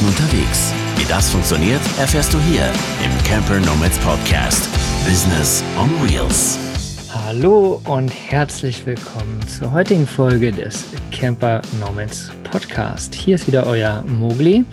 Leuten 0.00 0.06
unterwegs. 0.06 0.72
Wie 0.96 1.04
das 1.04 1.30
funktioniert, 1.30 1.80
erfährst 1.98 2.32
du 2.32 2.38
hier 2.40 2.64
im 3.04 3.24
Camper 3.24 3.58
Nomads 3.60 3.98
Podcast. 3.98 4.68
Business 5.06 5.62
on 5.78 5.90
Wheels. 6.02 6.58
Hallo 7.12 7.80
und 7.84 8.08
herzlich 8.08 8.84
willkommen 8.86 9.40
zur 9.46 9.72
heutigen 9.72 10.06
Folge 10.06 10.52
des 10.52 10.84
Camper 11.10 11.60
Nomads 11.80 12.30
Podcast. 12.44 13.14
Hier 13.14 13.34
ist 13.34 13.46
wieder 13.46 13.66
euer 13.66 14.02
Mogli. 14.06 14.64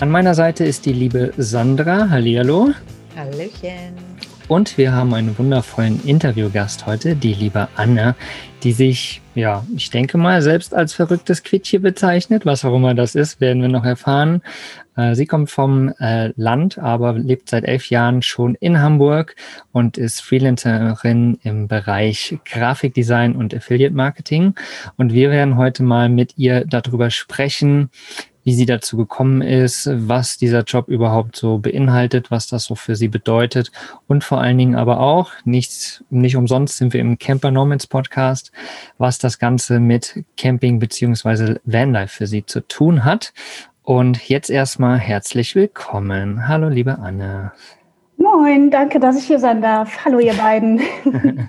An 0.00 0.10
meiner 0.10 0.34
Seite 0.34 0.64
ist 0.64 0.86
die 0.86 0.92
liebe 0.92 1.32
Sandra. 1.36 2.08
Hallihallo. 2.10 2.72
Hallöchen. 3.16 4.07
Und 4.48 4.78
wir 4.78 4.92
haben 4.92 5.12
einen 5.12 5.38
wundervollen 5.38 6.02
Interviewgast 6.06 6.86
heute, 6.86 7.14
die 7.14 7.34
liebe 7.34 7.68
Anne, 7.76 8.14
die 8.62 8.72
sich, 8.72 9.20
ja, 9.34 9.62
ich 9.76 9.90
denke 9.90 10.16
mal, 10.16 10.40
selbst 10.40 10.74
als 10.74 10.94
verrücktes 10.94 11.42
Quittchen 11.42 11.82
bezeichnet. 11.82 12.46
Was 12.46 12.64
auch 12.64 12.74
immer 12.74 12.94
das 12.94 13.14
ist, 13.14 13.42
werden 13.42 13.60
wir 13.60 13.68
noch 13.68 13.84
erfahren. 13.84 14.40
Äh, 14.96 15.14
sie 15.14 15.26
kommt 15.26 15.50
vom 15.50 15.92
äh, 16.00 16.32
Land, 16.36 16.78
aber 16.78 17.12
lebt 17.12 17.50
seit 17.50 17.64
elf 17.64 17.90
Jahren 17.90 18.22
schon 18.22 18.54
in 18.54 18.80
Hamburg 18.80 19.36
und 19.72 19.98
ist 19.98 20.22
Freelancerin 20.22 21.38
im 21.42 21.68
Bereich 21.68 22.38
Grafikdesign 22.50 23.36
und 23.36 23.54
Affiliate 23.54 23.94
Marketing. 23.94 24.54
Und 24.96 25.12
wir 25.12 25.30
werden 25.30 25.58
heute 25.58 25.82
mal 25.82 26.08
mit 26.08 26.38
ihr 26.38 26.64
darüber 26.64 27.10
sprechen, 27.10 27.90
wie 28.48 28.54
sie 28.54 28.64
dazu 28.64 28.96
gekommen 28.96 29.42
ist, 29.42 29.90
was 29.92 30.38
dieser 30.38 30.62
Job 30.62 30.88
überhaupt 30.88 31.36
so 31.36 31.58
beinhaltet, 31.58 32.30
was 32.30 32.46
das 32.46 32.64
so 32.64 32.76
für 32.76 32.96
sie 32.96 33.08
bedeutet 33.08 33.70
und 34.06 34.24
vor 34.24 34.40
allen 34.40 34.56
Dingen 34.56 34.74
aber 34.74 35.00
auch, 35.00 35.32
nicht, 35.44 36.02
nicht 36.08 36.34
umsonst 36.34 36.78
sind 36.78 36.94
wir 36.94 37.02
im 37.02 37.18
Camper 37.18 37.50
Nomads 37.50 37.86
Podcast, 37.86 38.50
was 38.96 39.18
das 39.18 39.38
Ganze 39.38 39.80
mit 39.80 40.24
Camping 40.38 40.78
beziehungsweise 40.78 41.60
Vanlife 41.66 42.16
für 42.16 42.26
sie 42.26 42.46
zu 42.46 42.66
tun 42.66 43.04
hat. 43.04 43.34
Und 43.82 44.30
jetzt 44.30 44.48
erstmal 44.48 44.98
herzlich 44.98 45.54
willkommen. 45.54 46.48
Hallo, 46.48 46.70
liebe 46.70 46.98
Anne. 47.00 47.52
Moin, 48.20 48.72
danke, 48.72 48.98
dass 48.98 49.16
ich 49.16 49.28
hier 49.28 49.38
sein 49.38 49.62
darf. 49.62 50.04
Hallo, 50.04 50.18
ihr 50.18 50.34
beiden. 50.34 50.80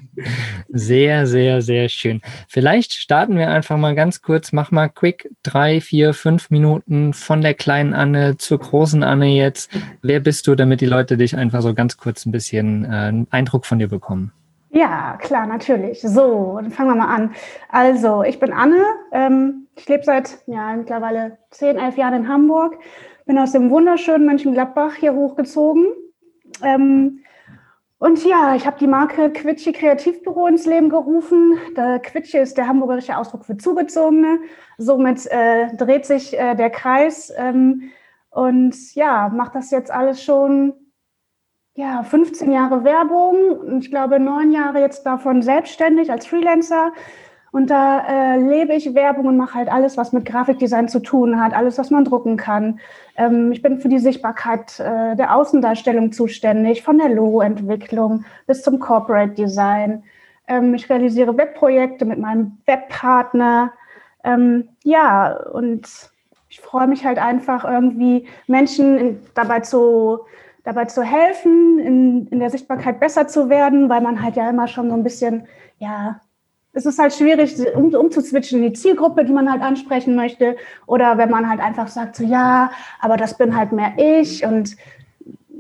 sehr, 0.70 1.26
sehr, 1.26 1.64
sehr 1.64 1.90
schön. 1.90 2.22
Vielleicht 2.48 2.94
starten 2.94 3.38
wir 3.38 3.50
einfach 3.50 3.76
mal 3.76 3.96
ganz 3.96 4.22
kurz. 4.22 4.52
Mach 4.52 4.70
mal 4.70 4.88
quick 4.88 5.32
drei, 5.42 5.82
vier, 5.82 6.14
fünf 6.14 6.52
Minuten 6.52 7.14
von 7.14 7.42
der 7.42 7.56
kleinen 7.56 7.96
Anne 7.96 8.38
zur 8.38 8.60
großen 8.60 9.02
Anne 9.02 9.30
jetzt. 9.30 9.72
Wer 10.04 10.20
bist 10.20 10.46
du, 10.46 10.54
damit 10.54 10.80
die 10.82 10.86
Leute 10.86 11.18
dich 11.18 11.36
einfach 11.36 11.64
so 11.64 11.74
ganz 11.74 11.98
kurz 11.98 12.28
ein 12.28 12.32
bisschen 12.32 12.86
äh, 12.86 12.90
einen 12.90 13.28
Eindruck 13.32 13.66
von 13.66 13.80
dir 13.80 13.88
bekommen? 13.88 14.32
Ja, 14.70 15.18
klar, 15.20 15.48
natürlich. 15.48 16.02
So, 16.02 16.60
dann 16.62 16.70
fangen 16.70 16.92
wir 16.92 16.96
mal 16.98 17.16
an. 17.16 17.32
Also, 17.70 18.22
ich 18.22 18.40
bin 18.40 18.54
Anne. 18.54 18.86
Ähm, 19.12 19.66
ich 19.76 19.90
lebe 19.90 20.04
seit 20.04 20.38
ja, 20.46 20.76
mittlerweile 20.76 21.40
zehn, 21.50 21.78
elf 21.78 21.98
Jahren 21.98 22.14
in 22.14 22.28
Hamburg. 22.28 22.78
Bin 23.26 23.40
aus 23.40 23.54
dem 23.54 23.72
wunderschönen 23.72 24.28
Mönchengladbach 24.28 24.94
hier 24.94 25.16
hochgezogen 25.16 25.88
ähm, 26.64 27.24
und 28.00 28.24
ja, 28.24 28.56
ich 28.56 28.66
habe 28.66 28.80
die 28.80 28.88
Marke 28.88 29.30
Quitschi 29.30 29.74
Kreativbüro 29.74 30.48
ins 30.48 30.66
Leben 30.66 30.90
gerufen. 30.90 31.58
Der 31.76 32.00
Quitschi 32.00 32.38
ist 32.38 32.58
der 32.58 32.68
hamburgerische 32.68 33.18
Ausdruck 33.18 33.46
für 33.46 33.58
Zugezogene. 33.58 34.40
Somit 34.78 35.26
äh, 35.28 35.76
dreht 35.76 36.06
sich 36.06 36.38
äh, 36.38 36.56
der 36.56 36.70
Kreis. 36.70 37.32
Ähm, 37.36 37.92
und 38.30 38.96
ja, 38.96 39.28
macht 39.30 39.54
das 39.56 39.70
jetzt 39.72 39.92
alles 39.92 40.24
schon 40.24 40.74
ja, 41.76 42.04
15 42.04 42.52
Jahre 42.52 42.84
Werbung 42.84 43.52
und 43.60 43.84
ich 43.86 43.90
glaube 43.90 44.20
neun 44.20 44.52
Jahre 44.52 44.80
jetzt 44.80 45.06
davon 45.06 45.42
selbstständig 45.42 46.12
als 46.12 46.26
Freelancer. 46.26 46.92
Und 47.52 47.70
da 47.70 48.06
äh, 48.08 48.38
lebe 48.38 48.74
ich 48.74 48.94
Werbung 48.94 49.26
und 49.26 49.38
mache 49.38 49.56
halt 49.56 49.72
alles, 49.72 49.98
was 49.98 50.14
mit 50.14 50.26
Grafikdesign 50.26 50.88
zu 50.88 51.00
tun 51.00 51.42
hat, 51.42 51.54
alles, 51.54 51.78
was 51.78 51.90
man 51.90 52.06
drucken 52.06 52.38
kann. 52.38 52.80
Ähm, 53.16 53.52
ich 53.52 53.62
bin 53.62 53.80
für 53.80 53.90
die 53.90 54.00
Sichtbarkeit 54.00 54.80
äh, 54.80 55.16
der 55.16 55.36
Außendarstellung 55.36 56.12
zuständig, 56.12 56.84
von 56.84 57.00
der 57.00 57.10
Logoentwicklung 57.10 58.26
bis 58.46 58.62
zum 58.62 58.80
Corporate 58.80 59.34
Design. 59.34 60.04
Ähm, 60.48 60.76
ich 60.76 60.90
realisiere 60.90 61.38
Webprojekte 61.38 62.06
mit 62.06 62.20
meinem 62.20 62.58
Webpartner. 62.66 63.74
Ähm, 64.24 64.70
ja, 64.84 65.34
und 65.54 65.88
ich 66.50 66.60
freue 66.60 66.88
mich 66.88 67.06
halt 67.06 67.18
einfach 67.18 67.66
irgendwie 67.66 68.28
Menschen 68.48 68.98
in, 68.98 69.20
dabei 69.34 69.62
zu 69.62 70.20
dabei 70.64 70.86
zu 70.86 71.02
helfen, 71.02 71.80
in, 71.80 72.28
in 72.28 72.40
der 72.40 72.50
Sichtbarkeit 72.50 73.00
besser 73.00 73.28
zu 73.28 73.50
werden, 73.50 73.90
weil 73.90 74.02
man 74.02 74.22
halt 74.22 74.36
ja 74.36 74.50
immer 74.50 74.68
schon 74.68 74.90
so 74.90 74.96
ein 74.96 75.04
bisschen, 75.04 75.48
ja, 75.80 76.20
es 76.74 76.86
ist 76.86 77.00
halt 77.00 77.14
schwierig, 77.14 77.56
um, 77.76 77.94
umzuswitchen 77.94 78.64
in 78.64 78.72
die 78.72 78.80
Zielgruppe, 78.80 79.26
die 79.26 79.34
man 79.34 79.52
halt 79.52 79.62
ansprechen 79.62 80.16
möchte. 80.16 80.56
Oder 80.86 81.18
wenn 81.18 81.30
man 81.30 81.50
halt 81.50 81.60
einfach 81.60 81.88
sagt, 81.88 82.16
so 82.16 82.24
ja, 82.24 82.72
aber 83.00 83.18
das 83.18 83.38
bin 83.38 83.56
halt 83.56 83.72
mehr 83.72 83.94
ich. 83.98 84.46
Und 84.46 84.76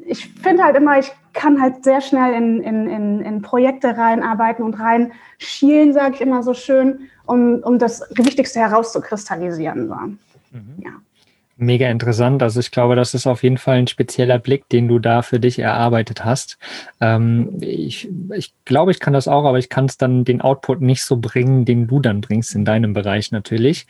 ich 0.06 0.28
finde 0.42 0.64
halt 0.64 0.76
immer, 0.76 1.00
ich 1.00 1.12
kann 1.34 1.62
halt 1.62 1.84
sehr 1.84 2.02
schnell 2.02 2.34
in, 2.34 2.62
in, 2.62 2.88
in, 2.88 3.22
in 3.22 3.42
Projekte 3.42 3.98
reinarbeiten 3.98 4.64
und 4.64 4.80
rein 4.80 5.14
schielen, 5.38 5.94
sage 5.94 6.16
ich 6.16 6.22
immer 6.22 6.44
so 6.44 6.54
schön, 6.54 7.10
um, 7.26 7.62
um 7.64 7.80
das 7.80 8.04
Wichtigste 8.12 8.60
herauszukristallisieren. 8.60 9.88
So. 9.88 9.96
Mhm. 9.96 10.18
Ja. 10.84 10.92
Mega 11.62 11.90
interessant. 11.90 12.42
Also 12.42 12.62
ich 12.62 12.72
glaube, 12.72 12.96
das 12.96 13.14
ist 13.14 13.28
auf 13.28 13.44
jeden 13.44 13.58
Fall 13.58 13.80
ein 13.80 13.88
spezieller 13.88 14.40
Blick, 14.40 14.70
den 14.70 14.88
du 14.88 14.98
da 14.98 15.22
für 15.22 15.42
dich 15.42 15.60
erarbeitet 15.60 16.24
hast. 16.24 16.58
Ähm, 17.02 17.58
ich, 17.60 18.10
ich 18.34 18.54
glaube, 18.64 18.92
ich 18.92 19.02
kann 19.02 19.12
das 19.12 19.28
auch, 19.28 19.44
aber 19.44 19.60
ich 19.60 19.68
kann 19.68 19.84
es 19.84 19.98
dann 19.98 20.24
den 20.24 20.40
Output 20.40 20.80
nicht 20.80 21.04
so 21.04 21.18
bringen, 21.18 21.66
den 21.66 21.88
du 21.88 22.00
dann 22.00 22.22
bringst 22.22 22.56
in 22.56 22.64
deinem 22.64 22.94
Bereich 22.94 23.34
natürlich. 23.34 23.88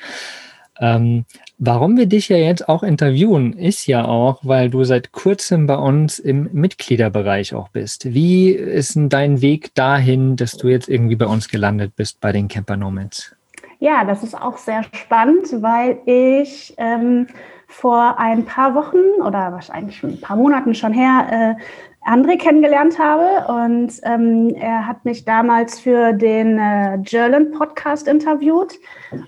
Ähm, 0.79 1.25
warum 1.59 1.96
wir 1.96 2.08
dich 2.08 2.29
ja 2.29 2.38
jetzt 2.38 2.68
auch 2.68 2.81
interviewen, 2.81 3.53
ist 3.53 3.85
ja 3.85 4.06
auch, 4.06 4.40
weil 4.44 4.72
du 4.72 4.84
seit 4.84 5.12
kurzem 5.12 5.68
bei 5.68 5.75
uns 5.75 6.18
im 6.18 6.50
Mitgliederbereich 6.52 7.53
auch 7.53 7.69
bist. 7.69 8.13
Wie 8.13 8.50
ist 8.50 8.96
denn 8.96 9.09
dein 9.09 9.41
Weg 9.41 9.75
dahin, 9.75 10.38
dass 10.38 10.53
du 10.53 10.69
jetzt 10.69 10.90
irgendwie 10.90 11.18
bei 11.18 11.28
uns 11.28 11.50
gelandet 11.50 11.96
bist 11.96 12.19
bei 12.19 12.31
den 12.31 12.47
Camper 12.47 12.78
Nomads? 12.78 13.35
Ja, 13.79 14.03
das 14.06 14.24
ist 14.24 14.35
auch 14.35 14.58
sehr 14.58 14.84
spannend, 14.91 15.47
weil 15.62 16.00
ich 16.06 16.74
ähm, 16.78 17.28
vor 17.69 18.19
ein 18.19 18.46
paar 18.46 18.75
Wochen 18.75 19.22
oder 19.22 19.52
wahrscheinlich 19.53 19.97
schon 19.97 20.12
ein 20.12 20.22
paar 20.22 20.35
Monaten 20.35 20.74
schon 20.74 20.91
her 20.91 21.56
äh, 21.59 22.09
André 22.09 22.38
kennengelernt 22.38 22.97
habe 22.97 23.52
und 23.53 23.94
ähm, 24.03 24.50
er 24.56 24.88
hat 24.88 25.06
mich 25.06 25.24
damals 25.24 25.79
für 25.79 26.13
den 26.13 26.58
äh, 26.58 26.97
Jerlin 27.06 27.52
Podcast 27.52 28.08
interviewt 28.08 28.79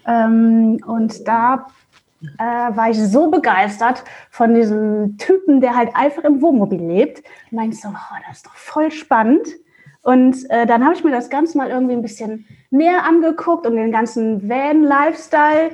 ähm, 0.08 0.80
und 0.86 1.28
da 1.28 1.68
äh, 2.38 2.76
war 2.76 2.90
ich 2.90 2.98
so 2.98 3.30
begeistert 3.30 4.04
von 4.30 4.54
diesem 4.54 5.18
Typen, 5.18 5.62
der 5.62 5.76
halt 5.76 5.96
einfach 5.96 6.24
im 6.24 6.42
Wohnmobil 6.42 6.82
lebt. 6.82 7.20
Und 7.50 7.58
meinte 7.58 7.78
so, 7.78 7.90
oh, 7.90 8.16
das 8.28 8.38
ist 8.38 8.46
doch 8.46 8.56
voll 8.56 8.92
spannend. 8.92 9.48
Und 10.04 10.50
äh, 10.50 10.66
dann 10.66 10.84
habe 10.84 10.96
ich 10.96 11.04
mir 11.04 11.12
das 11.12 11.30
Ganze 11.30 11.58
mal 11.58 11.70
irgendwie 11.70 11.94
ein 11.94 12.02
bisschen 12.02 12.46
näher 12.72 13.04
angeguckt 13.04 13.68
und 13.68 13.76
den 13.76 13.92
ganzen 13.92 14.50
Van-Lifestyle, 14.50 15.72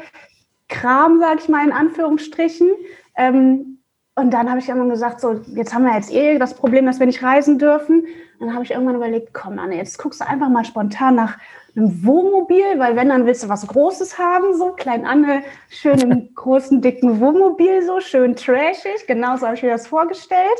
Kram, 0.69 1.19
sag 1.19 1.39
ich 1.39 1.49
mal 1.49 1.65
in 1.65 1.71
Anführungsstrichen. 1.71 2.69
Ähm, 3.15 3.79
und 4.15 4.31
dann 4.31 4.49
habe 4.49 4.59
ich 4.59 4.67
irgendwann 4.67 4.89
gesagt, 4.89 5.21
so, 5.21 5.41
jetzt 5.53 5.73
haben 5.73 5.85
wir 5.85 5.93
jetzt 5.93 6.11
eh 6.11 6.39
das 6.39 6.55
Problem, 6.55 6.87
dass 6.87 6.99
wir 6.99 7.05
nicht 7.05 7.21
reisen 7.21 7.59
dürfen. 7.59 8.07
Und 8.39 8.47
dann 8.47 8.53
habe 8.53 8.63
ich 8.63 8.71
irgendwann 8.71 8.95
überlegt, 8.95 9.33
komm, 9.33 9.59
Anne, 9.59 9.77
jetzt 9.77 9.99
guckst 9.99 10.21
du 10.21 10.27
einfach 10.27 10.49
mal 10.49 10.65
spontan 10.65 11.15
nach 11.15 11.37
einem 11.75 12.03
Wohnmobil, 12.03 12.79
weil 12.79 12.95
wenn, 12.95 13.09
dann 13.09 13.27
willst 13.27 13.43
du 13.43 13.49
was 13.49 13.67
Großes 13.67 14.17
haben, 14.17 14.55
so 14.57 14.71
klein 14.71 15.05
Anne, 15.05 15.43
schön 15.69 15.99
im 15.99 16.29
großen, 16.35 16.81
dicken 16.81 17.19
Wohnmobil, 17.19 17.83
so 17.83 17.99
schön 17.99 18.35
trashig. 18.35 19.05
Genauso 19.05 19.45
habe 19.45 19.55
ich 19.55 19.63
mir 19.63 19.69
das 19.69 19.87
vorgestellt. 19.87 20.59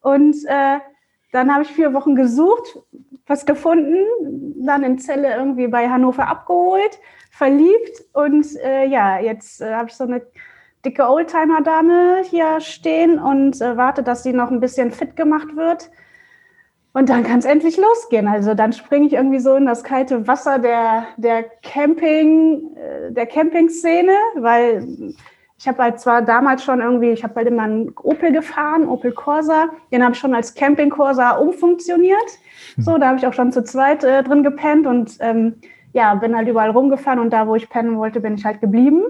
Und 0.00 0.36
äh, 0.46 0.78
dann 1.32 1.52
habe 1.52 1.64
ich 1.64 1.72
vier 1.72 1.92
Wochen 1.92 2.14
gesucht, 2.14 2.78
was 3.26 3.44
gefunden, 3.44 3.96
dann 4.64 4.82
in 4.82 4.98
Zelle 4.98 5.34
irgendwie 5.34 5.66
bei 5.66 5.88
Hannover 5.88 6.26
abgeholt 6.26 6.98
verliebt 7.36 8.04
und 8.12 8.46
äh, 8.62 8.86
ja, 8.86 9.18
jetzt 9.18 9.60
äh, 9.60 9.74
habe 9.74 9.88
ich 9.88 9.94
so 9.94 10.04
eine 10.04 10.22
dicke 10.84 11.08
Oldtimer-Dame 11.08 12.22
hier 12.30 12.60
stehen 12.60 13.18
und 13.18 13.60
äh, 13.60 13.76
warte, 13.76 14.04
dass 14.04 14.22
sie 14.22 14.32
noch 14.32 14.50
ein 14.50 14.60
bisschen 14.60 14.92
fit 14.92 15.16
gemacht 15.16 15.56
wird. 15.56 15.90
Und 16.92 17.08
dann 17.08 17.24
kann 17.24 17.40
es 17.40 17.44
endlich 17.44 17.76
losgehen. 17.76 18.28
Also 18.28 18.54
dann 18.54 18.72
springe 18.72 19.06
ich 19.06 19.14
irgendwie 19.14 19.40
so 19.40 19.56
in 19.56 19.66
das 19.66 19.82
kalte 19.82 20.28
Wasser 20.28 20.60
der, 20.60 21.06
der 21.16 21.42
Camping, 21.62 22.76
äh, 22.76 23.10
der 23.10 23.26
Camping-Szene, 23.26 24.12
weil 24.36 25.14
ich 25.58 25.66
habe 25.66 25.82
halt 25.82 25.98
zwar 25.98 26.22
damals 26.22 26.62
schon 26.62 26.80
irgendwie, 26.80 27.10
ich 27.10 27.24
habe 27.24 27.34
halt 27.34 27.48
immer 27.48 27.64
einen 27.64 27.92
Opel 27.96 28.30
gefahren, 28.30 28.86
Opel 28.86 29.10
Corsa, 29.10 29.70
den 29.90 30.04
habe 30.04 30.12
ich 30.12 30.20
schon 30.20 30.36
als 30.36 30.54
Camping 30.54 30.90
Corsa 30.90 31.32
umfunktioniert. 31.32 32.38
So, 32.78 32.96
da 32.96 33.08
habe 33.08 33.18
ich 33.18 33.26
auch 33.26 33.32
schon 33.32 33.50
zu 33.50 33.64
zweit 33.64 34.04
äh, 34.04 34.22
drin 34.22 34.44
gepennt 34.44 34.86
und 34.86 35.16
ähm, 35.18 35.56
ja, 35.94 36.14
bin 36.16 36.36
halt 36.36 36.48
überall 36.48 36.70
rumgefahren 36.70 37.20
und 37.20 37.30
da, 37.30 37.46
wo 37.46 37.54
ich 37.54 37.70
pennen 37.70 37.96
wollte, 37.96 38.20
bin 38.20 38.34
ich 38.34 38.44
halt 38.44 38.60
geblieben. 38.60 39.02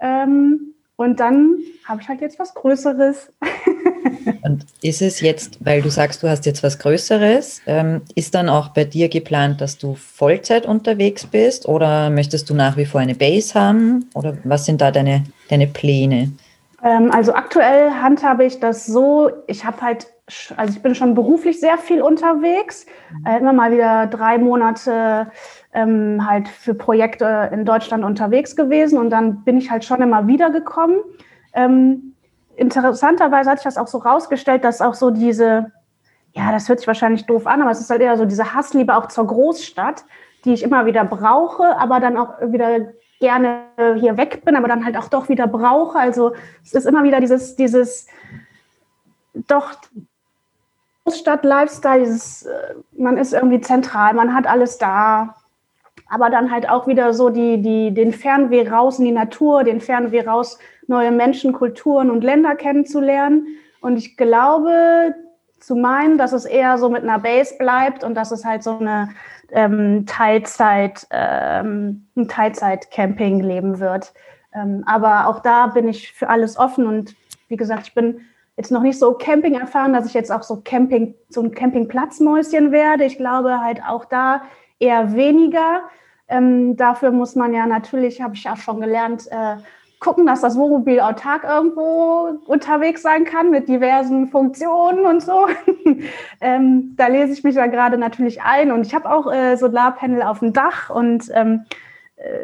Ähm, 0.00 0.74
und 0.94 1.20
dann 1.20 1.56
habe 1.84 2.02
ich 2.02 2.08
halt 2.08 2.20
jetzt 2.20 2.38
was 2.38 2.54
Größeres. 2.54 3.32
und 4.42 4.66
ist 4.82 5.00
es 5.00 5.20
jetzt, 5.20 5.64
weil 5.64 5.80
du 5.80 5.90
sagst, 5.90 6.22
du 6.22 6.28
hast 6.28 6.44
jetzt 6.44 6.62
was 6.62 6.78
Größeres, 6.78 7.62
ähm, 7.66 8.02
ist 8.14 8.34
dann 8.34 8.48
auch 8.48 8.68
bei 8.68 8.84
dir 8.84 9.08
geplant, 9.08 9.60
dass 9.62 9.78
du 9.78 9.94
Vollzeit 9.94 10.66
unterwegs 10.66 11.24
bist 11.24 11.66
oder 11.66 12.10
möchtest 12.10 12.50
du 12.50 12.54
nach 12.54 12.76
wie 12.76 12.84
vor 12.84 13.00
eine 13.00 13.14
Base 13.14 13.58
haben 13.58 14.10
oder 14.14 14.36
was 14.44 14.66
sind 14.66 14.80
da 14.80 14.90
deine, 14.90 15.24
deine 15.48 15.66
Pläne? 15.66 16.32
Ähm, 16.84 17.10
also 17.10 17.32
aktuell 17.32 17.90
handhabe 17.90 18.44
ich 18.44 18.60
das 18.60 18.84
so, 18.84 19.30
ich 19.46 19.64
habe 19.64 19.80
halt, 19.80 20.08
also 20.56 20.74
ich 20.74 20.82
bin 20.82 20.94
schon 20.94 21.14
beruflich 21.14 21.60
sehr 21.60 21.78
viel 21.78 22.02
unterwegs, 22.02 22.86
mhm. 23.10 23.26
äh, 23.26 23.38
immer 23.38 23.52
mal 23.52 23.72
wieder 23.72 24.06
drei 24.06 24.38
Monate 24.38 25.30
ähm, 25.72 26.26
halt 26.28 26.48
für 26.48 26.74
Projekte 26.74 27.50
in 27.52 27.64
Deutschland 27.64 28.04
unterwegs 28.04 28.56
gewesen 28.56 28.98
und 28.98 29.10
dann 29.10 29.44
bin 29.44 29.58
ich 29.58 29.70
halt 29.70 29.84
schon 29.84 30.02
immer 30.02 30.26
wieder 30.26 30.50
gekommen. 30.50 30.98
Ähm, 31.54 32.14
interessanterweise 32.56 33.50
hat 33.50 33.58
sich 33.58 33.64
das 33.64 33.78
auch 33.78 33.86
so 33.86 33.98
rausgestellt, 33.98 34.64
dass 34.64 34.80
auch 34.80 34.94
so 34.94 35.10
diese, 35.10 35.72
ja, 36.32 36.52
das 36.52 36.68
hört 36.68 36.80
sich 36.80 36.88
wahrscheinlich 36.88 37.26
doof 37.26 37.46
an, 37.46 37.62
aber 37.62 37.70
es 37.70 37.80
ist 37.80 37.90
halt 37.90 38.02
eher 38.02 38.16
so 38.16 38.24
diese 38.24 38.54
Hassliebe 38.54 38.94
auch 38.96 39.06
zur 39.06 39.26
Großstadt, 39.26 40.04
die 40.44 40.52
ich 40.52 40.62
immer 40.62 40.86
wieder 40.86 41.04
brauche, 41.04 41.78
aber 41.78 42.00
dann 42.00 42.16
auch 42.16 42.40
wieder 42.40 42.92
gerne 43.20 43.62
hier 43.96 44.16
weg 44.16 44.44
bin, 44.44 44.54
aber 44.54 44.68
dann 44.68 44.84
halt 44.84 44.96
auch 44.96 45.08
doch 45.08 45.28
wieder 45.28 45.48
brauche. 45.48 45.98
Also 45.98 46.34
es 46.64 46.74
ist 46.74 46.86
immer 46.86 47.02
wieder 47.02 47.20
dieses, 47.20 47.56
dieses 47.56 48.06
doch 49.46 49.74
Großstadt-Lifestyle, 51.08 52.02
äh, 52.02 52.74
man 52.96 53.16
ist 53.16 53.32
irgendwie 53.32 53.60
zentral, 53.60 54.12
man 54.14 54.34
hat 54.34 54.46
alles 54.46 54.76
da, 54.76 55.36
aber 56.08 56.28
dann 56.28 56.50
halt 56.50 56.68
auch 56.68 56.86
wieder 56.86 57.14
so 57.14 57.30
die, 57.30 57.62
die, 57.62 57.92
den 57.92 58.12
Fernweh 58.12 58.68
raus 58.68 58.98
in 58.98 59.06
die 59.06 59.12
Natur, 59.12 59.64
den 59.64 59.80
Fernweh 59.80 60.26
raus, 60.26 60.58
neue 60.86 61.10
Menschen, 61.10 61.52
Kulturen 61.52 62.10
und 62.10 62.24
Länder 62.24 62.54
kennenzulernen. 62.56 63.46
Und 63.80 63.96
ich 63.96 64.16
glaube 64.16 65.14
zu 65.60 65.76
meinen, 65.76 66.18
dass 66.18 66.32
es 66.32 66.44
eher 66.44 66.78
so 66.78 66.88
mit 66.88 67.02
einer 67.02 67.18
Base 67.18 67.56
bleibt 67.58 68.04
und 68.04 68.14
dass 68.14 68.30
es 68.30 68.44
halt 68.44 68.62
so 68.62 68.78
eine 68.78 69.08
ähm, 69.50 70.04
Teilzeit, 70.06 71.06
ähm, 71.10 72.06
ein 72.16 72.28
Teilzeit-Camping 72.28 73.40
leben 73.40 73.80
wird. 73.80 74.12
Ähm, 74.54 74.84
aber 74.86 75.26
auch 75.26 75.40
da 75.40 75.68
bin 75.68 75.88
ich 75.88 76.12
für 76.12 76.28
alles 76.28 76.58
offen 76.58 76.86
und 76.86 77.14
wie 77.48 77.56
gesagt, 77.56 77.88
ich 77.88 77.94
bin 77.94 78.20
jetzt 78.58 78.72
noch 78.72 78.82
nicht 78.82 78.98
so 78.98 79.14
Camping 79.14 79.54
erfahren, 79.54 79.92
dass 79.92 80.06
ich 80.06 80.14
jetzt 80.14 80.32
auch 80.32 80.42
so 80.42 80.60
Camping, 80.62 81.14
so 81.28 81.40
ein 81.40 81.52
Campingplatzmäuschen 81.52 82.72
werde. 82.72 83.04
Ich 83.04 83.16
glaube 83.16 83.60
halt 83.60 83.80
auch 83.88 84.04
da 84.04 84.42
eher 84.80 85.14
weniger. 85.14 85.82
Ähm, 86.26 86.76
dafür 86.76 87.12
muss 87.12 87.36
man 87.36 87.54
ja 87.54 87.66
natürlich, 87.66 88.20
habe 88.20 88.34
ich 88.34 88.42
ja 88.42 88.56
schon 88.56 88.80
gelernt, 88.80 89.28
äh, 89.30 89.56
gucken, 90.00 90.26
dass 90.26 90.40
das 90.40 90.56
Wohnmobil 90.56 91.00
autark 91.00 91.44
irgendwo 91.44 92.40
unterwegs 92.46 93.02
sein 93.02 93.24
kann 93.24 93.50
mit 93.50 93.68
diversen 93.68 94.26
Funktionen 94.26 95.06
und 95.06 95.22
so. 95.22 95.46
ähm, 96.40 96.94
da 96.96 97.06
lese 97.06 97.32
ich 97.32 97.44
mich 97.44 97.54
da 97.54 97.68
gerade 97.68 97.96
natürlich 97.96 98.42
ein 98.42 98.72
und 98.72 98.84
ich 98.84 98.94
habe 98.94 99.10
auch 99.10 99.32
äh, 99.32 99.56
Solarpanel 99.56 100.22
auf 100.22 100.40
dem 100.40 100.52
Dach 100.52 100.90
und 100.90 101.30
ähm, 101.32 101.64
äh, 101.64 101.78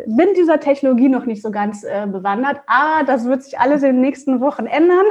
bin 0.06 0.28
dieser 0.36 0.60
Technologie 0.60 1.08
noch 1.08 1.26
nicht 1.26 1.42
so 1.42 1.50
ganz 1.50 1.82
äh, 1.82 2.06
bewandert, 2.06 2.60
aber 2.66 3.04
das 3.04 3.24
wird 3.24 3.42
sich 3.42 3.58
alles 3.58 3.82
in 3.82 3.96
den 3.96 4.00
nächsten 4.00 4.40
Wochen 4.40 4.66
ändern. 4.66 5.06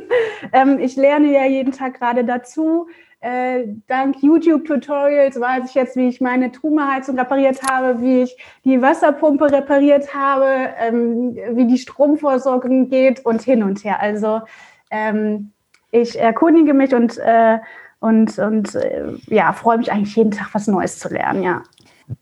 ähm, 0.52 0.78
ich 0.80 0.96
lerne 0.96 1.32
ja 1.32 1.46
jeden 1.46 1.72
Tag 1.72 1.98
gerade 1.98 2.24
dazu. 2.24 2.88
Äh, 3.20 3.66
dank 3.88 4.22
YouTube-Tutorials 4.22 5.40
weiß 5.40 5.68
ich 5.68 5.74
jetzt, 5.74 5.96
wie 5.96 6.08
ich 6.08 6.20
meine 6.20 6.52
Trumeheizung 6.52 7.18
repariert 7.18 7.60
habe, 7.68 8.00
wie 8.00 8.22
ich 8.22 8.36
die 8.64 8.80
Wasserpumpe 8.80 9.50
repariert 9.50 10.14
habe, 10.14 10.68
ähm, 10.78 11.36
wie 11.52 11.66
die 11.66 11.78
Stromversorgung 11.78 12.88
geht 12.88 13.24
und 13.24 13.42
hin 13.42 13.62
und 13.62 13.82
her. 13.84 14.00
Also 14.00 14.42
ähm, 14.90 15.52
ich 15.90 16.18
erkundige 16.18 16.74
mich 16.74 16.94
und, 16.94 17.18
äh, 17.18 17.58
und, 17.98 18.38
und 18.38 18.74
äh, 18.76 19.12
ja, 19.26 19.52
freue 19.52 19.78
mich 19.78 19.90
eigentlich 19.90 20.14
jeden 20.14 20.30
Tag 20.30 20.50
was 20.52 20.68
Neues 20.68 20.98
zu 20.98 21.08
lernen, 21.08 21.42
ja. 21.42 21.62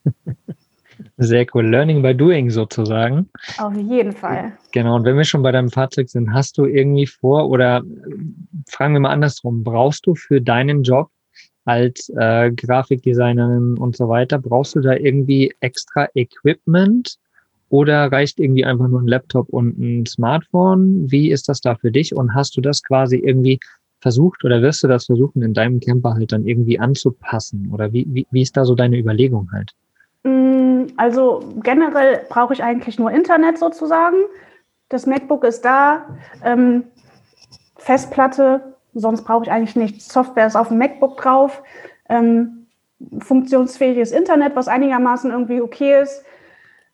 Sehr 1.18 1.46
cool. 1.54 1.66
Learning 1.66 2.02
by 2.02 2.14
doing 2.14 2.50
sozusagen. 2.50 3.28
Auf 3.58 3.74
jeden 3.74 4.12
Fall. 4.12 4.52
Genau. 4.72 4.96
Und 4.96 5.04
wenn 5.04 5.16
wir 5.16 5.24
schon 5.24 5.42
bei 5.42 5.52
deinem 5.52 5.70
Fahrzeug 5.70 6.10
sind, 6.10 6.32
hast 6.32 6.58
du 6.58 6.66
irgendwie 6.66 7.06
vor 7.06 7.48
oder 7.48 7.82
fragen 8.68 8.92
wir 8.92 9.00
mal 9.00 9.10
andersrum, 9.10 9.64
brauchst 9.64 10.06
du 10.06 10.14
für 10.14 10.42
deinen 10.42 10.82
Job 10.82 11.10
als 11.64 12.10
äh, 12.16 12.52
Grafikdesignerin 12.52 13.76
und 13.78 13.96
so 13.96 14.08
weiter, 14.08 14.38
brauchst 14.38 14.76
du 14.76 14.80
da 14.80 14.94
irgendwie 14.94 15.52
extra 15.60 16.08
Equipment 16.14 17.16
oder 17.68 18.12
reicht 18.12 18.38
irgendwie 18.38 18.64
einfach 18.64 18.86
nur 18.86 19.00
ein 19.00 19.08
Laptop 19.08 19.48
und 19.48 19.78
ein 19.78 20.06
Smartphone? 20.06 21.10
Wie 21.10 21.30
ist 21.30 21.48
das 21.48 21.60
da 21.60 21.74
für 21.74 21.90
dich? 21.90 22.14
Und 22.14 22.34
hast 22.34 22.56
du 22.56 22.60
das 22.60 22.82
quasi 22.82 23.16
irgendwie 23.16 23.58
versucht 24.00 24.44
oder 24.44 24.62
wirst 24.62 24.84
du 24.84 24.88
das 24.88 25.06
versuchen, 25.06 25.42
in 25.42 25.54
deinem 25.54 25.80
Camper 25.80 26.14
halt 26.14 26.30
dann 26.30 26.46
irgendwie 26.46 26.78
anzupassen? 26.78 27.70
Oder 27.72 27.92
wie, 27.92 28.06
wie, 28.10 28.26
wie 28.30 28.42
ist 28.42 28.56
da 28.56 28.64
so 28.64 28.74
deine 28.74 28.98
Überlegung 28.98 29.50
halt? 29.52 29.72
Mm, 30.22 30.65
also 30.96 31.42
generell 31.62 32.26
brauche 32.28 32.52
ich 32.52 32.62
eigentlich 32.62 32.98
nur 32.98 33.10
Internet 33.10 33.58
sozusagen. 33.58 34.16
Das 34.88 35.06
MacBook 35.06 35.44
ist 35.44 35.64
da, 35.64 36.06
ähm, 36.44 36.84
Festplatte, 37.76 38.74
sonst 38.94 39.22
brauche 39.24 39.44
ich 39.44 39.50
eigentlich 39.50 39.76
nichts. 39.76 40.12
Software 40.12 40.46
ist 40.46 40.56
auf 40.56 40.68
dem 40.68 40.78
MacBook 40.78 41.16
drauf, 41.16 41.62
ähm, 42.08 42.66
funktionsfähiges 43.20 44.12
Internet, 44.12 44.56
was 44.56 44.68
einigermaßen 44.68 45.30
irgendwie 45.30 45.60
okay 45.60 46.00
ist. 46.00 46.24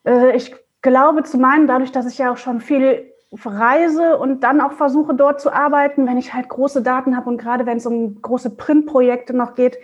Äh, 0.04 0.36
ich 0.36 0.54
glaube 0.82 1.22
zu 1.22 1.38
meinen, 1.38 1.66
dadurch, 1.66 1.92
dass 1.92 2.06
ich 2.06 2.18
ja 2.18 2.32
auch 2.32 2.36
schon 2.36 2.60
viel 2.60 3.12
reise 3.44 4.18
und 4.18 4.40
dann 4.40 4.60
auch 4.60 4.72
versuche 4.72 5.14
dort 5.14 5.40
zu 5.40 5.52
arbeiten, 5.52 6.06
wenn 6.06 6.18
ich 6.18 6.34
halt 6.34 6.48
große 6.48 6.82
Daten 6.82 7.16
habe 7.16 7.30
und 7.30 7.38
gerade 7.38 7.64
wenn 7.64 7.78
es 7.78 7.86
um 7.86 8.20
große 8.20 8.50
Printprojekte 8.50 9.34
noch 9.34 9.54
geht, 9.54 9.78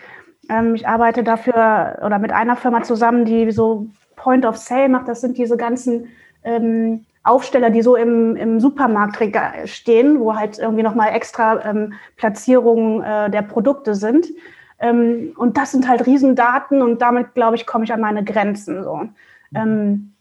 ähm, 0.48 0.74
ich 0.74 0.86
arbeite 0.86 1.22
dafür 1.22 1.98
oder 2.04 2.18
mit 2.18 2.32
einer 2.32 2.56
Firma 2.56 2.82
zusammen, 2.82 3.24
die 3.24 3.50
so 3.50 3.86
Point 4.16 4.44
of 4.44 4.56
Sale 4.56 4.88
macht. 4.88 5.08
Das 5.08 5.20
sind 5.20 5.38
diese 5.38 5.56
ganzen 5.56 6.08
ähm, 6.44 7.04
Aufsteller, 7.22 7.70
die 7.70 7.82
so 7.82 7.96
im, 7.96 8.36
im 8.36 8.60
Supermarkt 8.60 9.18
stehen, 9.68 10.20
wo 10.20 10.34
halt 10.34 10.58
irgendwie 10.58 10.82
nochmal 10.82 11.14
extra 11.14 11.64
ähm, 11.64 11.94
Platzierungen 12.16 13.02
äh, 13.02 13.30
der 13.30 13.42
Produkte 13.42 13.94
sind. 13.94 14.26
Ähm, 14.80 15.34
und 15.36 15.56
das 15.56 15.72
sind 15.72 15.88
halt 15.88 16.06
Riesendaten 16.06 16.82
und 16.82 17.02
damit, 17.02 17.34
glaube 17.34 17.56
ich, 17.56 17.66
komme 17.66 17.84
ich 17.84 17.92
an 17.92 18.00
meine 18.00 18.24
Grenzen. 18.24 18.82
So. 18.82 19.02
Ähm, 19.54 20.14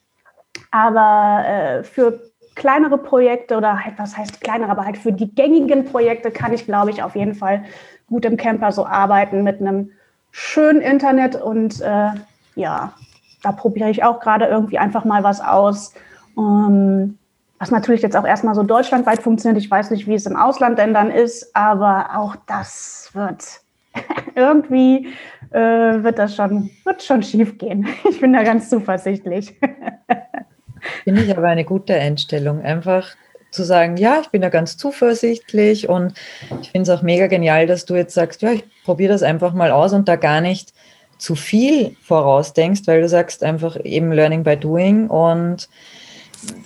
aber 0.72 1.46
äh, 1.48 1.84
für 1.84 2.20
kleinere 2.56 2.98
Projekte 2.98 3.56
oder 3.56 3.86
halt, 3.86 3.94
was 3.98 4.18
heißt 4.18 4.42
kleinere, 4.42 4.72
aber 4.72 4.86
halt 4.86 4.98
für 4.98 5.14
die 5.14 5.34
gängigen 5.34 5.86
Projekte 5.86 6.32
kann 6.32 6.54
ich, 6.54 6.66
glaube 6.66 6.90
ich, 6.90 7.04
auf 7.04 7.16
jeden 7.16 7.36
Fall 7.36 7.64
gut 8.08 8.26
im 8.26 8.36
Camper 8.36 8.72
so 8.72 8.86
arbeiten 8.86 9.44
mit 9.44 9.62
einem 9.62 9.92
schön 10.38 10.82
Internet 10.82 11.36
und 11.36 11.82
äh, 11.82 12.10
ja, 12.54 12.94
da 13.42 13.52
probiere 13.52 13.90
ich 13.90 14.04
auch 14.04 14.20
gerade 14.20 14.46
irgendwie 14.46 14.78
einfach 14.78 15.04
mal 15.04 15.24
was 15.24 15.42
aus. 15.42 15.96
Ähm, 16.38 17.18
was 17.58 17.72
natürlich 17.72 18.04
jetzt 18.04 18.16
auch 18.16 18.26
erstmal 18.26 18.54
so 18.54 18.62
deutschlandweit 18.62 19.24
funktioniert. 19.24 19.60
Ich 19.64 19.72
weiß 19.72 19.90
nicht, 19.90 20.06
wie 20.06 20.14
es 20.14 20.28
im 20.28 20.36
Ausland 20.36 20.78
denn 20.78 20.94
dann 20.94 21.10
ist, 21.10 21.56
aber 21.56 22.12
auch 22.14 22.36
das 22.46 23.10
wird 23.14 23.62
irgendwie 24.36 25.08
äh, 25.50 26.04
wird 26.04 26.20
das 26.20 26.36
schon, 26.36 26.70
wird 26.86 27.02
schon 27.02 27.24
schief 27.24 27.58
gehen. 27.58 27.88
Ich 28.08 28.22
bin 28.22 28.32
da 28.34 28.44
ganz 28.44 28.70
zuversichtlich. 28.70 29.60
Finde 31.04 31.24
ich 31.24 31.36
aber 31.36 31.48
eine 31.48 31.66
gute 31.66 31.96
Einstellung. 31.96 32.62
Einfach 32.62 33.08
zu 33.52 33.64
sagen, 33.64 33.98
ja, 33.98 34.20
ich 34.22 34.30
bin 34.30 34.42
da 34.42 34.50
ganz 34.50 34.78
zuversichtlich 34.78 35.90
und 35.90 36.14
ich 36.62 36.72
finde 36.72 36.92
es 36.92 36.98
auch 36.98 37.02
mega 37.02 37.28
genial, 37.28 37.68
dass 37.68 37.86
du 37.86 37.96
jetzt 37.96 38.14
sagst, 38.14 38.42
ja, 38.42 38.52
ich 38.52 38.64
probiere 38.84 39.14
das 39.14 39.24
einfach 39.24 39.54
mal 39.54 39.72
aus 39.72 39.94
und 39.94 40.08
da 40.08 40.16
gar 40.16 40.42
nicht 40.42 40.74
zu 41.18 41.36
viel 41.36 41.96
vorausdenkst, 42.04 42.82
weil 42.86 43.02
du 43.02 43.10
sagst 43.10 43.44
einfach 43.44 43.78
eben 43.84 44.12
Learning 44.12 44.44
by 44.44 44.56
Doing 44.56 45.08
und 45.08 45.68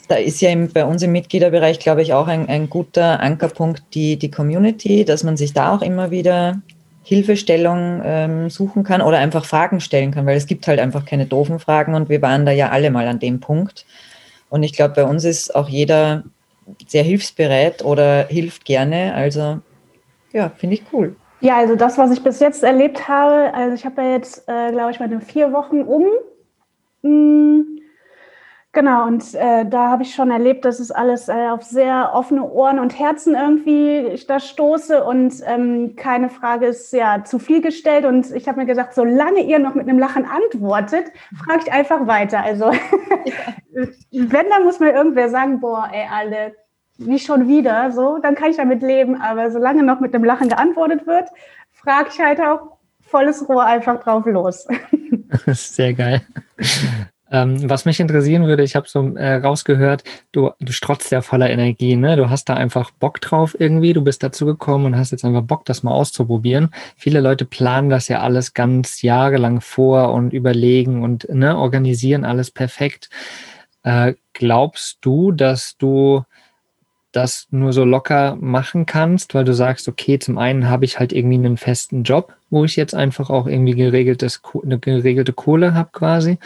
da 0.07 0.15
ist 0.15 0.41
ja 0.41 0.49
im, 0.49 0.71
bei 0.71 0.83
uns 0.83 1.01
im 1.01 1.13
Mitgliederbereich, 1.13 1.79
glaube 1.79 2.01
ich, 2.01 2.13
auch 2.13 2.27
ein, 2.27 2.49
ein 2.49 2.69
guter 2.69 3.21
Ankerpunkt 3.21 3.83
die, 3.93 4.17
die 4.17 4.29
Community, 4.29 5.05
dass 5.05 5.23
man 5.23 5.37
sich 5.37 5.53
da 5.53 5.73
auch 5.73 5.81
immer 5.81 6.11
wieder 6.11 6.61
Hilfestellung 7.03 8.01
ähm, 8.03 8.49
suchen 8.49 8.83
kann 8.83 9.01
oder 9.01 9.17
einfach 9.17 9.45
Fragen 9.45 9.79
stellen 9.79 10.11
kann, 10.11 10.25
weil 10.25 10.37
es 10.37 10.45
gibt 10.45 10.67
halt 10.67 10.79
einfach 10.79 11.05
keine 11.05 11.25
doofen 11.25 11.59
Fragen 11.59 11.95
und 11.95 12.09
wir 12.09 12.21
waren 12.21 12.45
da 12.45 12.51
ja 12.51 12.69
alle 12.69 12.91
mal 12.91 13.07
an 13.07 13.19
dem 13.19 13.39
Punkt. 13.39 13.85
Und 14.49 14.63
ich 14.63 14.73
glaube, 14.73 14.95
bei 14.95 15.03
uns 15.05 15.23
ist 15.23 15.55
auch 15.55 15.69
jeder 15.69 16.23
sehr 16.87 17.03
hilfsbereit 17.03 17.83
oder 17.83 18.27
hilft 18.27 18.65
gerne. 18.65 19.13
Also 19.13 19.59
ja, 20.31 20.49
finde 20.49 20.75
ich 20.75 20.83
cool. 20.93 21.15
Ja, 21.41 21.57
also 21.57 21.75
das, 21.75 21.97
was 21.97 22.11
ich 22.11 22.23
bis 22.23 22.39
jetzt 22.39 22.63
erlebt 22.63 23.07
habe, 23.07 23.53
also 23.53 23.73
ich 23.73 23.85
habe 23.85 24.01
ja 24.01 24.11
jetzt, 24.11 24.47
äh, 24.47 24.71
glaube 24.71 24.91
ich, 24.91 24.99
meine 24.99 25.21
vier 25.21 25.51
Wochen 25.51 25.81
um. 25.81 26.05
Mhm. 27.01 27.81
Genau, 28.73 29.05
und 29.05 29.35
äh, 29.35 29.65
da 29.65 29.89
habe 29.89 30.03
ich 30.03 30.15
schon 30.15 30.31
erlebt, 30.31 30.63
dass 30.63 30.79
es 30.79 30.91
alles 30.91 31.27
äh, 31.27 31.49
auf 31.49 31.61
sehr 31.61 32.11
offene 32.13 32.49
Ohren 32.49 32.79
und 32.79 32.97
Herzen 32.97 33.35
irgendwie 33.35 33.97
ich 34.07 34.27
da 34.27 34.39
stoße 34.39 35.03
und 35.03 35.33
ähm, 35.45 35.97
keine 35.97 36.29
Frage 36.29 36.67
ist 36.67 36.93
ja 36.93 37.25
zu 37.25 37.37
viel 37.37 37.61
gestellt. 37.61 38.05
Und 38.05 38.31
ich 38.31 38.47
habe 38.47 38.61
mir 38.61 38.65
gesagt, 38.65 38.93
solange 38.93 39.41
ihr 39.41 39.59
noch 39.59 39.75
mit 39.75 39.89
einem 39.89 39.99
Lachen 39.99 40.23
antwortet, 40.25 41.11
frage 41.45 41.63
ich 41.65 41.73
einfach 41.73 42.07
weiter. 42.07 42.41
Also 42.41 42.71
ja. 43.25 43.87
wenn, 44.11 44.49
dann 44.49 44.63
muss 44.63 44.79
mir 44.79 44.93
irgendwer 44.93 45.27
sagen, 45.27 45.59
boah, 45.59 45.89
ey, 45.91 46.07
alle, 46.09 46.55
nicht 47.05 47.25
schon 47.25 47.47
wieder, 47.47 47.91
so, 47.91 48.19
dann 48.21 48.35
kann 48.35 48.51
ich 48.51 48.57
damit 48.57 48.81
leben. 48.81 49.21
Aber 49.21 49.51
solange 49.51 49.83
noch 49.83 49.99
mit 49.99 50.13
einem 50.13 50.23
Lachen 50.23 50.49
geantwortet 50.49 51.05
wird, 51.07 51.29
frage 51.73 52.09
ich 52.13 52.19
halt 52.19 52.39
auch 52.39 52.77
volles 53.01 53.47
Rohr 53.47 53.65
einfach 53.65 54.01
drauf 54.03 54.25
los. 54.25 54.67
Sehr 55.47 55.93
geil. 55.93 56.21
Ähm, 57.33 57.69
was 57.69 57.85
mich 57.85 58.01
interessieren 58.01 58.45
würde, 58.45 58.63
ich 58.63 58.75
habe 58.75 58.89
so 58.89 59.15
äh, 59.15 59.35
rausgehört, 59.35 60.03
du, 60.33 60.51
du 60.59 60.73
strotzt 60.73 61.11
ja 61.11 61.21
voller 61.21 61.49
Energie, 61.49 61.95
ne? 61.95 62.17
Du 62.17 62.29
hast 62.29 62.49
da 62.49 62.55
einfach 62.55 62.91
Bock 62.91 63.21
drauf 63.21 63.55
irgendwie, 63.57 63.93
du 63.93 64.03
bist 64.03 64.21
dazu 64.21 64.45
gekommen 64.45 64.85
und 64.85 64.97
hast 64.97 65.11
jetzt 65.11 65.23
einfach 65.23 65.41
Bock, 65.41 65.63
das 65.63 65.81
mal 65.81 65.93
auszuprobieren. 65.93 66.71
Viele 66.97 67.21
Leute 67.21 67.45
planen 67.45 67.89
das 67.89 68.09
ja 68.09 68.19
alles 68.19 68.53
ganz 68.53 69.01
jahrelang 69.01 69.61
vor 69.61 70.11
und 70.13 70.33
überlegen 70.33 71.03
und 71.03 71.29
ne, 71.29 71.57
organisieren 71.57 72.25
alles 72.25 72.51
perfekt. 72.51 73.09
Äh, 73.83 74.15
glaubst 74.33 74.97
du, 75.01 75.31
dass 75.31 75.77
du 75.77 76.23
das 77.11 77.47
nur 77.51 77.73
so 77.73 77.83
locker 77.83 78.37
machen 78.39 78.85
kannst, 78.85 79.33
weil 79.33 79.43
du 79.43 79.53
sagst, 79.53 79.87
okay, 79.87 80.17
zum 80.17 80.37
einen 80.37 80.69
habe 80.69 80.85
ich 80.85 80.97
halt 80.97 81.11
irgendwie 81.11 81.35
einen 81.35 81.57
festen 81.57 82.03
Job, 82.03 82.33
wo 82.49 82.63
ich 82.63 82.75
jetzt 82.77 82.95
einfach 82.95 83.29
auch 83.29 83.47
irgendwie 83.47 83.75
geregeltes, 83.75 84.41
eine 84.63 84.79
geregelte 84.79 85.33
Kohle 85.33 85.73
habe 85.73 85.89
quasi. 85.91 86.37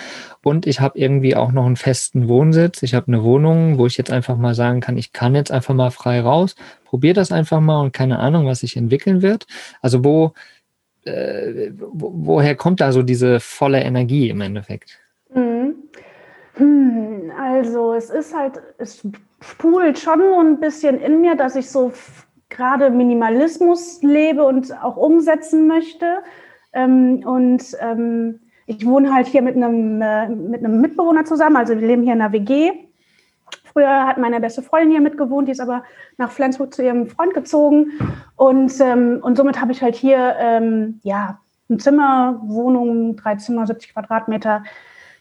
Und 0.44 0.66
ich 0.66 0.80
habe 0.80 0.98
irgendwie 0.98 1.36
auch 1.36 1.52
noch 1.52 1.66
einen 1.66 1.76
festen 1.76 2.28
Wohnsitz. 2.28 2.82
Ich 2.82 2.96
habe 2.96 3.08
eine 3.08 3.24
Wohnung, 3.24 3.78
wo 3.78 3.86
ich 3.86 3.98
jetzt 3.98 4.12
einfach 4.12 4.38
mal 4.38 4.56
sagen 4.56 4.82
kann, 4.82 4.98
ich 4.98 5.14
kann 5.14 5.36
jetzt 5.36 5.52
einfach 5.52 5.76
mal 5.76 5.92
frei 5.92 6.22
raus, 6.22 6.56
probiere 6.84 7.14
das 7.14 7.32
einfach 7.32 7.60
mal 7.60 7.82
und 7.82 7.94
keine 7.94 8.20
Ahnung, 8.20 8.48
was 8.48 8.62
sich 8.62 8.76
entwickeln 8.76 9.22
wird. 9.22 9.46
Also 9.82 10.04
wo, 10.04 10.34
äh, 11.06 11.72
wo 11.78 12.12
woher 12.16 12.56
kommt 12.56 12.82
da 12.82 12.92
so 12.92 13.04
diese 13.04 13.40
volle 13.40 13.82
Energie 13.82 14.30
im 14.30 14.42
Endeffekt? 14.42 15.00
Mhm. 15.34 15.76
Hm, 16.56 17.32
also 17.38 17.94
es 17.94 18.10
ist 18.10 18.36
halt, 18.36 18.62
es 18.78 19.06
spult 19.42 20.00
schon 20.00 20.20
so 20.20 20.40
ein 20.40 20.60
bisschen 20.60 21.00
in 21.00 21.22
mir, 21.22 21.36
dass 21.36 21.56
ich 21.56 21.70
so 21.70 21.92
gerade 22.50 22.90
Minimalismus 22.90 24.02
lebe 24.02 24.44
und 24.46 24.72
auch 24.82 24.96
umsetzen 24.96 25.68
möchte. 25.68 26.20
Ähm, 26.74 27.24
und 27.26 27.64
ähm, 27.80 28.40
ich 28.68 28.86
wohne 28.86 29.14
halt 29.14 29.28
hier 29.28 29.42
mit 29.42 29.56
einem, 29.56 30.02
äh, 30.02 30.30
mit 30.30 30.64
einem 30.64 30.82
Mitbewohner 30.82 31.26
zusammen, 31.26 31.58
also 31.58 31.80
wir 31.80 31.88
leben 31.88 32.04
hier 32.04 32.14
in 32.14 32.22
einer 32.22 32.32
WG. 32.34 32.72
Früher 33.66 34.08
hat 34.08 34.18
meine 34.18 34.40
beste 34.40 34.62
Freundin 34.62 34.92
hier 34.92 35.02
mitgewohnt, 35.02 35.50
die 35.50 35.52
ist 35.52 35.60
aber 35.60 35.84
nach 36.18 36.32
Flensburg 36.32 36.74
zu 36.74 36.82
ihrem 36.82 37.08
Freund 37.08 37.34
gezogen. 37.34 37.92
Und, 38.38 38.80
ähm, 38.80 39.20
und 39.22 39.36
somit 39.36 39.60
habe 39.60 39.74
ich 39.74 39.82
halt 39.82 39.96
hier 39.96 40.36
ähm, 40.40 41.02
ja, 41.04 41.40
ein 41.70 41.80
Zimmer, 41.80 42.40
Wohnung, 42.44 43.18
drei 43.18 43.36
Zimmer, 43.36 43.68
70 43.68 43.94
Quadratmeter, 43.94 44.64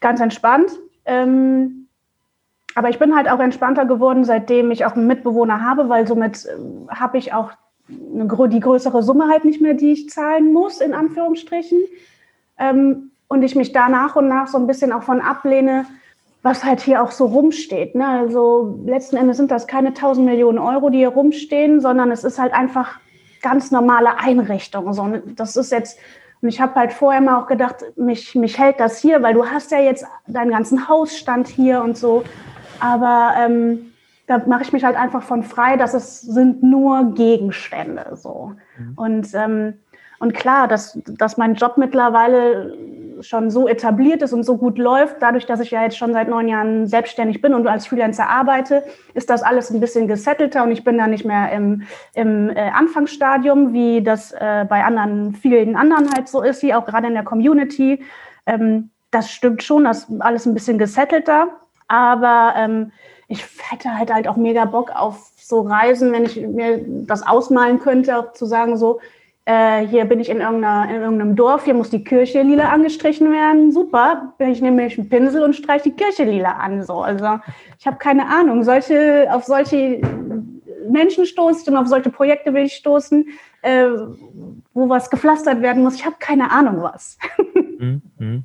ganz 0.01 0.21
entspannt. 0.21 0.71
Ähm, 1.07 1.89
aber 2.75 2.89
ich 2.89 2.99
bin 2.99 3.15
halt 3.15 3.29
auch 3.29 3.41
entspannter 3.41 3.87
geworden, 3.87 4.25
seitdem 4.25 4.71
ich 4.71 4.85
auch 4.85 4.95
einen 4.95 5.07
Mitbewohner 5.07 5.61
habe, 5.61 5.89
weil 5.89 6.07
somit 6.07 6.45
äh, 6.45 6.57
habe 6.89 7.19
ich 7.19 7.33
auch 7.33 7.53
eine, 7.89 8.49
die 8.49 8.61
größere 8.61 9.03
Summe 9.03 9.29
halt 9.29 9.45
nicht 9.45 9.61
mehr, 9.61 9.75
die 9.75 9.93
ich 9.93 10.11
zahlen 10.11 10.53
muss, 10.53 10.81
in 10.81 10.95
Anführungsstrichen. 10.95 11.79
Ähm, 12.59 13.11
und 13.29 13.43
ich 13.43 13.55
mich 13.55 13.73
da 13.73 13.89
nach 13.89 14.17
und 14.17 14.29
nach 14.29 14.49
so 14.49 14.59
ein 14.59 14.67
bisschen 14.67 14.93
auch 14.93 15.03
von 15.03 15.21
ablehne, 15.21 15.87
was 16.43 16.65
halt 16.65 16.81
hier 16.81 17.03
auch 17.03 17.11
so 17.11 17.27
rumsteht. 17.27 17.95
Ne? 17.95 18.07
Also 18.07 18.79
letzten 18.85 19.17
Endes 19.17 19.39
sind 19.39 19.51
das 19.51 19.67
keine 19.67 19.89
1000 19.89 20.27
Millionen 20.27 20.59
Euro, 20.59 20.91
die 20.91 20.99
hier 20.99 21.09
rumstehen, 21.09 21.81
sondern 21.81 22.11
es 22.11 22.23
ist 22.23 22.39
halt 22.39 22.53
einfach 22.53 23.01
ganz 23.41 23.71
normale 23.71 24.19
Einrichtung. 24.19 24.93
So, 24.93 25.09
das 25.37 25.57
ist 25.57 25.73
jetzt 25.73 25.99
und 26.45 26.51
ich 26.51 26.61
habe 26.61 26.75
halt 26.75 26.93
vorher 26.93 27.23
mal 27.23 27.41
auch 27.41 27.47
gedacht, 27.47 27.77
mich, 27.97 28.35
mich 28.35 28.59
hält 28.59 28.79
das 28.79 28.99
hier, 28.99 29.23
weil 29.23 29.33
du 29.33 29.47
hast 29.47 29.71
ja 29.71 29.79
jetzt 29.79 30.05
deinen 30.27 30.51
ganzen 30.51 30.89
Hausstand 30.89 31.49
hier 31.49 31.83
und 31.83 31.97
so. 31.97 32.23
Aber 32.81 33.33
ähm, 33.39 33.93
da 34.27 34.43
mache 34.47 34.63
ich 34.65 34.73
mich 34.75 34.85
halt 34.85 34.95
einfach 34.95 35.23
von 35.23 35.43
frei, 35.43 35.79
dass 35.79 35.95
es 35.95 36.21
sind 36.21 36.63
nur 36.63 37.15
Gegenstände 37.15 38.11
so. 38.17 38.53
Mhm. 38.77 38.93
Und, 38.95 39.29
ähm, 39.33 39.75
und 40.25 40.33
klar, 40.33 40.69
dass, 40.69 40.99
dass 41.05 41.37
mein 41.37 41.55
Job 41.55 41.77
mittlerweile 41.77 42.75
schon 43.21 43.51
so 43.51 43.69
etabliert 43.69 44.23
ist 44.23 44.33
und 44.33 44.43
so 44.43 44.57
gut 44.57 44.79
läuft, 44.79 45.17
dadurch, 45.21 45.45
dass 45.45 45.61
ich 45.61 45.71
ja 45.71 45.83
jetzt 45.83 45.99
schon 45.99 46.15
seit 46.15 46.29
neun 46.29 46.49
Jahren 46.49 46.87
selbstständig 46.87 47.43
bin 47.43 47.53
und 47.53 47.67
als 47.67 47.87
Freelancer 47.87 48.27
arbeite, 48.27 48.85
ist 49.13 49.29
das 49.29 49.43
alles 49.43 49.71
ein 49.71 49.81
bisschen 49.81 50.09
gesettelter 50.09 50.63
und 50.63 50.73
ich 50.73 50.83
bin 50.83 50.97
da 50.97 51.07
nicht 51.09 51.27
mehr 51.27 51.53
im, 51.53 51.83
im 52.15 52.49
äh, 52.49 52.71
Anfangsstadium, 52.71 53.75
wie 53.75 54.03
das 54.03 54.33
äh, 54.33 54.65
bei 54.67 54.83
anderen, 54.83 55.35
vielen 55.35 55.77
anderen 55.77 56.11
halt 56.15 56.27
so 56.27 56.41
ist, 56.41 56.63
wie 56.63 56.73
auch 56.73 56.87
gerade 56.87 57.09
in 57.09 57.15
der 57.15 57.25
Community. 57.25 58.03
Ähm, 58.47 58.89
das 59.11 59.31
stimmt 59.31 59.63
schon, 59.63 59.85
das 59.85 60.05
ist 60.05 60.23
alles 60.23 60.47
ein 60.47 60.55
bisschen 60.55 60.79
gesettelter, 60.79 61.49
aber 61.87 62.55
ähm, 62.57 62.93
ich 63.29 63.45
hätte 63.71 63.95
halt 63.95 64.11
halt 64.11 64.27
auch 64.27 64.37
mega 64.37 64.65
Bock 64.65 64.91
auf 64.95 65.33
so 65.37 65.61
Reisen, 65.61 66.13
wenn 66.13 66.25
ich 66.25 66.41
mir 66.41 66.83
das 67.07 67.27
ausmalen 67.27 67.79
könnte, 67.79 68.19
auch 68.19 68.33
zu 68.33 68.47
sagen 68.47 68.79
so, 68.79 69.01
äh, 69.47 69.87
hier 69.87 70.07
bin 70.07 70.21
ich 70.21 70.31
in, 70.31 70.41
irgendeiner, 70.41 70.89
in 70.89 71.03
irgendeinem 71.03 71.37
Dorf, 71.37 71.65
hier 71.65 71.75
muss 71.75 71.91
die 71.91 72.03
Kirche 72.03 72.43
lila 72.43 72.71
angestrichen 72.71 73.31
werden. 73.31 73.73
Super, 73.73 74.35
ich 74.39 74.63
nehme 74.63 74.85
mich 74.85 74.99
einen 74.99 75.09
Pinsel 75.09 75.43
und 75.43 75.55
streiche 75.55 75.91
die 75.91 75.97
Kirche 75.97 76.25
lila 76.25 76.53
an. 76.53 76.83
So. 76.83 77.01
Also 77.01 77.41
ich 77.79 77.87
habe 77.87 77.99
keine 77.99 78.27
Ahnung. 78.27 78.65
Solche, 78.65 79.29
auf 79.31 79.45
solche 79.45 80.01
Menschen 80.89 81.27
stoße 81.27 81.71
und 81.71 81.77
auf 81.77 81.89
solche 81.89 82.11
Projekte 82.11 82.55
will 82.55 82.65
ich 82.65 82.75
stoßen, 82.75 83.27
äh, 83.63 83.87
wo 84.73 84.89
was 84.89 85.11
gepflastert 85.11 85.61
werden 85.61 85.83
muss. 85.83 85.97
Ich 85.97 86.07
habe 86.07 86.17
keine 86.19 86.51
Ahnung 86.51 86.83
was. 86.83 87.19
Mhm. 87.77 88.03
mhm. 88.19 88.45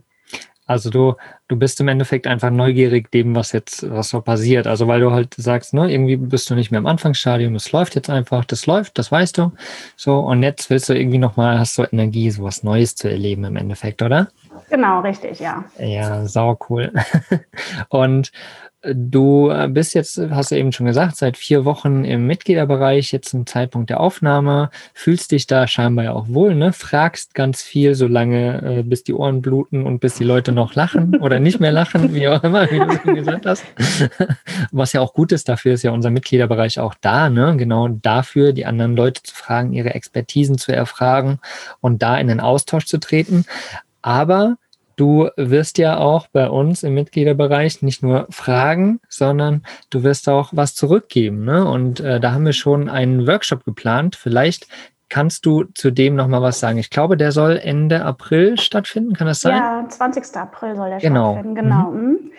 Also 0.69 0.91
du, 0.91 1.15
du 1.47 1.55
bist 1.55 1.81
im 1.81 1.87
Endeffekt 1.87 2.27
einfach 2.27 2.51
neugierig 2.51 3.09
dem, 3.09 3.35
was 3.35 3.53
jetzt, 3.53 3.89
was 3.89 4.09
so 4.09 4.21
passiert. 4.21 4.67
Also 4.67 4.87
weil 4.87 4.99
du 4.99 5.09
halt 5.09 5.33
sagst, 5.33 5.73
ne, 5.73 5.91
irgendwie 5.91 6.15
bist 6.15 6.47
du 6.51 6.53
nicht 6.53 6.69
mehr 6.69 6.77
im 6.77 6.85
Anfangsstadium, 6.85 7.55
es 7.55 7.71
läuft 7.71 7.95
jetzt 7.95 8.11
einfach, 8.11 8.45
das 8.45 8.67
läuft, 8.67 8.99
das 8.99 9.11
weißt 9.11 9.39
du. 9.39 9.51
So, 9.95 10.19
und 10.19 10.43
jetzt 10.43 10.69
willst 10.69 10.87
du 10.87 10.93
irgendwie 10.93 11.17
nochmal, 11.17 11.57
hast 11.57 11.75
du 11.79 11.85
Energie, 11.91 12.29
so 12.29 12.43
was 12.43 12.61
Neues 12.61 12.93
zu 12.93 13.09
erleben 13.09 13.45
im 13.45 13.55
Endeffekt, 13.55 14.03
oder? 14.03 14.27
Genau, 14.69 15.01
richtig, 15.01 15.39
ja. 15.39 15.65
Ja, 15.77 16.25
sau 16.25 16.57
cool. 16.69 16.91
und 17.89 18.31
Du 18.81 19.49
äh, 19.49 19.67
bist 19.67 19.93
jetzt, 19.93 20.17
hast 20.17 20.51
du 20.51 20.55
eben 20.55 20.71
schon 20.71 20.85
gesagt, 20.85 21.17
seit 21.17 21.35
vier 21.35 21.65
Wochen 21.65 22.05
im 22.05 22.25
Mitgliederbereich, 22.27 23.11
jetzt 23.11 23.27
zum 23.29 23.45
Zeitpunkt 23.45 23.89
der 23.89 23.99
Aufnahme, 23.99 24.69
fühlst 24.93 25.33
dich 25.33 25.47
da 25.47 25.67
scheinbar 25.67 26.05
ja 26.05 26.13
auch 26.13 26.29
wohl, 26.29 26.55
ne? 26.55 26.71
Fragst 26.71 27.33
ganz 27.33 27.61
viel, 27.61 27.93
solange 27.93 28.79
äh, 28.79 28.83
bis 28.83 29.03
die 29.03 29.13
Ohren 29.13 29.41
bluten 29.41 29.85
und 29.85 29.99
bis 29.99 30.15
die 30.15 30.23
Leute 30.23 30.53
noch 30.53 30.75
lachen 30.75 31.17
oder 31.19 31.41
nicht 31.41 31.59
mehr 31.59 31.73
lachen, 31.73 32.13
wie 32.13 32.29
auch 32.29 32.41
immer, 32.41 32.71
wie 32.71 32.79
du 32.79 32.99
schon 33.03 33.15
gesagt 33.15 33.45
hast. 33.45 33.65
Was 34.71 34.93
ja 34.93 35.01
auch 35.01 35.13
gut 35.13 35.33
ist, 35.33 35.49
dafür 35.49 35.73
ist 35.73 35.83
ja 35.83 35.91
unser 35.91 36.09
Mitgliederbereich 36.09 36.79
auch 36.79 36.95
da, 37.01 37.29
ne? 37.29 37.57
Genau 37.57 37.89
dafür, 37.89 38.53
die 38.53 38.65
anderen 38.65 38.95
Leute 38.95 39.21
zu 39.23 39.35
fragen, 39.35 39.73
ihre 39.73 39.93
Expertisen 39.93 40.57
zu 40.57 40.73
erfragen 40.73 41.39
und 41.81 42.01
da 42.01 42.17
in 42.17 42.27
den 42.29 42.39
Austausch 42.39 42.85
zu 42.85 42.97
treten. 42.97 43.43
Aber 44.01 44.57
Du 44.99 45.29
wirst 45.37 45.77
ja 45.77 45.97
auch 45.97 46.27
bei 46.27 46.49
uns 46.49 46.83
im 46.83 46.93
Mitgliederbereich 46.93 47.81
nicht 47.81 48.03
nur 48.03 48.27
fragen, 48.29 48.99
sondern 49.07 49.63
du 49.89 50.03
wirst 50.03 50.27
auch 50.27 50.49
was 50.51 50.75
zurückgeben. 50.75 51.45
Ne? 51.45 51.63
Und 51.63 52.01
äh, 52.01 52.19
da 52.19 52.33
haben 52.33 52.45
wir 52.45 52.51
schon 52.51 52.89
einen 52.89 53.25
Workshop 53.25 53.63
geplant. 53.63 54.17
Vielleicht 54.17 54.67
kannst 55.07 55.45
du 55.45 55.63
zu 55.73 55.91
dem 55.91 56.15
nochmal 56.15 56.41
was 56.41 56.59
sagen. 56.59 56.79
Ich 56.79 56.89
glaube, 56.89 57.15
der 57.15 57.31
soll 57.31 57.55
Ende 57.63 58.03
April 58.03 58.59
stattfinden. 58.59 59.13
Kann 59.13 59.27
das 59.27 59.39
sein? 59.39 59.55
Ja, 59.55 59.85
20. 59.87 60.35
April 60.35 60.75
soll 60.75 60.89
der 60.89 60.99
genau. 60.99 61.31
stattfinden. 61.31 61.55
Genau. 61.55 61.91
Mhm. 61.91 62.01
mhm. 62.01 62.31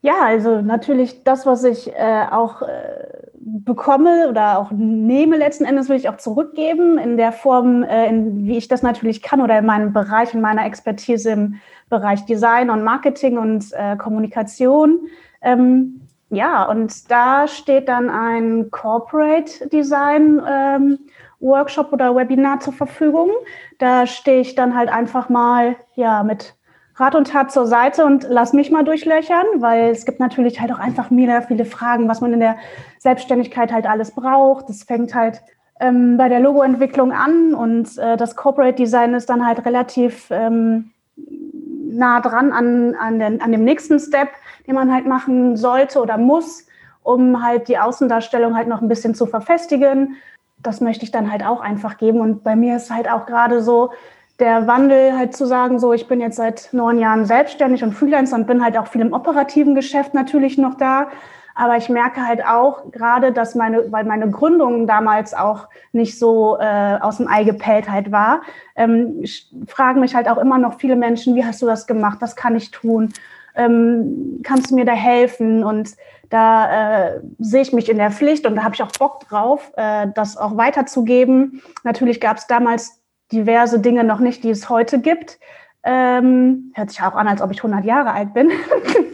Ja, 0.00 0.24
also 0.24 0.60
natürlich 0.60 1.22
das, 1.22 1.46
was 1.46 1.62
ich 1.62 1.92
äh, 1.94 2.26
auch 2.30 2.62
äh, 2.62 3.27
bekomme 3.64 4.28
oder 4.28 4.58
auch 4.58 4.70
nehme 4.70 5.36
letzten 5.36 5.64
Endes, 5.64 5.88
will 5.88 5.96
ich 5.96 6.08
auch 6.08 6.16
zurückgeben 6.16 6.98
in 6.98 7.16
der 7.16 7.32
Form, 7.32 7.82
äh, 7.82 8.08
in, 8.08 8.46
wie 8.46 8.56
ich 8.56 8.68
das 8.68 8.82
natürlich 8.82 9.22
kann 9.22 9.40
oder 9.40 9.58
in 9.58 9.66
meinem 9.66 9.92
Bereich, 9.92 10.34
in 10.34 10.40
meiner 10.40 10.64
Expertise 10.64 11.30
im 11.30 11.54
Bereich 11.88 12.24
Design 12.26 12.70
und 12.70 12.84
Marketing 12.84 13.38
und 13.38 13.72
äh, 13.72 13.96
Kommunikation. 13.96 15.00
Ähm, 15.40 16.00
ja, 16.30 16.64
und 16.64 17.10
da 17.10 17.48
steht 17.48 17.88
dann 17.88 18.10
ein 18.10 18.70
Corporate 18.70 19.68
Design 19.68 20.42
ähm, 20.46 20.98
Workshop 21.40 21.92
oder 21.92 22.14
Webinar 22.14 22.60
zur 22.60 22.74
Verfügung. 22.74 23.30
Da 23.78 24.06
stehe 24.06 24.40
ich 24.40 24.54
dann 24.54 24.76
halt 24.76 24.90
einfach 24.90 25.28
mal 25.28 25.76
ja 25.94 26.22
mit 26.22 26.54
Rat 26.98 27.14
und 27.14 27.28
Tat 27.28 27.52
zur 27.52 27.66
Seite 27.66 28.04
und 28.04 28.26
lass 28.28 28.52
mich 28.52 28.70
mal 28.70 28.84
durchlöchern, 28.84 29.46
weil 29.58 29.90
es 29.90 30.04
gibt 30.04 30.18
natürlich 30.18 30.60
halt 30.60 30.72
auch 30.72 30.80
einfach 30.80 31.10
mega 31.10 31.42
viele 31.42 31.64
Fragen, 31.64 32.08
was 32.08 32.20
man 32.20 32.32
in 32.32 32.40
der 32.40 32.56
Selbstständigkeit 32.98 33.72
halt 33.72 33.86
alles 33.86 34.10
braucht. 34.10 34.68
Das 34.68 34.82
fängt 34.82 35.14
halt 35.14 35.40
ähm, 35.80 36.16
bei 36.16 36.28
der 36.28 36.40
Logoentwicklung 36.40 37.12
an 37.12 37.54
und 37.54 37.96
äh, 37.98 38.16
das 38.16 38.34
Corporate 38.34 38.74
Design 38.74 39.14
ist 39.14 39.30
dann 39.30 39.46
halt 39.46 39.64
relativ 39.64 40.26
ähm, 40.30 40.90
nah 41.16 42.20
dran 42.20 42.52
an, 42.52 42.96
an, 42.96 43.18
den, 43.20 43.40
an 43.40 43.52
dem 43.52 43.62
nächsten 43.62 44.00
Step, 44.00 44.28
den 44.66 44.74
man 44.74 44.92
halt 44.92 45.06
machen 45.06 45.56
sollte 45.56 46.00
oder 46.00 46.18
muss, 46.18 46.66
um 47.04 47.44
halt 47.44 47.68
die 47.68 47.78
Außendarstellung 47.78 48.56
halt 48.56 48.66
noch 48.66 48.82
ein 48.82 48.88
bisschen 48.88 49.14
zu 49.14 49.26
verfestigen. 49.26 50.16
Das 50.60 50.80
möchte 50.80 51.04
ich 51.04 51.12
dann 51.12 51.30
halt 51.30 51.44
auch 51.46 51.60
einfach 51.60 51.96
geben. 51.96 52.20
Und 52.20 52.42
bei 52.42 52.56
mir 52.56 52.76
ist 52.76 52.90
halt 52.90 53.08
auch 53.08 53.26
gerade 53.26 53.62
so, 53.62 53.90
der 54.38 54.66
Wandel 54.66 55.16
halt 55.16 55.36
zu 55.36 55.46
sagen, 55.46 55.78
so 55.78 55.92
ich 55.92 56.06
bin 56.06 56.20
jetzt 56.20 56.36
seit 56.36 56.68
neun 56.72 56.98
Jahren 56.98 57.24
selbstständig 57.24 57.82
und 57.82 57.92
Freelancer 57.92 58.36
und 58.36 58.46
bin 58.46 58.62
halt 58.62 58.76
auch 58.76 58.86
viel 58.86 59.00
im 59.00 59.12
operativen 59.12 59.74
Geschäft 59.74 60.14
natürlich 60.14 60.58
noch 60.58 60.74
da. 60.74 61.08
Aber 61.54 61.76
ich 61.76 61.88
merke 61.88 62.24
halt 62.24 62.46
auch 62.46 62.92
gerade, 62.92 63.32
dass 63.32 63.56
meine, 63.56 63.90
weil 63.90 64.04
meine 64.04 64.30
Gründung 64.30 64.86
damals 64.86 65.34
auch 65.34 65.66
nicht 65.90 66.16
so 66.16 66.56
äh, 66.60 66.98
aus 67.00 67.16
dem 67.16 67.26
Ei 67.26 67.42
gepellt 67.42 67.90
halt 67.90 68.12
war, 68.12 68.42
ähm, 68.76 69.24
fragen 69.66 70.00
mich 70.00 70.14
halt 70.14 70.28
auch 70.28 70.38
immer 70.38 70.58
noch 70.58 70.78
viele 70.78 70.94
Menschen, 70.94 71.34
wie 71.34 71.44
hast 71.44 71.60
du 71.60 71.66
das 71.66 71.88
gemacht? 71.88 72.18
Was 72.20 72.36
kann 72.36 72.54
ich 72.54 72.70
tun? 72.70 73.12
ähm, 73.58 74.40
kannst 74.42 74.70
du 74.70 74.76
mir 74.76 74.86
da 74.86 74.92
helfen? 74.92 75.62
Und 75.62 75.96
da 76.30 77.08
äh, 77.08 77.20
sehe 77.38 77.62
ich 77.62 77.72
mich 77.72 77.90
in 77.90 77.98
der 77.98 78.10
Pflicht 78.10 78.46
und 78.46 78.56
da 78.56 78.62
habe 78.62 78.74
ich 78.74 78.82
auch 78.82 78.92
Bock 78.92 79.20
drauf, 79.28 79.72
äh, 79.76 80.06
das 80.14 80.36
auch 80.36 80.56
weiterzugeben. 80.56 81.62
Natürlich 81.84 82.20
gab 82.20 82.38
es 82.38 82.46
damals 82.46 83.00
diverse 83.32 83.80
Dinge 83.80 84.04
noch 84.04 84.20
nicht, 84.20 84.44
die 84.44 84.50
es 84.50 84.68
heute 84.68 85.00
gibt. 85.00 85.38
Ähm, 85.84 86.72
hört 86.74 86.90
sich 86.90 87.00
auch 87.02 87.14
an, 87.14 87.28
als 87.28 87.40
ob 87.40 87.50
ich 87.50 87.58
100 87.58 87.84
Jahre 87.84 88.12
alt 88.12 88.34
bin. 88.34 88.50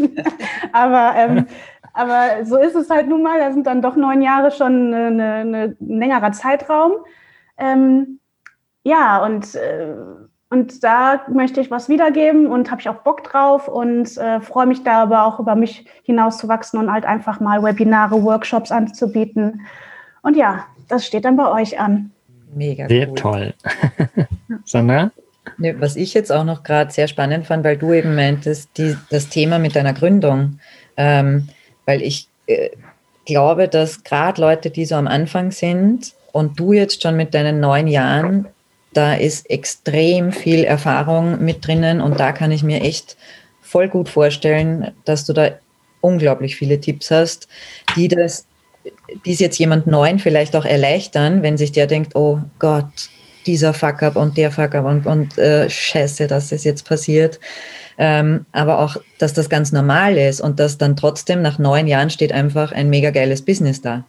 aber, 0.73 1.14
ähm, 1.16 1.47
aber 1.92 2.44
so 2.44 2.56
ist 2.56 2.75
es 2.75 2.90
halt 2.90 3.09
nun 3.09 3.23
mal. 3.23 3.38
Da 3.38 3.52
sind 3.52 3.66
dann 3.66 3.83
doch 3.83 3.97
neun 3.97 4.23
Jahre 4.23 4.50
schon 4.50 4.92
ein 4.92 5.76
längerer 5.80 6.33
Zeitraum. 6.33 6.92
Ähm, 7.59 8.21
ja, 8.83 9.25
und, 9.25 9.54
äh, 9.54 9.94
und 10.50 10.85
da 10.85 11.23
möchte 11.28 11.61
ich 11.61 11.71
was 11.71 11.88
wiedergeben 11.88 12.47
und 12.47 12.71
habe 12.71 12.80
ich 12.80 12.88
auch 12.88 13.02
Bock 13.02 13.25
drauf 13.25 13.66
und 13.66 14.16
äh, 14.18 14.40
freue 14.40 14.66
mich 14.66 14.85
da 14.85 15.02
aber 15.02 15.25
auch 15.25 15.40
über 15.40 15.56
mich 15.56 15.87
hinauszuwachsen 16.02 16.78
und 16.78 16.92
halt 16.92 17.04
einfach 17.04 17.40
mal 17.40 17.62
Webinare, 17.62 18.23
Workshops 18.23 18.71
anzubieten. 18.71 19.66
Und 20.23 20.37
ja, 20.37 20.66
das 20.88 21.06
steht 21.06 21.25
dann 21.25 21.37
bei 21.37 21.50
euch 21.50 21.80
an. 21.80 22.13
Mega 22.54 22.88
Sehr 22.88 23.08
cool. 23.08 23.14
toll. 23.14 23.54
Sandra? 24.64 25.11
Was 25.58 25.96
ich 25.96 26.14
jetzt 26.14 26.32
auch 26.32 26.44
noch 26.44 26.62
gerade 26.62 26.90
sehr 26.90 27.06
spannend 27.06 27.46
fand, 27.46 27.64
weil 27.64 27.76
du 27.76 27.92
eben 27.92 28.14
meintest, 28.14 28.70
die, 28.78 28.96
das 29.11 29.28
Thema 29.28 29.58
mit 29.58 29.76
deiner 29.76 29.92
Gründung, 29.92 30.58
ähm, 30.96 31.49
weil 31.84 32.02
ich 32.02 32.28
äh, 32.46 32.70
glaube, 33.26 33.68
dass 33.68 34.04
gerade 34.04 34.40
Leute, 34.40 34.70
die 34.70 34.84
so 34.84 34.94
am 34.94 35.06
Anfang 35.06 35.50
sind 35.50 36.14
und 36.32 36.58
du 36.58 36.73
jetzt 36.73 37.02
schon 37.02 37.16
mit 37.16 37.34
deinen 37.34 37.61
neun 37.61 37.87
Jahren, 37.87 38.46
da 38.94 39.14
ist 39.14 39.50
extrem 39.50 40.32
viel 40.32 40.64
Erfahrung 40.64 41.44
mit 41.44 41.66
drinnen 41.66 42.00
und 42.00 42.18
da 42.18 42.32
kann 42.32 42.52
ich 42.52 42.62
mir 42.62 42.80
echt 42.80 43.16
voll 43.61 43.88
gut 43.88 44.08
vorstellen, 44.08 44.92
dass 45.04 45.25
du 45.26 45.32
da 45.32 45.50
unglaublich 46.00 46.56
viele 46.56 46.80
Tipps 46.80 47.11
hast, 47.11 47.49
die 47.96 48.08
das, 48.08 48.46
die 49.24 49.32
es 49.32 49.40
jetzt 49.40 49.58
jemand 49.58 49.86
Neuen 49.86 50.18
vielleicht 50.18 50.56
auch 50.56 50.64
erleichtern, 50.64 51.42
wenn 51.42 51.56
sich 51.56 51.72
der 51.72 51.86
denkt, 51.86 52.14
oh 52.16 52.40
Gott, 52.58 53.10
dieser 53.46 53.74
Fuck-up 53.74 54.16
und 54.16 54.36
der 54.36 54.50
Fuck-up 54.50 54.84
und, 54.84 55.06
und 55.06 55.38
äh, 55.38 55.68
scheiße, 55.68 56.26
dass 56.26 56.48
das 56.48 56.64
jetzt 56.64 56.88
passiert. 56.88 57.40
Ähm, 57.96 58.46
aber 58.52 58.80
auch, 58.80 58.96
dass 59.18 59.34
das 59.34 59.48
ganz 59.48 59.70
normal 59.70 60.16
ist 60.16 60.40
und 60.40 60.58
dass 60.58 60.78
dann 60.78 60.96
trotzdem 60.96 61.42
nach 61.42 61.58
neun 61.58 61.86
Jahren 61.86 62.10
steht 62.10 62.32
einfach 62.32 62.72
ein 62.72 62.90
mega 62.90 63.10
geiles 63.10 63.44
Business 63.44 63.80
da. 63.80 64.04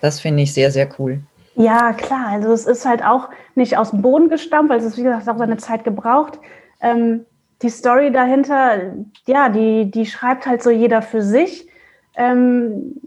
Das 0.00 0.20
finde 0.20 0.42
ich 0.42 0.54
sehr, 0.54 0.70
sehr 0.70 0.88
cool. 0.98 1.20
Ja, 1.54 1.92
klar. 1.92 2.28
Also 2.30 2.52
es 2.52 2.66
ist 2.66 2.84
halt 2.84 3.04
auch 3.04 3.28
nicht 3.54 3.76
aus 3.76 3.90
dem 3.90 4.02
Boden 4.02 4.28
gestammt, 4.28 4.70
weil 4.70 4.78
es 4.78 4.84
ist, 4.84 4.96
wie 4.96 5.02
gesagt, 5.02 5.28
auch 5.28 5.38
seine 5.38 5.56
Zeit 5.56 5.84
gebraucht. 5.84 6.38
Ähm, 6.80 7.26
die 7.62 7.70
Story 7.70 8.12
dahinter, 8.12 8.94
ja, 9.26 9.48
die, 9.48 9.90
die 9.90 10.06
schreibt 10.06 10.46
halt 10.46 10.62
so 10.62 10.70
jeder 10.70 11.02
für 11.02 11.22
sich. 11.22 11.68
Ähm, 12.16 13.00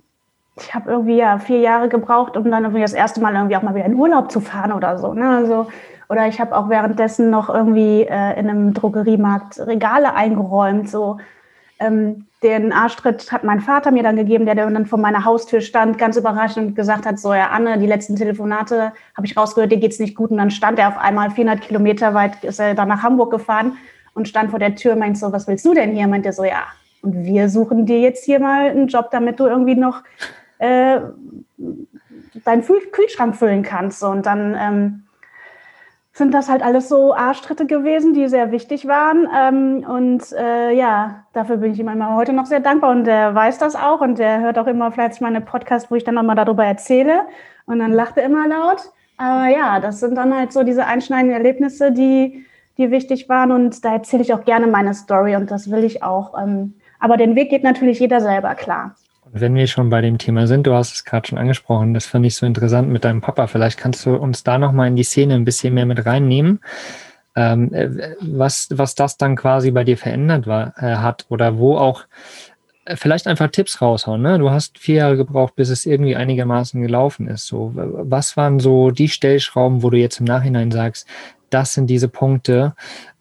ich 0.58 0.74
habe 0.76 0.92
irgendwie 0.92 1.18
ja 1.18 1.40
vier 1.40 1.60
Jahre 1.60 1.90
gebraucht, 1.90 2.36
um 2.36 2.50
dann 2.52 2.64
irgendwie 2.64 2.82
das 2.82 2.94
erste 2.94 3.22
Mal 3.22 3.34
irgendwie 3.34 3.56
auch 3.56 3.62
mal 3.62 3.76
wieder 3.76 3.86
in 3.86 3.96
Urlaub 3.96 4.32
zu 4.32 4.42
fahren 4.42 4.72
oder 4.72 4.98
so. 4.98 5.14
Ne? 5.14 5.30
Also, 5.30 5.68
oder 6.10 6.28
ich 6.28 6.42
habe 6.42 6.56
auch 6.56 6.70
währenddessen 6.70 7.30
noch 7.30 7.50
irgendwie 7.50 8.02
äh, 8.02 8.38
in 8.40 8.50
einem 8.50 8.74
Drogeriemarkt 8.74 9.60
Regale 9.60 10.14
eingeräumt. 10.14 10.90
So 10.90 11.18
ähm, 11.80 12.26
den 12.44 12.74
Arschtritt 12.74 13.32
hat 13.32 13.44
mein 13.44 13.62
Vater 13.62 13.92
mir 13.92 14.04
dann 14.04 14.18
gegeben, 14.18 14.46
der 14.46 14.56
dann 14.56 14.86
vor 14.86 15.00
meiner 15.00 15.24
Haustür 15.24 15.62
stand, 15.62 15.98
ganz 15.98 16.18
überrascht 16.18 16.58
und 16.58 16.76
gesagt 16.76 17.06
hat: 17.06 17.18
So, 17.18 17.34
ja, 17.34 17.50
Anne, 17.50 17.78
die 17.80 17.88
letzten 17.88 18.16
Telefonate 18.16 18.92
habe 19.16 19.26
ich 19.26 19.38
rausgehört, 19.38 19.72
dir 19.72 19.78
geht's 19.78 20.00
nicht 20.00 20.16
gut. 20.16 20.32
Und 20.32 20.38
dann 20.38 20.52
stand 20.52 20.80
er 20.80 20.90
auf 20.90 20.98
einmal 20.98 21.32
400 21.32 21.62
Kilometer 21.62 22.14
weit, 22.14 22.44
ist 22.44 22.60
er 22.60 22.76
dann 22.76 22.90
nach 22.90 23.04
Hamburg 23.04 23.32
gefahren 23.32 23.78
und 24.14 24.28
stand 24.28 24.50
vor 24.50 24.60
der 24.60 24.76
Tür, 24.76 24.96
meint 24.98 25.18
so: 25.18 25.32
Was 25.32 25.48
willst 25.48 25.66
du 25.66 25.74
denn 25.74 25.92
hier? 25.96 26.08
Meint 26.08 26.26
er 26.26 26.34
so: 26.34 26.44
Ja. 26.44 26.64
Und 27.04 27.24
wir 27.24 27.50
suchen 27.50 27.88
dir 27.88 28.00
jetzt 28.00 28.26
hier 28.26 28.40
mal 28.40 28.70
einen 28.70 28.88
Job, 28.88 29.10
damit 29.12 29.40
du 29.40 29.48
irgendwie 29.48 29.74
noch 29.74 30.04
äh, 30.62 31.02
deinen 32.46 32.64
Kühlschrank 32.92 33.36
füllen 33.36 33.64
kannst. 33.64 34.04
Und 34.04 34.26
dann 34.26 34.56
ähm, 34.60 35.04
sind 36.14 36.34
das 36.34 36.50
halt 36.50 36.62
alles 36.62 36.88
so 36.88 37.16
Arschtritte 37.16 37.66
gewesen, 37.66 38.14
die 38.14 38.28
sehr 38.28 38.52
wichtig 38.52 38.88
waren. 38.88 39.28
Ähm, 39.36 39.86
und 39.90 40.32
äh, 40.34 40.72
ja, 40.72 41.24
dafür 41.34 41.58
bin 41.58 41.74
ich 41.74 41.80
ihm 41.80 41.88
immer 41.88 42.16
heute 42.16 42.32
noch 42.32 42.46
sehr 42.46 42.60
dankbar. 42.60 42.92
Und 42.92 43.06
der 43.06 43.34
weiß 43.34 43.58
das 43.58 43.76
auch 43.76 44.02
und 44.02 44.20
der 44.20 44.42
hört 44.42 44.60
auch 44.60 44.68
immer 44.68 44.92
vielleicht 44.92 45.20
meine 45.22 45.42
Podcasts, 45.42 45.90
wo 45.90 45.96
ich 45.96 46.04
dann 46.04 46.16
nochmal 46.16 46.36
darüber 46.36 46.64
erzähle. 46.64 47.24
Und 47.66 47.80
dann 47.80 47.92
lacht 47.92 48.18
er 48.18 48.26
immer 48.26 48.48
laut. 48.48 48.92
Aber 49.18 49.48
ja, 49.48 49.80
das 49.80 50.00
sind 50.00 50.16
dann 50.16 50.36
halt 50.36 50.54
so 50.54 50.64
diese 50.64 50.86
einschneidenden 50.86 51.36
Erlebnisse, 51.36 51.92
die, 51.92 52.46
die 52.78 52.92
wichtig 52.92 53.30
waren. 53.30 53.52
Und 53.52 53.84
da 53.84 53.94
erzähle 53.94 54.22
ich 54.22 54.34
auch 54.34 54.46
gerne 54.46 54.68
meine 54.68 54.94
Story 54.94 55.36
und 55.36 55.50
das 55.50 55.72
will 55.72 55.84
ich 55.84 56.04
auch. 56.04 56.40
Ähm, 56.40 56.76
aber 57.00 57.18
den 57.18 57.36
Weg 57.36 57.50
geht 57.50 57.64
natürlich 57.64 58.00
jeder 58.00 58.22
selber, 58.22 58.54
klar. 58.54 58.96
Wenn 59.34 59.56
wir 59.56 59.68
schon 59.68 59.90
bei 59.90 60.02
dem 60.02 60.18
Thema 60.18 60.46
sind, 60.46 60.68
du 60.68 60.74
hast 60.74 60.94
es 60.94 61.06
gerade 61.06 61.28
schon 61.28 61.38
angesprochen, 61.38 61.94
das 61.94 62.06
fand 62.06 62.26
ich 62.26 62.36
so 62.36 62.46
interessant 62.46 62.90
mit 62.90 63.06
deinem 63.06 63.22
Papa. 63.22 63.48
Vielleicht 63.48 63.78
kannst 63.78 64.06
du 64.06 64.16
uns 64.16 64.44
da 64.44 64.58
nochmal 64.58 64.90
in 64.90 64.98
die 64.98 65.04
Szene 65.04 65.36
ein 65.36 65.46
bisschen 65.46 65.74
mehr 65.74 65.86
mit 65.86 66.06
reinnehmen, 66.06 66.60
ähm, 67.36 67.74
äh, 67.74 68.16
was, 68.20 68.68
was 68.72 68.94
das 68.96 69.16
dann 69.16 69.38
quasi 69.38 69.72
bei 69.72 69.86
dir 69.86 69.98
verändert 69.98 70.48
war, 70.48 70.74
äh, 70.78 70.98
hat 70.98 71.26
oder 71.30 71.58
wo 71.58 71.78
auch 71.78 72.04
äh, 72.84 72.98
vielleicht 72.98 73.26
einfach 73.28 73.50
Tipps 73.50 73.82
raushauen. 73.82 74.22
Ne? 74.22 74.38
Du 74.38 74.50
hast 74.50 74.78
vier 74.78 74.96
Jahre 74.96 75.16
gebraucht, 75.16 75.56
bis 75.56 75.70
es 75.70 75.86
irgendwie 75.86 76.18
einigermaßen 76.18 76.82
gelaufen 76.82 77.28
ist. 77.28 77.48
So, 77.48 77.72
was 77.74 78.36
waren 78.36 78.60
so 78.60 78.92
die 78.92 79.08
Stellschrauben, 79.08 79.82
wo 79.82 79.90
du 79.90 79.98
jetzt 79.98 80.20
im 80.20 80.26
Nachhinein 80.26 80.72
sagst, 80.72 81.08
das 81.50 81.74
sind 81.74 81.88
diese 81.88 82.10
Punkte, 82.10 82.76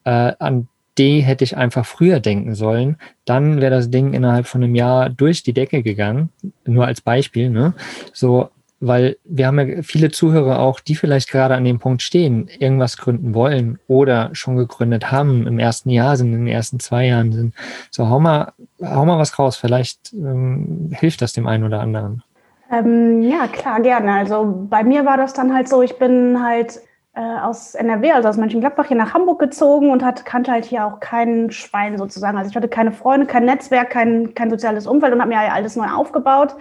äh, 0.05 0.33
an 0.38 0.66
die 1.01 1.21
hätte 1.23 1.45
ich 1.45 1.57
einfach 1.57 1.87
früher 1.87 2.21
denken 2.21 2.55
sollen. 2.55 2.97
Dann 3.25 3.61
wäre 3.61 3.71
das 3.71 3.91
Ding 3.91 4.13
innerhalb 4.13 4.47
von 4.47 4.63
einem 4.63 4.75
Jahr 4.75 5.09
durch 5.09 5.43
die 5.43 5.55
Decke 5.55 5.83
gegangen. 5.83 6.29
Nur 6.67 6.87
als 6.87 7.01
Beispiel, 7.01 7.49
ne? 7.49 7.73
So, 8.13 8.51
weil 8.81 9.17
wir 9.25 9.47
haben 9.47 9.59
ja 9.59 9.83
viele 9.83 10.11
Zuhörer 10.11 10.59
auch, 10.59 10.79
die 10.79 10.95
vielleicht 10.95 11.31
gerade 11.31 11.55
an 11.55 11.65
dem 11.65 11.79
Punkt 11.79 12.03
stehen, 12.03 12.49
irgendwas 12.59 12.99
gründen 12.99 13.35
wollen 13.35 13.79
oder 13.89 14.29
schon 14.35 14.57
gegründet 14.57 15.11
haben, 15.11 15.47
im 15.47 15.59
ersten 15.59 15.89
Jahr 15.89 16.19
sind, 16.19 16.35
in 16.35 16.45
den 16.45 16.55
ersten 16.55 16.81
zwei 16.81 17.07
Jahren 17.07 17.33
sind. 17.33 17.55
So, 17.91 18.11
hau 18.11 18.21
mal, 18.21 18.53
hau 18.83 19.07
mal 19.07 19.19
was 19.19 19.39
raus. 19.39 19.57
Vielleicht 19.57 20.13
ähm, 20.13 20.91
hilft 20.93 21.23
das 21.23 21.33
dem 21.33 21.47
einen 21.47 21.65
oder 21.65 21.81
anderen. 21.81 22.23
Ähm, 22.71 23.23
ja, 23.23 23.49
klar, 23.49 23.81
gerne. 23.81 24.13
Also 24.13 24.67
bei 24.69 24.85
mir 24.85 25.07
war 25.07 25.17
das 25.17 25.33
dann 25.33 25.55
halt 25.55 25.67
so, 25.69 25.83
ich 25.83 25.99
bin 25.99 26.43
halt 26.43 26.81
äh, 27.14 27.20
aus 27.20 27.75
NRW, 27.75 28.12
also 28.12 28.29
aus 28.29 28.37
Mönchengladbach, 28.37 28.87
hier 28.87 28.96
nach 28.96 29.14
Hamburg 29.14 29.40
gezogen 29.40 29.90
und 29.90 30.05
hat, 30.05 30.25
kannte 30.25 30.53
halt 30.53 30.64
hier 30.64 30.87
auch 30.87 31.01
kein 31.01 31.51
Schwein 31.51 31.99
sozusagen. 31.99 32.38
Also 32.38 32.51
ich 32.51 32.57
hatte 32.57 32.68
keine 32.68 32.92
Freunde, 32.92 33.27
kein 33.27 33.44
Netzwerk, 33.44 33.90
kein, 33.90 34.35
kein 34.35 34.51
soziales 34.51 34.87
Umfeld 34.87 35.12
und 35.12 35.20
habe 35.20 35.31
mir 35.31 35.42
ja 35.42 35.53
alles 35.53 35.77
neu 35.77 35.88
aufgebaut. 35.88 36.55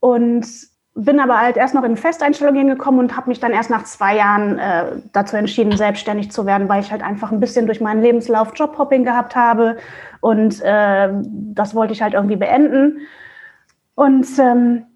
Und 0.00 0.46
bin 0.98 1.20
aber 1.20 1.40
halt 1.40 1.56
erst 1.56 1.74
noch 1.74 1.84
in 1.84 1.96
Festeinstellung 1.96 2.56
hingekommen 2.56 2.98
und 2.98 3.16
habe 3.16 3.28
mich 3.28 3.38
dann 3.38 3.52
erst 3.52 3.70
nach 3.70 3.84
zwei 3.84 4.16
Jahren 4.16 4.58
äh, 4.58 5.00
dazu 5.12 5.36
entschieden, 5.36 5.76
selbstständig 5.76 6.32
zu 6.32 6.44
werden, 6.44 6.68
weil 6.68 6.82
ich 6.82 6.90
halt 6.90 7.02
einfach 7.02 7.30
ein 7.30 7.38
bisschen 7.38 7.66
durch 7.66 7.80
meinen 7.80 8.02
Lebenslauf 8.02 8.50
Jobhopping 8.54 9.04
gehabt 9.04 9.36
habe 9.36 9.76
und 10.20 10.60
äh, 10.62 11.08
das 11.22 11.76
wollte 11.76 11.92
ich 11.92 12.02
halt 12.02 12.14
irgendwie 12.14 12.36
beenden. 12.36 12.98
Und 13.94 14.26
ähm, 14.40 14.86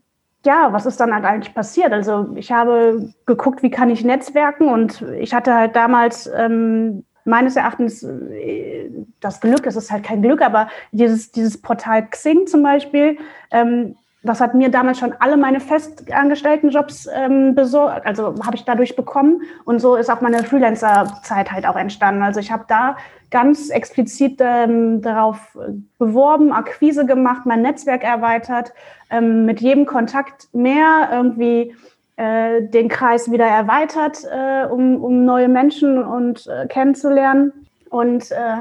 ja, 0.45 0.73
was 0.73 0.87
ist 0.87 0.99
dann 1.01 1.15
halt 1.15 1.25
eigentlich 1.25 1.55
passiert? 1.55 1.93
Also 1.93 2.31
ich 2.35 2.51
habe 2.51 3.13
geguckt, 3.27 3.63
wie 3.63 3.71
kann 3.71 3.91
ich 3.91 4.05
netzwerken 4.05 4.69
und 4.69 5.03
ich 5.19 5.35
hatte 5.35 5.55
halt 5.55 5.77
damals 5.77 6.29
ähm, 6.37 7.05
meines 7.25 7.57
Erachtens 7.57 8.03
äh, 8.03 8.91
das 9.21 9.41
Glück, 9.41 9.67
es 9.67 9.77
ist 9.77 9.91
halt 9.91 10.05
kein 10.05 10.23
Glück, 10.23 10.43
aber 10.43 10.69
dieses, 10.91 11.31
dieses 11.31 11.61
Portal 11.61 12.09
Xing 12.09 12.47
zum 12.47 12.63
Beispiel, 12.63 13.19
ähm, 13.51 13.97
das 14.25 14.41
hat 14.41 14.55
mir 14.55 14.69
damals 14.71 14.99
schon 14.99 15.15
alle 15.19 15.37
meine 15.37 15.59
festangestellten 15.59 16.71
Jobs 16.71 17.09
ähm, 17.13 17.55
besorgt, 17.55 18.07
also 18.07 18.35
habe 18.45 18.57
ich 18.57 18.65
dadurch 18.65 18.95
bekommen 18.95 19.43
und 19.65 19.81
so 19.81 19.97
ist 19.97 20.11
auch 20.11 20.21
meine 20.21 20.45
Freelancer-Zeit 20.45 21.51
halt 21.51 21.67
auch 21.67 21.77
entstanden. 21.77 22.23
Also 22.23 22.39
ich 22.39 22.53
habe 22.53 22.65
da 22.69 22.97
ganz 23.33 23.71
explizit 23.71 24.39
ähm, 24.41 25.03
darauf 25.03 25.59
beworben, 25.99 26.53
Akquise 26.53 27.05
gemacht, 27.05 27.47
mein 27.47 27.63
Netzwerk 27.63 28.05
erweitert, 28.05 28.73
ähm, 29.11 29.45
mit 29.45 29.61
jedem 29.61 29.87
Kontakt 29.87 30.49
mehr 30.53 31.09
irgendwie 31.11 31.75
äh, 32.17 32.63
den 32.63 32.89
Kreis 32.89 33.33
wieder 33.33 33.47
erweitert, 33.47 34.19
äh, 34.31 34.67
um, 34.67 35.03
um 35.03 35.25
neue 35.25 35.49
Menschen 35.49 36.05
und 36.05 36.47
äh, 36.47 36.67
kennenzulernen 36.69 37.53
und 37.91 38.31
äh, 38.31 38.59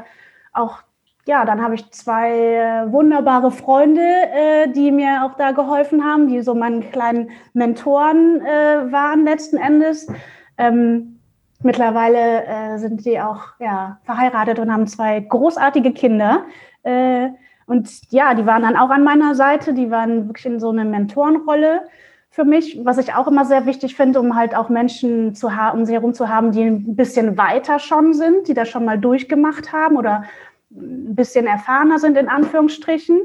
auch 0.54 0.80
ja, 1.28 1.46
dann 1.46 1.62
habe 1.62 1.76
ich 1.76 1.92
zwei 1.92 2.32
äh, 2.32 2.92
wunderbare 2.92 3.52
Freunde, 3.52 4.02
äh, 4.02 4.68
die 4.70 4.92
mir 4.92 5.24
auch 5.24 5.36
da 5.36 5.52
geholfen 5.52 6.04
haben, 6.04 6.28
die 6.28 6.42
so 6.42 6.56
meine 6.56 6.82
kleinen 6.82 7.30
Mentoren 7.54 8.42
äh, 8.42 8.92
waren 8.92 9.24
letzten 9.24 9.58
Endes. 9.58 10.08
Ähm, 10.58 11.11
mittlerweile 11.64 12.46
äh, 12.46 12.78
sind 12.78 13.02
sie 13.02 13.20
auch 13.20 13.42
ja, 13.60 14.00
verheiratet 14.04 14.60
und 14.60 14.72
haben 14.72 14.88
zwei 14.88 15.20
großartige 15.20 15.94
Kinder. 15.94 16.46
Äh, 16.84 17.30
und 17.66 17.90
ja, 18.12 18.34
die 18.34 18.46
waren 18.46 18.64
dann 18.64 18.76
auch 18.76 18.90
an 18.90 19.04
meiner 19.04 19.36
Seite, 19.36 19.74
die 19.74 19.92
waren 19.92 20.28
wirklich 20.28 20.46
in 20.46 20.60
so 20.60 20.70
einer 20.70 20.86
Mentorenrolle 20.86 21.82
für 22.30 22.46
mich, 22.46 22.80
was 22.84 22.98
ich 22.98 23.14
auch 23.14 23.28
immer 23.28 23.44
sehr 23.44 23.66
wichtig 23.66 23.96
finde, 23.96 24.20
um 24.20 24.36
halt 24.36 24.56
auch 24.56 24.70
Menschen 24.70 25.36
zu 25.36 25.48
um 25.74 25.86
sie 25.86 25.94
herum 25.94 26.14
zu 26.14 26.30
haben, 26.30 26.54
die 26.54 26.64
ein 26.64 26.96
bisschen 26.96 27.38
weiter 27.38 27.78
schon 27.78 28.14
sind, 28.14 28.48
die 28.48 28.54
das 28.54 28.70
schon 28.70 28.86
mal 28.86 28.98
durchgemacht 28.98 29.74
haben 29.74 29.98
oder 29.98 30.24
ein 30.72 31.14
bisschen 31.14 31.46
erfahrener 31.46 32.00
sind, 32.00 32.18
in 32.18 32.30
Anführungsstrichen. 32.30 33.22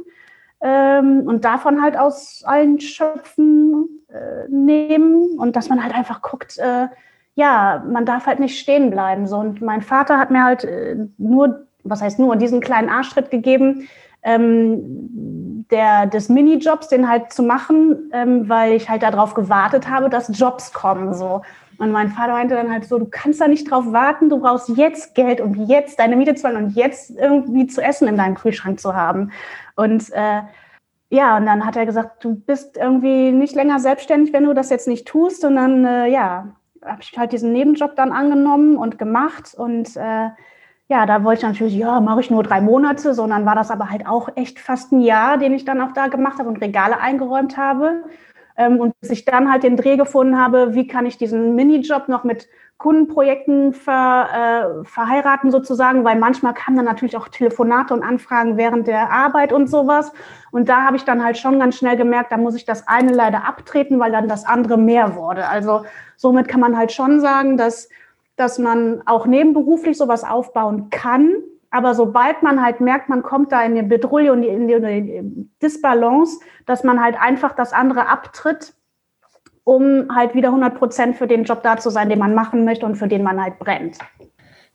Ähm, 0.60 1.22
und 1.26 1.44
davon 1.44 1.82
halt 1.82 1.96
aus 1.96 2.42
allen 2.44 2.80
Schöpfen 2.80 4.04
äh, 4.08 4.48
nehmen 4.48 5.38
und 5.38 5.54
dass 5.54 5.68
man 5.68 5.82
halt 5.82 5.94
einfach 5.94 6.22
guckt, 6.22 6.58
äh, 6.58 6.88
ja, 7.36 7.84
man 7.86 8.06
darf 8.06 8.26
halt 8.26 8.40
nicht 8.40 8.58
stehen 8.58 8.90
bleiben. 8.90 9.26
So. 9.26 9.36
Und 9.36 9.60
mein 9.60 9.82
Vater 9.82 10.18
hat 10.18 10.30
mir 10.30 10.42
halt 10.42 10.64
äh, 10.64 10.96
nur, 11.18 11.66
was 11.84 12.02
heißt 12.02 12.18
nur, 12.18 12.34
diesen 12.36 12.60
kleinen 12.60 12.88
Arschtritt 12.88 13.30
gegeben, 13.30 13.88
ähm, 14.22 15.66
der, 15.70 16.06
des 16.06 16.30
Minijobs, 16.30 16.88
den 16.88 17.08
halt 17.08 17.32
zu 17.32 17.42
machen, 17.42 18.10
ähm, 18.12 18.48
weil 18.48 18.72
ich 18.72 18.88
halt 18.88 19.02
darauf 19.02 19.34
gewartet 19.34 19.88
habe, 19.88 20.08
dass 20.08 20.30
Jobs 20.32 20.72
kommen. 20.72 21.12
So. 21.12 21.42
Und 21.76 21.92
mein 21.92 22.10
Vater 22.10 22.32
meinte 22.32 22.54
dann 22.54 22.72
halt 22.72 22.86
so, 22.86 22.98
du 22.98 23.04
kannst 23.04 23.40
da 23.40 23.48
nicht 23.48 23.70
drauf 23.70 23.92
warten, 23.92 24.30
du 24.30 24.40
brauchst 24.40 24.70
jetzt 24.70 25.14
Geld 25.14 25.42
und 25.42 25.68
jetzt 25.68 25.98
deine 25.98 26.16
Miete 26.16 26.34
zu 26.34 26.42
zahlen 26.42 26.56
und 26.56 26.70
jetzt 26.70 27.10
irgendwie 27.10 27.66
zu 27.66 27.82
essen 27.82 28.08
in 28.08 28.16
deinem 28.16 28.34
Kühlschrank 28.34 28.80
zu 28.80 28.94
haben. 28.94 29.30
Und 29.74 30.10
äh, 30.12 30.40
ja, 31.10 31.36
und 31.36 31.44
dann 31.44 31.66
hat 31.66 31.76
er 31.76 31.84
gesagt, 31.84 32.24
du 32.24 32.34
bist 32.34 32.78
irgendwie 32.78 33.30
nicht 33.30 33.54
länger 33.54 33.78
selbstständig, 33.78 34.32
wenn 34.32 34.44
du 34.44 34.54
das 34.54 34.70
jetzt 34.70 34.88
nicht 34.88 35.06
tust. 35.06 35.44
Und 35.44 35.56
dann, 35.56 35.84
äh, 35.84 36.06
ja, 36.06 36.56
habe 36.86 37.02
ich 37.02 37.16
halt 37.18 37.32
diesen 37.32 37.52
Nebenjob 37.52 37.96
dann 37.96 38.12
angenommen 38.12 38.76
und 38.76 38.98
gemacht. 38.98 39.54
Und 39.56 39.96
äh, 39.96 40.30
ja, 40.88 41.06
da 41.06 41.24
wollte 41.24 41.40
ich 41.40 41.46
natürlich, 41.46 41.74
ja, 41.74 42.00
mache 42.00 42.20
ich 42.20 42.30
nur 42.30 42.42
drei 42.42 42.60
Monate, 42.60 43.14
sondern 43.14 43.44
war 43.44 43.54
das 43.54 43.70
aber 43.70 43.90
halt 43.90 44.06
auch 44.06 44.28
echt 44.36 44.60
fast 44.60 44.92
ein 44.92 45.00
Jahr, 45.00 45.38
den 45.38 45.52
ich 45.52 45.64
dann 45.64 45.80
auch 45.80 45.92
da 45.92 46.06
gemacht 46.08 46.38
habe 46.38 46.48
und 46.48 46.60
Regale 46.60 47.00
eingeräumt 47.00 47.56
habe. 47.56 48.04
Ähm, 48.56 48.78
und 48.80 48.98
bis 49.00 49.10
ich 49.10 49.24
dann 49.24 49.50
halt 49.50 49.64
den 49.64 49.76
Dreh 49.76 49.96
gefunden 49.96 50.38
habe, 50.38 50.74
wie 50.74 50.86
kann 50.86 51.06
ich 51.06 51.18
diesen 51.18 51.54
Minijob 51.54 52.08
noch 52.08 52.24
mit 52.24 52.48
Kundenprojekten 52.78 53.72
ver, 53.72 54.82
äh, 54.82 54.84
verheiraten 54.84 55.50
sozusagen, 55.50 56.04
weil 56.04 56.18
manchmal 56.18 56.52
kamen 56.52 56.76
dann 56.76 56.84
natürlich 56.84 57.16
auch 57.16 57.28
Telefonate 57.28 57.94
und 57.94 58.02
Anfragen 58.02 58.58
während 58.58 58.86
der 58.86 59.10
Arbeit 59.10 59.52
und 59.52 59.68
sowas. 59.68 60.12
Und 60.50 60.68
da 60.68 60.84
habe 60.84 60.96
ich 60.96 61.04
dann 61.04 61.24
halt 61.24 61.38
schon 61.38 61.58
ganz 61.58 61.76
schnell 61.76 61.96
gemerkt, 61.96 62.32
da 62.32 62.36
muss 62.36 62.54
ich 62.54 62.66
das 62.66 62.86
eine 62.86 63.12
leider 63.12 63.46
abtreten, 63.46 63.98
weil 63.98 64.12
dann 64.12 64.28
das 64.28 64.44
andere 64.44 64.76
mehr 64.76 65.16
wurde. 65.16 65.48
Also 65.48 65.84
somit 66.16 66.48
kann 66.48 66.60
man 66.60 66.76
halt 66.76 66.92
schon 66.92 67.20
sagen, 67.20 67.56
dass, 67.56 67.88
dass 68.36 68.58
man 68.58 69.02
auch 69.06 69.26
nebenberuflich 69.26 69.96
sowas 69.96 70.22
aufbauen 70.22 70.90
kann. 70.90 71.34
Aber 71.70 71.94
sobald 71.94 72.42
man 72.42 72.62
halt 72.62 72.80
merkt, 72.80 73.08
man 73.08 73.22
kommt 73.22 73.52
da 73.52 73.62
in 73.62 73.74
die 73.74 73.82
Bedrulle 73.82 74.32
und 74.32 74.42
in 74.42 74.68
die, 74.68 74.74
in 74.74 75.06
die 75.06 75.50
Disbalance, 75.62 76.40
dass 76.66 76.84
man 76.84 77.02
halt 77.02 77.18
einfach 77.18 77.54
das 77.54 77.72
andere 77.72 78.08
abtritt, 78.08 78.74
um 79.66 80.06
halt 80.14 80.34
wieder 80.36 80.48
100 80.48 80.78
Prozent 80.78 81.16
für 81.16 81.26
den 81.26 81.42
Job 81.42 81.62
da 81.64 81.76
zu 81.76 81.90
sein, 81.90 82.08
den 82.08 82.20
man 82.20 82.34
machen 82.34 82.64
möchte 82.64 82.86
und 82.86 82.94
für 82.94 83.08
den 83.08 83.24
man 83.24 83.42
halt 83.42 83.58
brennt. 83.58 83.98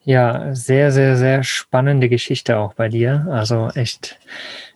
Ja, 0.03 0.53
sehr, 0.53 0.91
sehr, 0.91 1.15
sehr 1.15 1.43
spannende 1.43 2.09
Geschichte 2.09 2.57
auch 2.57 2.73
bei 2.73 2.89
dir. 2.89 3.25
Also 3.31 3.69
echt, 3.73 4.19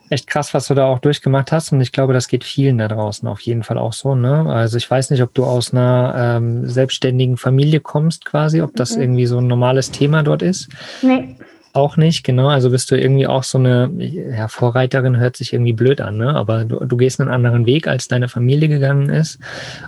echt 0.10 0.28
krass, 0.28 0.54
was 0.54 0.68
du 0.68 0.74
da 0.74 0.86
auch 0.86 1.00
durchgemacht 1.00 1.52
hast. 1.52 1.74
Und 1.74 1.82
ich 1.82 1.92
glaube, 1.92 2.14
das 2.14 2.30
geht 2.30 2.46
vielen 2.46 2.78
da 2.78 2.88
draußen 2.88 3.28
auf 3.28 3.42
jeden 3.42 3.64
Fall 3.64 3.78
auch 3.78 3.92
so. 3.92 4.16
Ne? 4.16 4.46
Also 4.48 4.78
ich 4.78 4.90
weiß 4.90 5.10
nicht, 5.10 5.22
ob 5.22 5.34
du 5.34 5.44
aus 5.44 5.74
einer 5.74 6.14
ähm, 6.18 6.66
selbstständigen 6.66 7.36
Familie 7.36 7.82
kommst 7.82 8.24
quasi, 8.24 8.62
ob 8.62 8.74
das 8.78 8.96
mhm. 8.96 9.02
irgendwie 9.02 9.26
so 9.26 9.40
ein 9.40 9.48
normales 9.48 9.92
Thema 9.92 10.24
dort 10.24 10.42
ist. 10.42 10.70
Nee. 11.02 11.36
Auch 11.76 11.98
nicht, 11.98 12.24
genau. 12.24 12.48
Also 12.48 12.70
bist 12.70 12.90
du 12.90 12.96
irgendwie 12.98 13.28
auch 13.28 13.44
so 13.44 13.58
eine 13.58 13.92
ja, 13.98 14.48
Vorreiterin, 14.48 15.18
hört 15.18 15.36
sich 15.36 15.52
irgendwie 15.52 15.74
blöd 15.74 16.00
an, 16.00 16.16
ne? 16.16 16.34
Aber 16.34 16.64
du, 16.64 16.80
du 16.80 16.96
gehst 16.96 17.20
einen 17.20 17.30
anderen 17.30 17.66
Weg, 17.66 17.86
als 17.90 18.08
deine 18.08 18.30
Familie 18.30 18.70
gegangen 18.70 19.10
ist. 19.10 19.40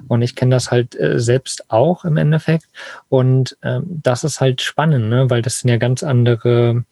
Und 0.10 0.22
ich 0.22 0.36
kenne 0.36 0.54
das 0.54 0.70
halt 0.70 1.00
äh, 1.00 1.18
selbst 1.18 1.72
auch 1.72 2.04
im 2.04 2.18
Endeffekt. 2.18 2.66
Und 3.08 3.56
ähm, 3.64 3.86
das 4.04 4.26
ist 4.26 4.42
halt 4.42 4.62
spannend, 4.62 5.08
ne? 5.08 5.30
Weil 5.30 5.42
das 5.42 5.60
sind 5.60 5.70
ja 5.70 5.78
ganz 5.78 6.04
andere 6.04 6.84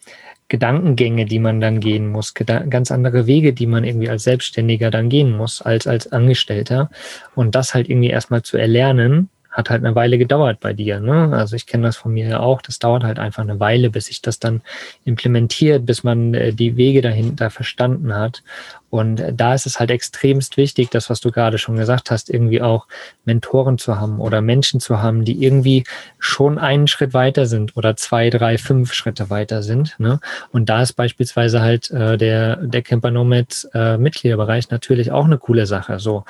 Gedankengänge, 0.47 1.25
die 1.25 1.39
man 1.39 1.59
dann 1.59 1.81
gehen 1.81 2.07
muss, 2.07 2.33
ganz 2.33 2.89
andere 2.89 3.27
Wege, 3.27 3.51
die 3.51 3.67
man 3.67 3.83
irgendwie 3.83 4.09
als 4.09 4.23
Selbstständiger 4.23 4.91
dann 4.91 5.09
gehen 5.09 5.35
muss, 5.35 5.61
als 5.61 5.87
als 5.87 6.09
Angestellter. 6.13 6.89
Und 7.35 7.53
das 7.53 7.73
halt 7.73 7.89
irgendwie 7.89 8.11
erstmal 8.11 8.43
zu 8.43 8.55
erlernen, 8.55 9.29
hat 9.55 9.69
halt 9.69 9.85
eine 9.85 9.95
Weile 9.95 10.17
gedauert 10.17 10.59
bei 10.59 10.73
dir. 10.73 10.99
Ne? 10.99 11.31
Also 11.33 11.55
ich 11.55 11.65
kenne 11.65 11.85
das 11.85 11.95
von 11.95 12.13
mir 12.13 12.41
auch. 12.41 12.61
Das 12.61 12.77
dauert 12.77 13.05
halt 13.05 13.19
einfach 13.19 13.41
eine 13.41 13.59
Weile, 13.59 13.89
bis 13.89 14.07
sich 14.07 14.21
das 14.21 14.37
dann 14.37 14.61
implementiert, 15.05 15.85
bis 15.85 16.03
man 16.03 16.33
äh, 16.33 16.51
die 16.51 16.75
Wege 16.75 17.01
dahinter 17.01 17.49
verstanden 17.49 18.13
hat. 18.13 18.43
Und 18.89 19.21
äh, 19.21 19.33
da 19.33 19.53
ist 19.53 19.65
es 19.65 19.79
halt 19.79 19.91
extremst 19.91 20.57
wichtig, 20.57 20.89
das, 20.89 21.09
was 21.09 21.21
du 21.21 21.31
gerade 21.31 21.57
schon 21.57 21.77
gesagt 21.77 22.11
hast, 22.11 22.29
irgendwie 22.29 22.61
auch 22.61 22.87
Mentoren 23.23 23.77
zu 23.77 23.97
haben 23.97 24.19
oder 24.19 24.41
Menschen 24.41 24.81
zu 24.81 25.01
haben, 25.01 25.23
die 25.23 25.41
irgendwie 25.41 25.85
schon 26.19 26.57
einen 26.57 26.87
Schritt 26.87 27.13
weiter 27.13 27.45
sind 27.45 27.77
oder 27.77 27.95
zwei, 27.95 28.29
drei, 28.29 28.57
fünf 28.57 28.93
Schritte 28.93 29.29
weiter 29.29 29.63
sind. 29.63 29.97
Ne? 29.99 30.19
Und 30.51 30.67
da 30.67 30.81
ist 30.81 30.93
beispielsweise 30.93 31.61
halt 31.61 31.89
äh, 31.91 32.17
der, 32.17 32.57
der 32.57 32.81
Camper 32.81 33.11
Nomad 33.11 33.69
äh, 33.73 33.97
Mitgliederbereich 33.97 34.69
natürlich 34.69 35.13
auch 35.13 35.25
eine 35.25 35.37
coole 35.37 35.65
Sache. 35.65 35.99
So, 35.99 36.25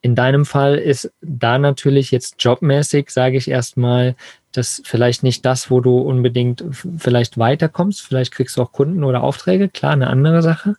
in 0.00 0.14
deinem 0.14 0.44
Fall 0.44 0.76
ist 0.76 1.12
da 1.20 1.58
natürlich 1.58 2.10
jetzt 2.10 2.36
jobmäßig, 2.38 3.10
sage 3.10 3.36
ich 3.36 3.50
erstmal, 3.50 4.14
das 4.52 4.80
vielleicht 4.84 5.22
nicht 5.22 5.44
das, 5.44 5.70
wo 5.70 5.80
du 5.80 5.98
unbedingt 5.98 6.64
vielleicht 6.96 7.36
weiterkommst. 7.36 8.00
Vielleicht 8.00 8.32
kriegst 8.32 8.56
du 8.56 8.62
auch 8.62 8.72
Kunden 8.72 9.04
oder 9.04 9.22
Aufträge, 9.22 9.68
klar, 9.68 9.92
eine 9.92 10.06
andere 10.06 10.42
Sache. 10.42 10.76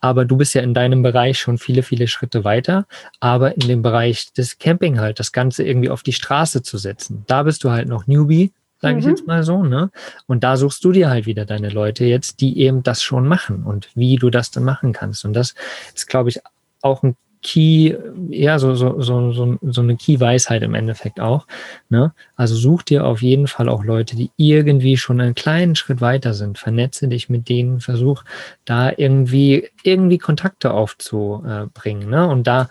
Aber 0.00 0.24
du 0.24 0.36
bist 0.36 0.54
ja 0.54 0.62
in 0.62 0.74
deinem 0.74 1.02
Bereich 1.02 1.38
schon 1.38 1.58
viele, 1.58 1.82
viele 1.82 2.08
Schritte 2.08 2.44
weiter. 2.44 2.86
Aber 3.20 3.54
in 3.54 3.66
dem 3.66 3.82
Bereich 3.82 4.32
des 4.34 4.58
Camping 4.58 5.00
halt, 5.00 5.18
das 5.18 5.32
Ganze 5.32 5.64
irgendwie 5.64 5.90
auf 5.90 6.02
die 6.02 6.12
Straße 6.12 6.62
zu 6.62 6.78
setzen, 6.78 7.24
da 7.26 7.42
bist 7.42 7.64
du 7.64 7.70
halt 7.70 7.88
noch 7.88 8.06
Newbie, 8.06 8.52
sage 8.80 8.94
mhm. 8.94 9.00
ich 9.00 9.06
jetzt 9.06 9.26
mal 9.26 9.42
so, 9.42 9.62
ne? 9.62 9.90
Und 10.26 10.44
da 10.44 10.56
suchst 10.56 10.84
du 10.84 10.92
dir 10.92 11.10
halt 11.10 11.26
wieder 11.26 11.44
deine 11.44 11.70
Leute 11.70 12.04
jetzt, 12.04 12.40
die 12.40 12.60
eben 12.60 12.82
das 12.82 13.02
schon 13.02 13.26
machen 13.26 13.64
und 13.64 13.88
wie 13.94 14.16
du 14.16 14.30
das 14.30 14.50
dann 14.50 14.64
machen 14.64 14.92
kannst. 14.92 15.24
Und 15.24 15.32
das 15.32 15.54
ist, 15.94 16.06
glaube 16.06 16.28
ich, 16.28 16.40
auch 16.82 17.02
ein 17.02 17.16
Key, 17.42 17.94
ja, 18.30 18.58
so, 18.58 18.74
so, 18.74 19.00
so, 19.00 19.58
so, 19.62 19.80
eine 19.80 19.96
Key-Weisheit 19.96 20.62
im 20.62 20.74
Endeffekt 20.74 21.20
auch. 21.20 21.46
Ne? 21.88 22.12
Also 22.36 22.56
such 22.56 22.82
dir 22.82 23.06
auf 23.06 23.22
jeden 23.22 23.46
Fall 23.46 23.68
auch 23.68 23.84
Leute, 23.84 24.16
die 24.16 24.30
irgendwie 24.36 24.96
schon 24.96 25.20
einen 25.20 25.34
kleinen 25.34 25.76
Schritt 25.76 26.00
weiter 26.00 26.34
sind. 26.34 26.58
Vernetze 26.58 27.08
dich 27.08 27.28
mit 27.28 27.48
denen, 27.48 27.80
versuch 27.80 28.24
da 28.64 28.92
irgendwie, 28.96 29.68
irgendwie 29.82 30.18
Kontakte 30.18 30.72
aufzubringen. 30.72 32.10
Ne? 32.10 32.26
Und 32.28 32.46
da 32.46 32.68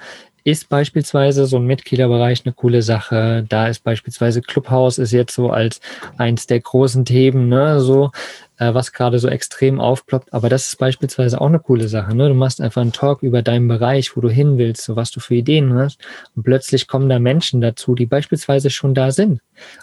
ist 0.47 0.69
beispielsweise 0.69 1.45
so 1.45 1.57
ein 1.57 1.65
Mitgliederbereich 1.65 2.45
eine 2.45 2.53
coole 2.53 2.81
Sache. 2.81 3.45
Da 3.49 3.67
ist 3.67 3.83
beispielsweise 3.83 4.41
Clubhouse 4.41 4.97
ist 4.97 5.11
jetzt 5.11 5.35
so 5.35 5.49
als 5.49 5.81
eins 6.17 6.47
der 6.47 6.61
großen 6.61 7.03
Themen, 7.03 7.49
ne, 7.49 7.81
so 7.81 8.11
äh, 8.57 8.73
was 8.73 8.91
gerade 8.91 9.19
so 9.19 9.27
extrem 9.27 9.79
aufploppt. 9.79 10.33
Aber 10.33 10.49
das 10.49 10.67
ist 10.67 10.77
beispielsweise 10.77 11.39
auch 11.39 11.47
eine 11.47 11.59
coole 11.59 11.87
Sache. 11.87 12.15
Ne? 12.15 12.27
Du 12.29 12.33
machst 12.33 12.61
einfach 12.61 12.81
einen 12.81 12.91
Talk 12.91 13.23
über 13.23 13.41
deinen 13.41 13.67
Bereich, 13.67 14.15
wo 14.15 14.21
du 14.21 14.29
hin 14.29 14.57
willst, 14.57 14.83
so 14.83 14.95
was 14.95 15.11
du 15.11 15.19
für 15.19 15.35
Ideen 15.35 15.73
hast. 15.73 15.99
Und 16.35 16.43
plötzlich 16.43 16.87
kommen 16.87 17.09
da 17.09 17.19
Menschen 17.19 17.61
dazu, 17.61 17.95
die 17.95 18.05
beispielsweise 18.05 18.69
schon 18.69 18.93
da 18.93 19.11
sind. 19.11 19.41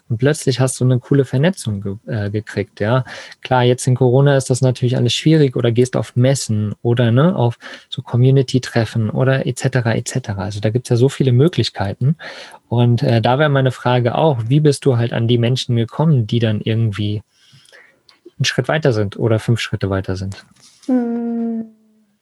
Und 0.08 0.18
plötzlich 0.18 0.60
hast 0.60 0.80
du 0.80 0.84
eine 0.84 0.98
coole 0.98 1.24
Vernetzung 1.24 1.80
ge 1.80 1.96
äh, 2.06 2.30
gekriegt. 2.30 2.80
Ja, 2.80 3.04
klar, 3.42 3.64
jetzt 3.64 3.86
in 3.86 3.96
Corona 3.96 4.36
ist 4.36 4.50
das 4.50 4.60
natürlich 4.60 4.96
alles 4.96 5.14
schwierig 5.14 5.56
oder 5.56 5.72
gehst 5.72 5.96
auf 5.96 6.16
Messen 6.16 6.74
oder 6.82 7.10
ne, 7.10 7.34
auf 7.34 7.58
so 7.88 8.02
Community-Treffen 8.02 9.10
oder 9.10 9.46
etc. 9.46 9.64
etc. 9.94 10.30
Also 10.36 10.60
da 10.60 10.70
gibt's 10.70 10.90
ja 10.90 10.96
so 10.96 11.08
viele 11.08 11.32
Möglichkeiten. 11.32 12.16
Und 12.68 13.02
äh, 13.02 13.20
da 13.20 13.38
wäre 13.38 13.50
meine 13.50 13.70
Frage 13.70 14.16
auch, 14.16 14.38
wie 14.48 14.60
bist 14.60 14.84
du 14.84 14.96
halt 14.96 15.12
an 15.12 15.28
die 15.28 15.38
Menschen 15.38 15.76
gekommen, 15.76 16.26
die 16.26 16.38
dann 16.38 16.60
irgendwie 16.60 17.22
einen 18.44 18.46
Schritt 18.46 18.68
weiter 18.68 18.92
sind 18.92 19.18
oder 19.18 19.38
fünf 19.38 19.60
Schritte 19.60 19.90
weiter 19.90 20.16
sind? 20.16 20.44
Hm, 20.86 21.64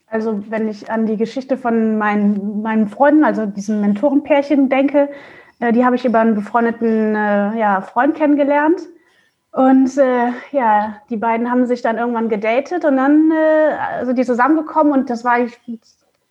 also 0.07 0.43
wenn 0.49 0.69
ich 0.69 0.91
an 0.91 1.07
die 1.07 1.17
Geschichte 1.17 1.57
von 1.57 1.99
meinen, 1.99 2.63
meinen 2.63 2.89
Freunden, 2.89 3.25
also 3.25 3.47
diesem 3.47 3.81
Mentorenpärchen 3.81 4.69
denke, 4.69 5.09
äh, 5.61 5.73
die 5.73 5.85
habe 5.85 5.97
ich 5.97 6.05
über 6.05 6.21
einen 6.21 6.35
befreundeten 6.35 7.15
äh, 7.15 7.59
ja, 7.59 7.81
Freund 7.81 8.15
kennengelernt. 8.15 8.81
Und 9.53 9.99
äh, 9.99 10.31
ja, 10.53 10.97
die 11.11 11.19
beiden 11.19 11.51
haben 11.51 11.67
sich 11.67 11.83
dann 11.83 11.99
irgendwann 11.99 12.31
gedatet 12.31 12.87
und 12.87 12.97
dann 12.97 13.31
äh, 13.31 13.75
also 13.99 14.15
die 14.15 14.25
zusammengekommen 14.25 14.95
und 14.95 15.11
das 15.11 15.25
war 15.25 15.41
ich, 15.41 15.59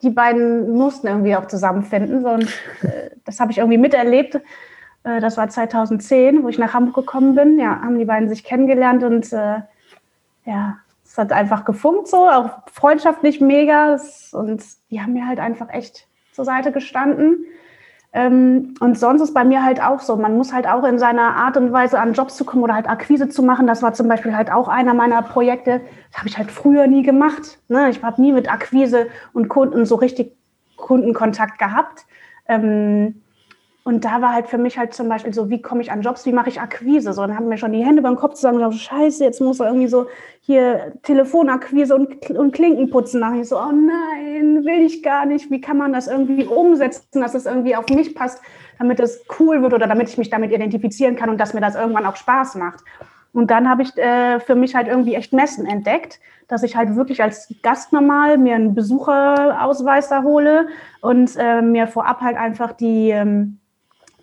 die 0.02 0.10
beiden 0.10 0.72
mussten 0.72 1.06
irgendwie 1.06 1.36
auch 1.36 1.46
zusammenfinden. 1.46 2.24
So, 2.24 2.30
und 2.30 2.48
äh, 2.82 3.12
das 3.26 3.40
habe 3.40 3.52
ich 3.52 3.60
irgendwie 3.60 3.78
miterlebt. 3.78 4.36
Äh, 5.04 5.20
das 5.20 5.38
war 5.38 5.50
2010, 5.50 6.44
wo 6.44 6.50
ich 6.50 6.58
nach 6.58 6.74
Hamburg 6.74 6.96
gekommen 6.96 7.36
bin. 7.36 7.60
Ja, 7.60 7.82
haben 7.82 8.00
die 8.00 8.06
beiden 8.06 8.28
sich 8.28 8.44
kennengelernt 8.44 9.04
und 9.04 9.32
äh, 9.34 9.60
ja, 10.46 10.78
es 11.04 11.18
hat 11.18 11.32
einfach 11.32 11.66
gefunkt 11.66 12.08
so, 12.08 12.30
auch 12.30 12.50
freundschaftlich 12.72 13.42
mega. 13.42 13.98
Und 14.32 14.64
die 14.90 15.02
haben 15.02 15.14
mir 15.14 15.28
halt 15.28 15.40
einfach 15.40 15.70
echt 15.70 16.08
zur 16.32 16.46
Seite 16.46 16.72
gestanden. 16.72 17.46
Ähm, 18.14 18.74
und 18.82 18.98
sonst 19.00 19.22
ist 19.22 19.34
bei 19.34 19.46
mir 19.46 19.64
halt 19.64 19.82
auch 19.82 20.02
so, 20.02 20.18
man 20.18 20.36
muss 20.36 20.52
halt 20.52 20.68
auch 20.68 20.84
in 20.84 21.00
seiner 21.00 21.36
Art 21.36 21.56
und 21.56 21.72
Weise 21.72 22.00
an 22.00 22.14
Jobs 22.14 22.36
zu 22.36 22.44
kommen 22.44 22.64
oder 22.64 22.76
halt 22.76 22.90
Akquise 22.90 23.30
zu 23.30 23.42
machen. 23.42 23.68
Das 23.68 23.82
war 23.82 23.94
zum 23.94 24.08
Beispiel 24.08 24.36
halt 24.36 24.52
auch 24.52 24.68
einer 24.68 24.94
meiner 24.94 25.22
Projekte. 25.22 25.82
Das 26.12 26.20
habe 26.20 26.28
ich 26.28 26.38
halt 26.38 26.52
früher 26.52 26.88
nie 26.88 27.04
gemacht. 27.04 27.60
Ne? 27.70 27.90
Ich 27.90 28.04
habe 28.04 28.22
nie 28.22 28.34
mit 28.34 28.52
Akquise 28.52 29.08
und 29.32 29.48
Kunden 29.48 29.86
so 29.86 29.96
richtig 29.96 30.36
Kundenkontakt 30.76 31.58
gehabt. 31.58 32.06
Ähm, 32.48 33.22
und 33.84 34.06
da 34.06 34.22
war 34.22 34.34
halt 34.34 34.48
für 34.48 34.60
mich 34.60 34.78
halt 34.78 34.94
zum 34.94 35.10
Beispiel 35.10 35.34
so, 35.34 35.50
wie 35.50 35.62
komme 35.62 35.82
ich 35.82 35.92
an 35.92 36.04
Jobs, 36.04 36.28
wie 36.28 36.32
mache 36.32 36.50
ich 36.50 36.62
Akquise? 36.62 37.14
So, 37.14 37.22
dann 37.22 37.36
haben 37.36 37.48
mir 37.48 37.58
schon 37.58 37.74
die 37.74 37.84
Hände 37.84 38.04
beim 38.04 38.16
Kopf 38.16 38.36
zusammen 38.36 38.60
gesagt, 38.60 38.76
scheiße, 38.76 39.24
jetzt 39.24 39.42
muss 39.42 39.60
er 39.60 39.68
irgendwie 39.68 39.88
so 39.88 40.06
hier 40.42 40.94
Telefonakquise 41.02 41.96
und, 41.96 42.30
und 42.30 42.54
Klinken 42.54 42.92
putzen. 42.92 43.22
Da 43.22 43.34
ich 43.34 43.50
so, 43.50 43.58
oh 43.58 43.72
nein, 43.72 44.64
will 44.66 44.86
ich 44.86 45.02
gar 45.02 45.26
nicht. 45.26 45.50
Wie 45.50 45.62
kann 45.62 45.78
man 45.78 45.94
das 45.94 46.08
irgendwie 46.08 46.46
umsetzen, 46.46 47.22
dass 47.22 47.34
es 47.34 47.48
irgendwie 47.48 47.76
auf 47.76 47.88
mich 47.90 48.14
passt, 48.14 48.40
damit 48.78 49.00
es 49.00 49.26
cool 49.40 49.64
wird 49.64 49.74
oder 49.74 49.88
damit 49.88 50.10
ich 50.10 50.18
mich 50.20 50.30
damit 50.30 50.52
identifizieren 50.52 51.16
kann 51.16 51.32
und 51.32 51.40
dass 51.40 51.56
mir 51.56 51.62
das 51.62 51.74
irgendwann 51.74 52.06
auch 52.06 52.18
Spaß 52.18 52.56
macht. 52.56 52.84
Und 53.34 53.50
dann 53.50 53.68
habe 53.68 53.82
ich 53.82 53.98
äh, 53.98 54.40
für 54.42 54.56
mich 54.56 54.76
halt 54.76 54.90
irgendwie 54.90 55.16
echt 55.16 55.34
Messen 55.34 55.66
entdeckt, 55.66 56.20
dass 56.48 56.62
ich 56.62 56.76
halt 56.76 56.96
wirklich 56.96 57.24
als 57.24 57.52
Gast 57.64 57.94
normal 57.94 58.38
mir 58.38 58.56
einen 58.56 58.76
Besucherausweis 58.76 60.10
da 60.10 60.22
hole 60.22 60.68
und 61.00 61.32
äh, 61.40 61.64
mir 61.64 61.88
vorab 61.88 62.22
halt 62.22 62.38
einfach 62.38 62.74
die... 62.74 63.10
Ähm, 63.10 63.58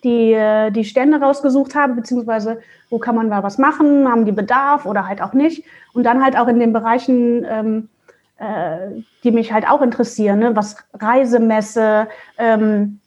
die, 0.04 0.32
äh, 0.32 0.70
die 0.70 0.84
Stände 0.84 1.20
rausgesucht 1.20 1.74
habe, 1.74 1.94
beziehungsweise 1.94 2.60
wo 2.90 2.98
kann 2.98 3.14
man 3.14 3.30
da 3.30 3.42
was 3.42 3.58
machen, 3.58 4.08
haben 4.08 4.24
die 4.24 4.32
Bedarf 4.32 4.86
oder 4.86 5.06
halt 5.06 5.20
auch 5.20 5.32
nicht. 5.32 5.64
Und 5.92 6.04
dann 6.04 6.22
halt 6.22 6.38
auch 6.38 6.48
in 6.48 6.58
den 6.58 6.72
Bereichen, 6.72 7.44
ähm, 7.48 7.88
äh, 8.38 9.02
die 9.24 9.30
mich 9.30 9.52
halt 9.52 9.68
auch 9.68 9.82
interessieren, 9.82 10.38
ne? 10.38 10.56
was 10.56 10.76
Reisemesse, 10.94 12.08
ähm, 12.38 13.00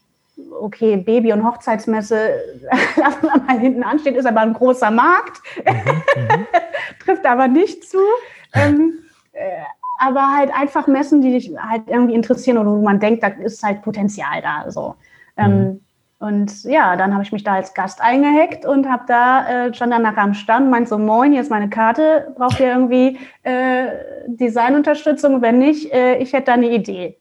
okay, 0.60 0.98
Baby- 0.98 1.34
und 1.34 1.46
Hochzeitsmesse, 1.46 2.30
lassen 2.98 3.22
wir 3.24 3.42
mal 3.42 3.60
hinten 3.60 3.84
anstehen, 3.84 4.16
ist 4.16 4.26
aber 4.26 4.42
ein 4.42 4.54
großer 4.54 4.92
Markt, 4.92 5.42
mhm, 5.66 6.22
mhm. 6.22 6.48
trifft 7.04 7.26
aber 7.26 7.48
nicht 7.48 7.90
zu. 7.90 8.00
Ähm, 8.54 9.00
äh, 9.34 9.64
aber 10.02 10.36
halt 10.36 10.52
einfach 10.54 10.88
Messen, 10.88 11.22
die 11.22 11.32
dich 11.32 11.52
halt 11.58 11.84
irgendwie 11.88 12.16
interessieren 12.16 12.58
oder 12.58 12.72
wo 12.72 12.82
man 12.82 13.00
denkt, 13.00 13.22
da 13.22 13.28
ist 13.28 13.62
halt 13.62 13.84
Potenzial 13.84 14.42
da. 14.42 14.70
So. 14.72 14.96
Ähm, 15.38 15.60
mhm. 15.60 15.82
Und 16.22 16.66
ja, 16.66 16.96
dann 16.98 17.14
habe 17.14 17.24
ich 17.24 17.32
mich 17.32 17.44
da 17.44 17.56
als 17.56 17.74
Gast 17.74 18.00
eingehackt 18.00 18.64
und 18.64 18.88
habe 18.88 19.06
da 19.08 19.66
äh, 19.66 19.74
schon 19.74 19.90
danach 19.90 20.18
am 20.18 20.36
Stand, 20.36 20.70
meint 20.70 20.88
so, 20.88 21.00
moin, 21.00 21.32
hier 21.32 21.42
ist 21.42 21.50
meine 21.50 21.68
Karte, 21.68 22.32
braucht 22.38 22.60
ihr 22.60 22.68
irgendwie 22.68 23.18
äh, 23.42 23.88
Designunterstützung? 24.28 25.42
Wenn 25.42 25.58
nicht, 25.58 25.92
äh, 25.92 26.18
ich 26.18 26.32
hätte 26.32 26.46
da 26.46 26.54
eine 26.54 26.70
Idee. 26.70 27.18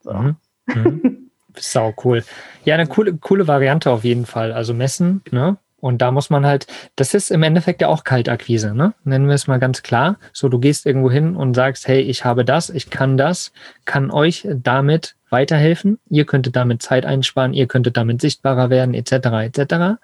So. 0.00 0.14
Mhm. 0.14 0.36
Mhm. 0.64 1.30
Sau 1.58 1.92
cool. 2.04 2.24
Ja, 2.64 2.76
eine 2.76 2.86
coole, 2.86 3.18
coole 3.18 3.46
Variante 3.46 3.90
auf 3.90 4.02
jeden 4.02 4.24
Fall. 4.24 4.52
Also 4.52 4.72
messen, 4.72 5.20
ne? 5.30 5.58
Und 5.80 6.02
da 6.02 6.10
muss 6.10 6.28
man 6.28 6.44
halt, 6.44 6.66
das 6.96 7.14
ist 7.14 7.30
im 7.30 7.42
Endeffekt 7.42 7.80
ja 7.80 7.88
auch 7.88 8.02
Kaltakquise, 8.02 8.74
ne? 8.74 8.94
Nennen 9.04 9.28
wir 9.28 9.34
es 9.34 9.46
mal 9.46 9.60
ganz 9.60 9.82
klar. 9.82 10.18
So, 10.32 10.48
du 10.48 10.58
gehst 10.58 10.86
irgendwo 10.86 11.10
hin 11.10 11.36
und 11.36 11.54
sagst, 11.54 11.86
hey, 11.86 12.00
ich 12.00 12.24
habe 12.24 12.44
das, 12.44 12.68
ich 12.68 12.90
kann 12.90 13.16
das, 13.16 13.52
kann 13.84 14.10
euch 14.10 14.48
damit 14.50 15.14
weiterhelfen. 15.30 15.98
Ihr 16.10 16.24
könntet 16.24 16.56
damit 16.56 16.82
Zeit 16.82 17.06
einsparen, 17.06 17.54
ihr 17.54 17.68
könntet 17.68 17.96
damit 17.96 18.20
sichtbarer 18.20 18.70
werden, 18.70 18.94
etc. 18.94 19.12
etc. 19.44 20.00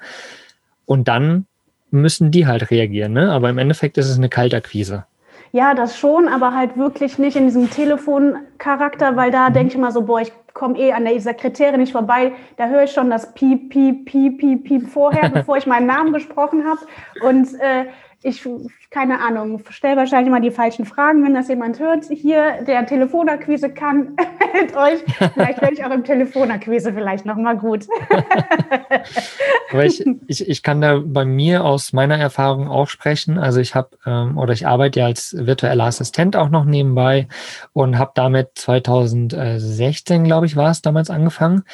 Und 0.84 1.08
dann 1.08 1.46
müssen 1.90 2.30
die 2.30 2.46
halt 2.46 2.70
reagieren, 2.70 3.12
ne? 3.12 3.32
Aber 3.32 3.50
im 3.50 3.58
Endeffekt 3.58 3.98
ist 3.98 4.08
es 4.08 4.16
eine 4.16 4.28
Kaltakquise. 4.28 5.06
Ja, 5.54 5.72
das 5.72 5.96
schon, 5.96 6.26
aber 6.26 6.52
halt 6.52 6.76
wirklich 6.76 7.16
nicht 7.16 7.36
in 7.36 7.44
diesem 7.44 7.70
Telefoncharakter, 7.70 9.14
weil 9.14 9.30
da 9.30 9.50
denke 9.50 9.68
ich 9.68 9.74
immer 9.76 9.92
so, 9.92 10.02
boah, 10.02 10.20
ich 10.20 10.32
komme 10.52 10.76
eh 10.76 10.92
an 10.92 11.04
der 11.04 11.20
Sekretärin 11.20 11.78
nicht 11.78 11.92
vorbei. 11.92 12.32
Da 12.56 12.66
höre 12.66 12.82
ich 12.82 12.90
schon 12.90 13.08
das 13.08 13.32
Piep, 13.34 13.70
Piep, 13.70 14.04
Piep, 14.04 14.38
Piep, 14.38 14.64
Piep 14.64 14.88
vorher, 14.88 15.28
bevor 15.32 15.56
ich 15.56 15.68
meinen 15.68 15.86
Namen 15.86 16.12
gesprochen 16.12 16.64
habe. 16.64 16.80
Und 17.24 17.54
äh, 17.60 17.84
ich, 18.24 18.48
keine 18.88 19.20
Ahnung, 19.20 19.60
stelle 19.68 19.98
wahrscheinlich 19.98 20.30
mal 20.30 20.40
die 20.40 20.50
falschen 20.50 20.87
Fragen, 20.87 21.22
wenn 21.22 21.34
das 21.34 21.48
jemand 21.48 21.78
hört. 21.78 22.06
Hier, 22.06 22.62
der 22.66 22.87
Telefonakquise 22.87 23.68
kann, 23.68 24.16
meldet 24.52 24.74
euch. 24.74 25.04
Vielleicht 25.34 25.60
werde 25.60 25.74
ich 25.74 25.84
auch 25.84 25.90
im 25.90 26.04
Telefonakquise 26.04 26.94
vielleicht 26.94 27.26
nochmal 27.26 27.58
gut. 27.58 27.87
Aber 29.70 29.84
ich, 29.84 30.02
ich, 30.26 30.48
ich 30.48 30.62
kann 30.62 30.80
da 30.80 31.02
bei 31.04 31.26
mir 31.26 31.64
aus 31.64 31.92
meiner 31.92 32.16
Erfahrung 32.16 32.68
auch 32.68 32.88
sprechen. 32.88 33.37
Also 33.37 33.60
ich 33.60 33.74
habe 33.74 33.90
ähm, 34.06 34.38
oder 34.38 34.54
ich 34.54 34.66
arbeite 34.66 35.00
ja 35.00 35.06
als 35.06 35.37
virtueller 35.38 35.84
Assistent 35.84 36.34
auch 36.34 36.48
noch 36.48 36.64
nebenbei 36.64 37.28
und 37.74 37.98
habe 37.98 38.12
damit 38.14 38.52
2016, 38.54 40.24
glaube 40.24 40.46
ich, 40.46 40.56
war 40.56 40.70
es 40.70 40.80
damals 40.80 41.10
angefangen. 41.10 41.64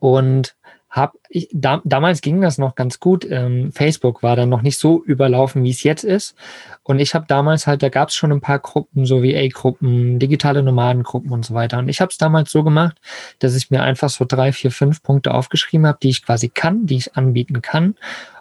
Und 0.00 0.56
hab 0.92 1.14
ich, 1.30 1.48
da, 1.54 1.80
damals 1.84 2.20
ging 2.20 2.42
das 2.42 2.58
noch 2.58 2.74
ganz 2.74 3.00
gut. 3.00 3.26
Ähm, 3.28 3.72
Facebook 3.72 4.22
war 4.22 4.36
dann 4.36 4.50
noch 4.50 4.60
nicht 4.60 4.78
so 4.78 5.02
überlaufen, 5.02 5.64
wie 5.64 5.70
es 5.70 5.82
jetzt 5.82 6.04
ist. 6.04 6.36
Und 6.82 6.98
ich 6.98 7.14
habe 7.14 7.24
damals 7.26 7.66
halt, 7.66 7.82
da 7.82 7.88
gab 7.88 8.10
es 8.10 8.14
schon 8.14 8.30
ein 8.30 8.42
paar 8.42 8.58
Gruppen, 8.58 9.06
so 9.06 9.22
wie 9.22 9.34
A-Gruppen, 9.34 10.18
digitale 10.18 10.62
Nomadengruppen 10.62 11.32
und 11.32 11.46
so 11.46 11.54
weiter. 11.54 11.78
Und 11.78 11.88
ich 11.88 12.02
habe 12.02 12.10
es 12.10 12.18
damals 12.18 12.50
so 12.50 12.62
gemacht, 12.62 13.00
dass 13.38 13.56
ich 13.56 13.70
mir 13.70 13.82
einfach 13.82 14.10
so 14.10 14.26
drei, 14.28 14.52
vier, 14.52 14.70
fünf 14.70 15.02
Punkte 15.02 15.32
aufgeschrieben 15.32 15.86
habe, 15.86 15.98
die 16.02 16.10
ich 16.10 16.26
quasi 16.26 16.50
kann, 16.50 16.84
die 16.84 16.96
ich 16.96 17.16
anbieten 17.16 17.62
kann. 17.62 17.94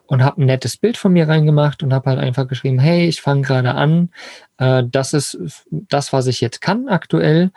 Und 0.06 0.22
habe 0.22 0.42
ein 0.42 0.46
nettes 0.46 0.76
Bild 0.76 0.98
von 0.98 1.14
mir 1.14 1.30
reingemacht 1.30 1.84
und 1.84 1.94
habe 1.94 2.10
halt 2.10 2.20
einfach 2.20 2.50
geschrieben, 2.50 2.80
hey, 2.80 3.08
ich 3.08 3.22
fange 3.22 3.44
gerade 3.44 3.76
an. 3.76 4.10
Äh, 4.58 4.84
das 4.92 5.14
ist 5.14 5.40
das, 5.70 6.12
was 6.12 6.28
ich 6.28 6.42
jetzt 6.42 6.60
kann 6.60 6.90
aktuell. 6.90 7.52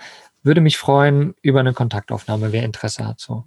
Würde 0.44 0.60
mich 0.60 0.76
freuen 0.76 1.34
über 1.42 1.58
eine 1.58 1.72
Kontaktaufnahme, 1.72 2.52
wer 2.52 2.62
Interesse 2.62 3.04
hat. 3.04 3.18
So. 3.18 3.44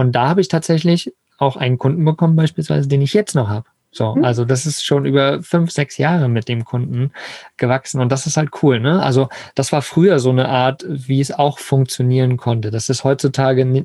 Und 0.00 0.12
da 0.12 0.28
habe 0.28 0.40
ich 0.40 0.48
tatsächlich 0.48 1.12
auch 1.36 1.56
einen 1.56 1.76
Kunden 1.76 2.04
bekommen, 2.06 2.34
beispielsweise, 2.34 2.88
den 2.88 3.02
ich 3.02 3.12
jetzt 3.12 3.34
noch 3.34 3.50
habe. 3.50 3.66
So, 3.92 4.14
mhm. 4.14 4.24
also 4.24 4.46
das 4.46 4.64
ist 4.66 4.82
schon 4.82 5.04
über 5.04 5.42
fünf, 5.42 5.72
sechs 5.72 5.98
Jahre 5.98 6.28
mit 6.28 6.48
dem 6.48 6.64
Kunden 6.64 7.10
gewachsen 7.58 8.00
und 8.00 8.10
das 8.10 8.26
ist 8.26 8.36
halt 8.36 8.50
cool, 8.62 8.78
ne? 8.78 9.02
Also 9.02 9.28
das 9.56 9.72
war 9.72 9.82
früher 9.82 10.20
so 10.20 10.30
eine 10.30 10.48
Art, 10.48 10.84
wie 10.88 11.20
es 11.20 11.32
auch 11.32 11.58
funktionieren 11.58 12.36
konnte. 12.36 12.70
Das 12.70 12.88
ist 12.88 13.02
heutzutage 13.02 13.84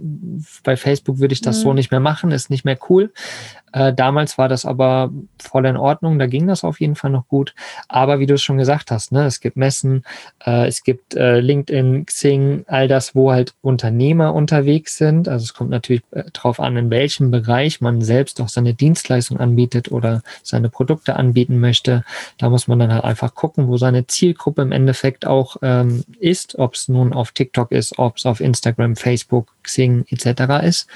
bei 0.64 0.78
Facebook 0.78 1.20
würde 1.20 1.34
ich 1.34 1.42
das 1.42 1.58
mhm. 1.58 1.62
so 1.64 1.74
nicht 1.74 1.92
mehr 1.92 2.00
machen, 2.00 2.32
ist 2.32 2.50
nicht 2.52 2.66
mehr 2.66 2.78
cool. 2.90 3.12
Äh, 3.76 3.94
damals 3.94 4.38
war 4.38 4.48
das 4.48 4.66
aber 4.66 5.12
voll 5.38 5.66
in 5.66 5.76
Ordnung, 5.76 6.18
da 6.18 6.28
ging 6.28 6.48
das 6.48 6.64
auf 6.64 6.80
jeden 6.80 6.96
Fall 6.96 7.12
noch 7.12 7.28
gut. 7.28 7.54
Aber 7.90 8.20
wie 8.20 8.26
du 8.26 8.36
es 8.36 8.42
schon 8.42 8.58
gesagt 8.58 8.90
hast, 8.90 9.12
ne, 9.12 9.26
es 9.26 9.42
gibt 9.42 9.58
Messen, 9.58 10.06
äh, 10.46 10.66
es 10.66 10.84
gibt 10.84 11.14
äh, 11.14 11.42
LinkedIn, 11.42 12.06
Xing, 12.06 12.64
all 12.68 12.88
das, 12.88 13.16
wo 13.16 13.34
halt 13.34 13.54
Unternehmer 13.62 14.34
unterwegs 14.34 14.96
sind. 14.96 15.28
Also 15.28 15.44
es 15.44 15.54
kommt 15.54 15.72
natürlich 15.72 16.04
äh, 16.12 16.24
drauf 16.32 16.62
an, 16.62 16.78
in 16.78 16.90
welchem 16.90 17.32
Bereich 17.32 17.82
man 17.82 18.02
selbst 18.02 18.40
auch 18.40 18.48
seine 18.48 18.74
Dienstleistung 18.74 19.42
anbietet 19.42 19.92
oder 19.92 20.22
seine 20.42 20.70
Produkte 20.70 21.18
anbieten 21.18 21.60
möchte. 21.60 22.06
Da 22.38 22.50
muss 22.50 22.70
man 22.70 22.80
dann 22.80 22.94
halt 22.94 23.04
einfach 23.04 23.36
gucken, 23.36 23.68
wo 23.68 23.76
seine 23.76 24.08
Zielgruppe 24.08 24.62
im 24.62 24.72
Endeffekt 24.72 25.28
auch 25.28 25.58
ähm, 25.62 26.06
ist, 26.22 26.58
ob 26.58 26.76
es 26.76 26.88
nun 26.88 27.12
auf 27.12 27.34
TikTok 27.34 27.74
ist, 27.74 28.00
ob 28.00 28.16
es 28.16 28.26
auf 28.26 28.40
Instagram, 28.40 28.96
Facebook, 28.96 29.52
Xing 29.64 30.06
etc. 30.10 30.64
ist. 30.64 30.88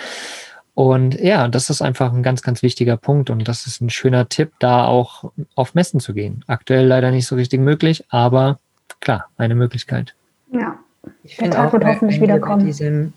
Und 0.79 1.19
ja, 1.19 1.49
das 1.49 1.69
ist 1.69 1.81
einfach 1.81 2.13
ein 2.13 2.23
ganz, 2.23 2.41
ganz 2.41 2.63
wichtiger 2.63 2.95
Punkt 2.95 3.29
und 3.29 3.45
das 3.45 3.67
ist 3.67 3.81
ein 3.81 3.89
schöner 3.89 4.29
Tipp, 4.29 4.53
da 4.59 4.85
auch 4.85 5.29
auf 5.53 5.75
Messen 5.75 5.99
zu 5.99 6.13
gehen. 6.13 6.45
Aktuell 6.47 6.87
leider 6.87 7.11
nicht 7.11 7.27
so 7.27 7.35
richtig 7.35 7.59
möglich, 7.59 8.05
aber 8.07 8.59
klar, 9.01 9.25
eine 9.35 9.55
Möglichkeit. 9.55 10.15
Ja, 10.53 10.79
ich 11.25 11.35
finde 11.35 11.61
auch, 11.61 11.73
wird 11.73 11.83
hoffentlich 11.83 12.21
wiederkommen. 12.21 12.65
Diesem, 12.65 13.11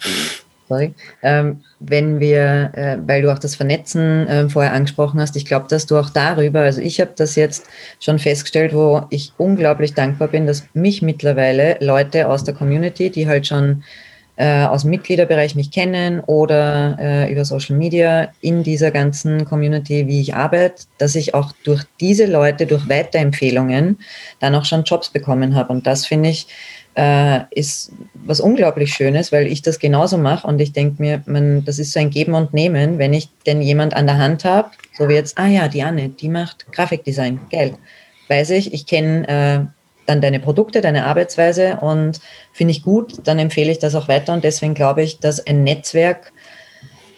sorry, 0.68 0.92
ähm, 1.22 1.60
wenn 1.78 2.18
wir, 2.18 2.72
äh, 2.74 2.98
weil 3.06 3.22
du 3.22 3.32
auch 3.32 3.38
das 3.38 3.54
Vernetzen 3.54 4.26
äh, 4.26 4.48
vorher 4.48 4.72
angesprochen 4.72 5.20
hast, 5.20 5.36
ich 5.36 5.44
glaube, 5.44 5.68
dass 5.68 5.86
du 5.86 5.96
auch 5.98 6.10
darüber, 6.10 6.62
also 6.62 6.80
ich 6.80 7.00
habe 7.00 7.12
das 7.14 7.36
jetzt 7.36 7.68
schon 8.00 8.18
festgestellt, 8.18 8.74
wo 8.74 9.02
ich 9.10 9.34
unglaublich 9.36 9.94
dankbar 9.94 10.26
bin, 10.26 10.48
dass 10.48 10.64
mich 10.74 11.00
mittlerweile 11.00 11.76
Leute 11.80 12.28
aus 12.28 12.42
der 12.42 12.54
Community, 12.54 13.10
die 13.10 13.28
halt 13.28 13.46
schon 13.46 13.84
äh, 14.36 14.64
aus 14.64 14.82
dem 14.82 14.90
Mitgliederbereich 14.90 15.54
mich 15.54 15.70
kennen 15.70 16.20
oder 16.20 16.96
äh, 16.98 17.32
über 17.32 17.44
Social 17.44 17.76
Media 17.76 18.28
in 18.40 18.62
dieser 18.62 18.90
ganzen 18.90 19.44
Community, 19.44 20.06
wie 20.06 20.20
ich 20.20 20.34
arbeite, 20.34 20.84
dass 20.98 21.14
ich 21.14 21.34
auch 21.34 21.52
durch 21.64 21.84
diese 22.00 22.26
Leute, 22.26 22.66
durch 22.66 22.88
Weiterempfehlungen 22.88 23.98
dann 24.40 24.54
auch 24.54 24.64
schon 24.64 24.84
Jobs 24.84 25.10
bekommen 25.10 25.54
habe. 25.54 25.72
Und 25.72 25.86
das 25.86 26.06
finde 26.06 26.30
ich, 26.30 26.46
äh, 26.94 27.40
ist 27.50 27.92
was 28.14 28.40
unglaublich 28.40 28.92
Schönes, 28.92 29.32
weil 29.32 29.46
ich 29.46 29.62
das 29.62 29.78
genauso 29.78 30.18
mache 30.18 30.46
und 30.46 30.60
ich 30.60 30.72
denke 30.72 31.00
mir, 31.00 31.22
man, 31.26 31.64
das 31.64 31.78
ist 31.78 31.92
so 31.92 32.00
ein 32.00 32.10
Geben 32.10 32.34
und 32.34 32.52
Nehmen, 32.52 32.98
wenn 32.98 33.12
ich 33.12 33.28
denn 33.46 33.62
jemand 33.62 33.94
an 33.94 34.06
der 34.06 34.18
Hand 34.18 34.44
habe, 34.44 34.70
so 34.96 35.08
wie 35.08 35.14
jetzt, 35.14 35.38
ah 35.38 35.46
ja, 35.46 35.68
die 35.68 35.82
Anne, 35.82 36.10
die 36.10 36.28
macht 36.28 36.70
Grafikdesign, 36.72 37.40
geil. 37.50 37.76
Weiß 38.28 38.50
ich, 38.50 38.72
ich 38.72 38.86
kenne 38.86 39.28
äh, 39.28 39.81
dann 40.06 40.20
deine 40.20 40.40
Produkte, 40.40 40.80
deine 40.80 41.06
Arbeitsweise 41.06 41.78
und 41.80 42.20
finde 42.52 42.72
ich 42.72 42.82
gut, 42.82 43.26
dann 43.26 43.38
empfehle 43.38 43.70
ich 43.70 43.78
das 43.78 43.94
auch 43.94 44.08
weiter 44.08 44.32
und 44.32 44.44
deswegen 44.44 44.74
glaube 44.74 45.02
ich, 45.02 45.20
dass 45.20 45.46
ein 45.46 45.64
Netzwerk 45.64 46.32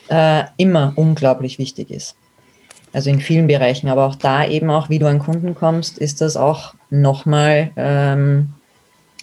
äh, 0.09 0.45
immer 0.57 0.93
unglaublich 0.97 1.59
wichtig 1.59 1.91
ist. 1.91 2.17
Also 2.93 3.11
in 3.11 3.21
vielen 3.21 3.49
Bereichen, 3.49 3.89
aber 3.89 4.07
auch 4.07 4.15
da 4.15 4.47
eben 4.47 4.71
auch, 4.71 4.89
wie 4.89 5.01
du 5.01 5.09
an 5.09 5.19
Kunden 5.19 5.55
kommst, 5.55 5.99
ist 5.99 6.21
das 6.21 6.37
auch 6.37 6.75
nochmal 6.91 7.71
ähm, 7.77 8.51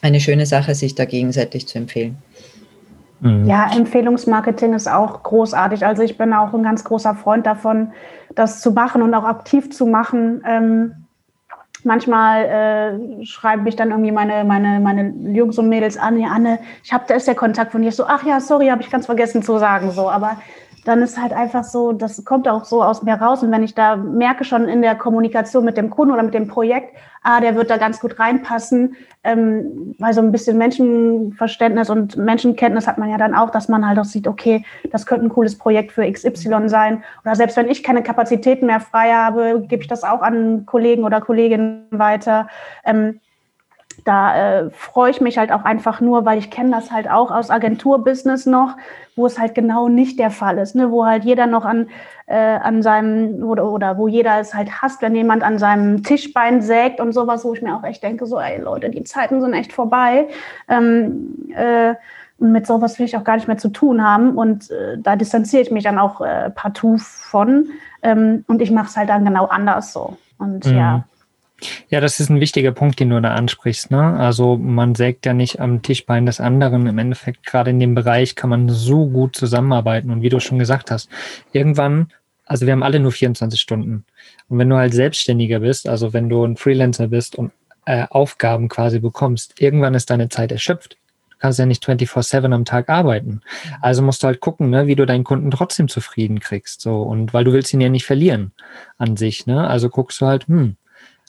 eine 0.02 0.20
schöne 0.20 0.46
Sache, 0.46 0.76
sich 0.76 0.96
da 0.96 1.06
gegenseitig 1.06 1.68
zu 1.68 1.78
empfehlen. 1.78 2.18
Mhm. 3.22 3.46
Ja, 3.46 3.72
Empfehlungsmarketing 3.74 4.74
ist 4.74 4.90
auch 4.90 5.24
großartig. 5.24 5.86
Also 5.86 6.02
ich 6.02 6.18
bin 6.18 6.34
auch 6.34 6.54
ein 6.54 6.64
ganz 6.64 6.84
großer 6.84 7.16
Freund 7.16 7.46
davon, 7.46 7.94
das 8.36 8.62
zu 8.62 8.72
machen 8.72 9.02
und 9.02 9.14
auch 9.14 9.24
aktiv 9.24 9.72
zu 9.72 9.86
machen. 9.86 10.44
Ähm, 10.46 11.01
manchmal 11.86 12.46
äh, 13.22 13.26
schreiben 13.26 13.64
mich 13.64 13.76
dann 13.76 13.92
irgendwie 13.92 14.12
meine, 14.12 14.44
meine, 14.44 14.80
meine 14.80 15.14
Jungs 15.32 15.58
und 15.58 15.70
Mädels 15.70 15.98
an, 15.98 16.20
ja, 16.20 16.30
Anne, 16.30 16.60
ich 16.84 16.94
habe, 16.94 17.06
da 17.08 17.16
ist 17.16 17.28
der 17.28 17.36
Kontakt 17.36 17.72
von 17.72 17.82
dir. 17.82 17.92
So, 17.92 18.06
ach 18.06 18.24
ja, 18.24 18.40
sorry, 18.40 18.68
habe 18.68 18.82
ich 18.82 18.90
ganz 18.90 19.06
vergessen 19.06 19.44
zu 19.44 19.58
sagen. 19.58 19.92
So, 19.92 20.10
aber 20.10 20.38
dann 20.84 21.02
ist 21.02 21.22
halt 21.22 21.34
einfach 21.34 21.64
so, 21.64 21.92
das 21.92 22.24
kommt 22.26 22.48
auch 22.48 22.66
so 22.66 22.84
aus 22.84 23.04
mir 23.04 23.14
raus. 23.14 23.44
Und 23.44 23.52
wenn 23.52 23.64
ich 23.64 23.76
da 23.76 23.96
merke 23.96 24.44
schon 24.44 24.68
in 24.68 24.82
der 24.82 24.96
Kommunikation 24.96 25.64
mit 25.64 25.78
dem 25.78 25.90
Kunden 25.90 26.14
oder 26.14 26.24
mit 26.24 26.34
dem 26.34 26.48
Projekt, 26.48 26.96
ah, 27.24 27.40
der 27.40 27.56
wird 27.56 27.70
da 27.70 27.78
ganz 27.78 28.00
gut 28.00 28.20
reinpassen, 28.20 28.96
ähm, 29.24 29.96
weil 30.00 30.14
so 30.14 30.22
ein 30.22 30.32
bisschen 30.32 30.58
Menschenverständnis 30.58 31.90
und 31.90 32.18
Menschenkenntnis 32.18 32.88
hat 32.88 32.98
man 32.98 33.10
ja 33.10 33.18
dann 33.18 33.36
auch, 33.36 33.52
dass 33.52 33.68
man 33.68 33.88
halt 33.88 34.00
auch 34.00 34.06
sieht, 34.06 34.28
okay, 34.28 34.66
das 34.92 35.06
könnte 35.06 35.28
ein 35.28 35.30
cooles 35.30 35.58
Projekt 35.58 35.92
für 35.92 36.10
XY 36.10 36.68
sein. 36.68 37.04
Oder 37.24 37.36
selbst 37.36 37.58
wenn 37.58 37.70
ich 37.70 37.84
keine 37.84 38.02
Kapazitäten 38.02 38.66
mehr 38.66 38.80
frei 38.80 39.12
habe, 39.12 39.64
gebe 39.68 39.84
ich 39.84 39.88
das 39.88 40.04
auch 40.04 40.22
an 40.22 40.66
Kollegen 40.66 41.04
oder 41.04 41.22
Kolleginnen 41.22 41.86
weiter. 41.92 42.48
Ähm, 42.86 43.20
da 44.04 44.36
äh, 44.36 44.70
freue 44.72 45.12
ich 45.12 45.22
mich 45.22 45.38
halt 45.38 45.52
auch 45.52 45.64
einfach 45.64 46.02
nur, 46.02 46.26
weil 46.26 46.40
ich 46.40 46.50
kenne 46.50 46.72
das 46.72 46.92
halt 46.92 47.10
auch 47.10 47.32
aus 47.32 47.50
Agenturbusiness 47.50 48.46
noch, 48.46 48.78
wo 49.16 49.26
es 49.26 49.40
halt 49.40 49.56
genau 49.56 49.90
nicht 49.90 50.20
der 50.20 50.32
Fall 50.32 50.58
ist, 50.58 50.76
ne? 50.76 50.92
wo 50.92 51.06
halt 51.06 51.24
jeder 51.24 51.48
noch 51.48 51.66
an, 51.66 51.88
äh, 52.28 52.36
an 52.36 52.82
seinem 52.82 53.44
oder, 53.44 53.66
oder 53.66 53.98
wo 53.98 54.08
jeder 54.08 54.40
es 54.40 54.54
halt 54.54 54.82
hasst, 54.82 55.02
wenn 55.02 55.16
jemand 55.16 55.44
an 55.44 55.60
seinem 55.60 56.04
Tischbein 56.04 56.62
sägt 56.62 57.00
und 57.00 57.14
sowas, 57.14 57.44
wo 57.46 57.54
ich 57.54 57.62
mir 57.62 57.76
auch 57.76 57.84
echt 57.84 58.04
denke, 58.04 58.26
so, 58.26 58.40
ey 58.40 58.62
Leute, 58.62 58.90
die 58.90 59.04
Zeiten 59.04 59.42
sind 59.42 59.54
echt 59.54 59.74
vorbei. 59.74 60.28
Ähm, 60.68 61.36
äh, 61.56 61.96
und 62.42 62.54
mit 62.54 62.66
sowas 62.66 62.98
will 62.98 63.06
ich 63.06 63.16
auch 63.16 63.24
gar 63.24 63.36
nicht 63.36 63.48
mehr 63.48 63.60
zu 63.60 63.70
tun 63.70 64.04
haben. 64.04 64.36
Und 64.36 64.72
äh, 64.72 64.98
da 64.98 65.16
distanziere 65.16 65.62
ich 65.62 65.70
mich 65.70 65.84
dann 65.84 66.00
auch 66.00 66.22
äh, 66.22 66.50
partout 66.50 66.98
von. 66.98 67.70
Ähm, 68.02 68.44
und 68.48 68.64
ich 68.64 68.72
mache 68.72 68.88
es 68.88 68.98
halt 68.98 69.10
dann 69.10 69.24
genau 69.24 69.46
anders 69.46 69.94
so. 69.94 70.18
Und 70.40 70.66
mhm. 70.66 70.76
ja, 70.76 71.04
ja, 71.90 72.00
das 72.00 72.20
ist 72.20 72.30
ein 72.30 72.40
wichtiger 72.40 72.72
Punkt, 72.72 73.00
den 73.00 73.10
du 73.10 73.22
da 73.22 73.34
ansprichst. 73.34 73.92
Ne? 73.92 74.02
Also 74.02 74.58
man 74.58 74.96
sägt 74.96 75.26
ja 75.26 75.34
nicht 75.34 75.60
am 75.60 75.82
Tischbein 75.82 76.26
des 76.26 76.40
anderen. 76.40 76.88
Im 76.88 76.98
Endeffekt, 76.98 77.46
gerade 77.46 77.70
in 77.70 77.80
dem 77.80 77.96
Bereich, 77.96 78.36
kann 78.36 78.50
man 78.50 78.70
so 78.70 79.08
gut 79.08 79.36
zusammenarbeiten. 79.36 80.12
Und 80.12 80.22
wie 80.22 80.30
du 80.30 80.40
schon 80.40 80.60
gesagt 80.60 80.92
hast, 80.92 81.10
irgendwann, 81.52 82.12
also 82.46 82.66
wir 82.66 82.74
haben 82.74 82.84
alle 82.84 83.00
nur 83.00 83.12
24 83.12 83.60
Stunden. 83.60 84.06
Und 84.50 84.58
wenn 84.58 84.70
du 84.70 84.78
halt 84.78 84.94
Selbstständiger 84.94 85.60
bist, 85.60 85.88
also 85.88 86.14
wenn 86.14 86.30
du 86.30 86.44
ein 86.44 86.58
Freelancer 86.58 87.08
bist 87.08 87.36
und 87.36 87.52
äh, 87.86 88.06
Aufgaben 88.10 88.68
quasi 88.70 89.00
bekommst, 89.00 89.60
irgendwann 89.62 89.94
ist 89.94 90.10
deine 90.10 90.30
Zeit 90.30 90.52
erschöpft. 90.52 90.98
Du 91.32 91.38
kannst 91.40 91.58
ja 91.58 91.66
nicht 91.66 91.84
24-7 91.84 92.54
am 92.54 92.66
Tag 92.66 92.90
arbeiten. 92.90 93.42
Also 93.82 94.04
musst 94.04 94.22
du 94.22 94.28
halt 94.28 94.42
gucken, 94.42 94.70
ne, 94.70 94.86
wie 94.86 94.96
du 94.96 95.06
deinen 95.06 95.24
Kunden 95.24 95.50
trotzdem 95.50 95.88
zufrieden 95.88 96.40
kriegst. 96.40 96.82
So, 96.82 97.02
und 97.02 97.34
weil 97.34 97.44
du 97.44 97.54
willst 97.54 97.74
ihn 97.74 97.82
ja 97.82 97.90
nicht 97.90 98.06
verlieren 98.06 98.52
an 98.98 99.18
sich, 99.18 99.48
ne? 99.48 99.68
Also 99.68 99.90
guckst 99.90 100.22
du 100.22 100.28
halt, 100.28 100.48
hm, 100.48 100.76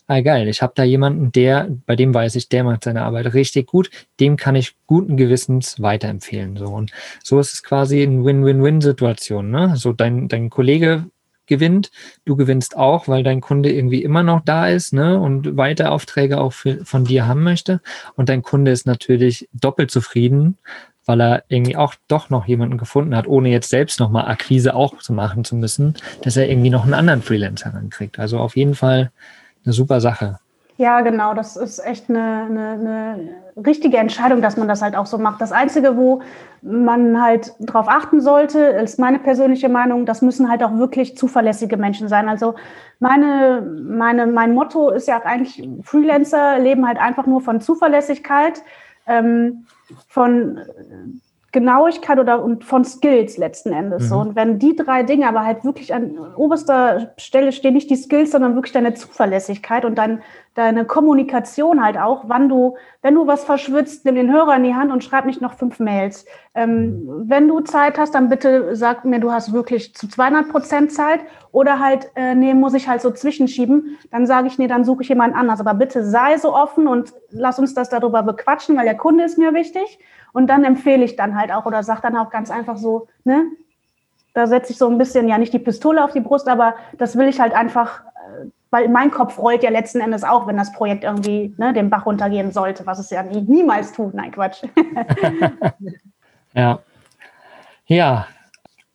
ah 0.07 0.21
geil, 0.21 0.49
ich 0.49 0.63
habe 0.63 0.73
da 0.75 0.83
jemanden, 0.83 1.33
der, 1.33 1.69
bei 1.87 1.97
dem 1.97 2.13
weiß 2.13 2.37
ich, 2.37 2.49
der 2.49 2.65
macht 2.65 2.85
seine 2.85 3.03
Arbeit 3.03 3.35
richtig 3.35 3.67
gut, 3.67 3.91
dem 4.21 4.37
kann 4.37 4.55
ich 4.55 4.77
guten 4.87 5.17
Gewissens 5.17 5.81
weiterempfehlen. 5.81 6.57
So. 6.57 6.67
Und 6.67 6.93
so 7.23 7.41
ist 7.41 7.53
es 7.53 7.63
quasi 7.63 8.03
eine 8.03 8.25
Win-Win-Win-Situation. 8.25 9.51
Ne? 9.51 9.77
So 9.77 9.93
dein, 9.93 10.29
dein 10.29 10.51
Kollege 10.51 11.07
gewinnt, 11.47 11.91
du 12.25 12.37
gewinnst 12.37 12.77
auch, 12.77 13.09
weil 13.09 13.23
dein 13.23 13.41
Kunde 13.41 13.73
irgendwie 13.73 14.03
immer 14.03 14.23
noch 14.23 14.41
da 14.45 14.69
ist 14.69 14.93
ne? 14.93 15.19
und 15.19 15.57
weiter 15.57 15.93
Aufträge 15.93 16.41
auch 16.41 16.53
für, 16.53 16.85
von 16.85 17.05
dir 17.05 17.27
haben 17.27 17.43
möchte. 17.43 17.81
Und 18.17 18.29
dein 18.29 18.43
Kunde 18.43 18.71
ist 18.71 18.87
natürlich 18.87 19.49
doppelt 19.53 19.91
zufrieden, 19.91 20.59
weil 21.05 21.21
er 21.21 21.45
irgendwie 21.49 21.77
auch 21.77 21.95
doch 22.09 22.31
noch 22.31 22.47
jemanden 22.47 22.79
gefunden 22.79 23.17
hat, 23.17 23.27
ohne 23.27 23.49
jetzt 23.51 23.71
selbst 23.71 23.99
nochmal 23.99 24.29
Akquise 24.29 24.75
auch 24.75 24.99
zu 24.99 25.13
machen 25.13 25.45
zu 25.45 25.57
müssen, 25.57 25.95
dass 26.23 26.37
er 26.37 26.49
irgendwie 26.49 26.71
noch 26.71 26.85
einen 26.85 26.95
anderen 26.95 27.23
Freelancer 27.23 27.75
rankriegt. 27.75 28.19
Also 28.19 28.39
auf 28.39 28.57
jeden 28.57 28.75
Fall 28.75 29.11
eine 29.65 29.73
super 29.73 30.01
Sache. 30.01 30.39
Ja, 30.79 31.01
genau. 31.03 31.35
Das 31.35 31.57
ist 31.57 31.85
echt 31.85 32.09
eine, 32.09 32.47
eine, 32.51 32.71
eine, 32.73 33.29
richtige 33.65 33.99
Entscheidung, 33.99 34.41
dass 34.41 34.57
man 34.57 34.67
das 34.67 34.81
halt 34.81 34.97
auch 34.97 35.05
so 35.05 35.19
macht. 35.19 35.41
Das 35.41 35.53
Einzige, 35.53 35.97
wo 35.97 36.23
man 36.63 37.23
halt 37.23 37.53
drauf 37.61 37.87
achten 37.89 38.23
sollte, 38.23 38.59
ist 38.59 38.99
meine 38.99 39.19
persönliche 39.19 39.69
Meinung, 39.69 40.07
das 40.07 40.23
müssen 40.23 40.49
halt 40.49 40.63
auch 40.63 40.77
wirklich 40.79 41.17
zuverlässige 41.19 41.77
Menschen 41.77 42.09
sein. 42.09 42.29
Also 42.31 42.55
meine, 42.99 43.61
meine, 43.61 44.27
mein 44.27 44.55
Motto 44.55 44.89
ist 44.91 45.07
ja 45.07 45.21
eigentlich, 45.23 45.69
Freelancer 45.83 46.59
leben 46.59 46.87
halt 46.87 46.99
einfach 46.99 47.27
nur 47.27 47.43
von 47.43 47.61
Zuverlässigkeit, 47.61 48.63
ähm, 49.07 49.67
von 50.09 50.59
Genauigkeit 51.53 52.19
oder 52.19 52.43
und 52.43 52.65
von 52.65 52.85
Skills 52.85 53.37
letzten 53.37 53.73
Endes. 53.73 54.05
Mhm. 54.05 54.09
So. 54.09 54.17
Und 54.17 54.37
wenn 54.37 54.59
die 54.59 54.75
drei 54.75 55.03
Dinge 55.03 55.29
aber 55.29 55.45
halt 55.45 55.65
wirklich 55.65 55.95
an 55.95 56.19
oberster 56.35 57.13
Stelle 57.19 57.53
stehen, 57.53 57.75
nicht 57.75 57.91
die 57.91 57.97
Skills, 57.97 58.33
sondern 58.33 58.55
wirklich 58.55 58.73
deine 58.73 58.95
Zuverlässigkeit 58.95 59.85
und 59.85 59.97
dein, 59.97 60.23
deine 60.55 60.85
Kommunikation 60.85 61.83
halt 61.83 61.97
auch, 61.97 62.25
wann 62.27 62.49
du, 62.49 62.77
wenn 63.01 63.15
du 63.15 63.27
was 63.27 63.45
verschwitzt, 63.45 64.05
nimm 64.05 64.17
den 64.17 64.33
Hörer 64.33 64.57
in 64.57 64.65
die 64.65 64.75
Hand 64.75 64.93
und 64.93 65.03
schreib 65.03 65.25
nicht 65.25 65.41
noch 65.41 65.55
fünf 65.55 65.79
Mails. 65.81 66.27
Ähm, 66.55 67.05
mhm. 67.05 67.25
Wenn 67.27 67.49
du 67.49 67.61
Zeit 67.61 67.99
hast, 67.99 68.15
dann 68.15 68.29
bitte 68.29 68.77
sag 68.77 69.05
mir, 69.05 69.19
du 69.19 69.33
hast 69.33 69.53
wirklich 69.53 69.95
zu 69.95 70.09
200 70.09 70.51
Prozent 70.51 70.93
Zeit 70.93 71.21
oder 71.53 71.79
halt, 71.79 72.11
äh, 72.17 72.35
nee, 72.35 72.55
muss 72.55 72.75
ich 72.75 72.89
halt 72.89 73.01
so 73.01 73.11
zwischenschieben. 73.11 73.99
Dann 74.11 74.27
sage 74.27 74.49
ich, 74.49 74.59
nee, 74.59 74.67
dann 74.67 74.85
suche 74.85 75.03
ich 75.03 75.09
jemand 75.09 75.35
anders. 75.35 75.61
Aber 75.61 75.75
bitte 75.75 76.05
sei 76.05 76.37
so 76.37 76.55
offen 76.55 76.87
und 76.87 77.13
lass 77.31 77.59
uns 77.59 77.75
das 77.75 77.89
darüber 77.89 78.23
bequatschen, 78.23 78.77
weil 78.77 78.85
der 78.85 78.97
Kunde 78.97 79.25
ist 79.25 79.39
mir 79.39 79.55
wichtig. 79.55 79.99
Und 80.33 80.49
dann 80.49 80.65
empfehle 80.65 81.05
ich 81.05 81.17
dann 81.17 81.39
halt 81.39 81.53
auch 81.53 81.67
oder 81.67 81.83
sage 81.83 82.01
dann 82.03 82.17
auch 82.17 82.31
ganz 82.31 82.51
einfach 82.51 82.77
so, 82.77 83.09
ne, 83.25 83.47
da 84.35 84.47
setze 84.47 84.73
ich 84.73 84.79
so 84.79 84.89
ein 84.89 84.99
bisschen, 84.99 85.29
ja 85.29 85.39
nicht 85.39 85.53
die 85.53 85.59
Pistole 85.59 86.03
auf 86.03 86.13
die 86.13 86.21
Brust, 86.21 86.49
aber 86.49 86.75
das 86.97 87.17
will 87.17 87.29
ich 87.29 87.41
halt 87.41 87.55
einfach, 87.55 88.01
äh, 88.01 88.47
weil 88.73 88.89
mein 88.89 89.11
Kopf 89.11 89.39
rollt 89.39 89.63
ja 89.63 89.71
letzten 89.71 90.01
Endes 90.01 90.25
auch, 90.25 90.47
wenn 90.47 90.57
das 90.57 90.73
Projekt 90.73 91.05
irgendwie 91.05 91.55
ne, 91.59 91.75
den 91.75 91.91
Bach 91.91 92.07
runtergehen 92.07 92.51
sollte, 92.53 92.87
was 92.87 92.99
es 92.99 93.11
ja 93.11 93.23
nie, 93.23 93.43
niemals 93.43 93.93
tut. 93.93 94.15
Nein, 94.15 94.33
Quatsch. 94.33 94.65
ja. 96.55 96.81
Ja, 97.87 98.27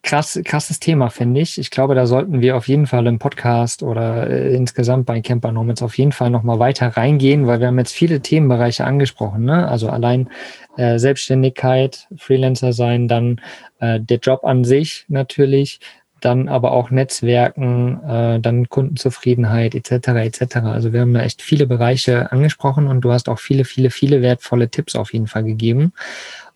krass, 0.01 0.39
krasses 0.43 0.79
Thema, 0.79 1.09
finde 1.09 1.41
ich. 1.41 1.59
Ich 1.59 1.69
glaube, 1.69 1.93
da 1.93 2.07
sollten 2.07 2.41
wir 2.41 2.57
auf 2.57 2.67
jeden 2.67 2.87
Fall 2.87 3.05
im 3.05 3.19
Podcast 3.19 3.83
oder 3.83 4.27
äh, 4.27 4.55
insgesamt 4.55 5.05
bei 5.05 5.21
Camper 5.21 5.51
Nomads 5.51 5.83
auf 5.83 5.95
jeden 5.97 6.11
Fall 6.11 6.31
nochmal 6.31 6.57
weiter 6.57 6.87
reingehen, 6.87 7.45
weil 7.45 7.59
wir 7.59 7.67
haben 7.67 7.77
jetzt 7.77 7.93
viele 7.93 8.21
Themenbereiche 8.21 8.83
angesprochen. 8.83 9.45
Ne? 9.45 9.67
Also 9.67 9.89
allein 9.89 10.29
äh, 10.77 10.97
Selbstständigkeit, 10.97 12.07
Freelancer 12.17 12.73
sein, 12.73 13.07
dann 13.07 13.41
äh, 13.79 13.99
der 13.99 14.17
Job 14.17 14.43
an 14.43 14.63
sich 14.63 15.05
natürlich, 15.07 15.81
dann 16.21 16.47
aber 16.49 16.71
auch 16.71 16.89
Netzwerken, 16.89 18.01
äh, 18.03 18.39
dann 18.39 18.69
Kundenzufriedenheit 18.69 19.75
etc. 19.75 20.07
etc. 20.09 20.55
Also 20.57 20.93
wir 20.93 21.01
haben 21.01 21.13
da 21.13 21.21
echt 21.21 21.41
viele 21.41 21.67
Bereiche 21.67 22.31
angesprochen 22.31 22.87
und 22.87 23.01
du 23.01 23.11
hast 23.11 23.29
auch 23.29 23.39
viele, 23.39 23.65
viele, 23.65 23.89
viele 23.89 24.21
wertvolle 24.21 24.69
Tipps 24.69 24.95
auf 24.95 25.13
jeden 25.13 25.27
Fall 25.27 25.43
gegeben. 25.43 25.93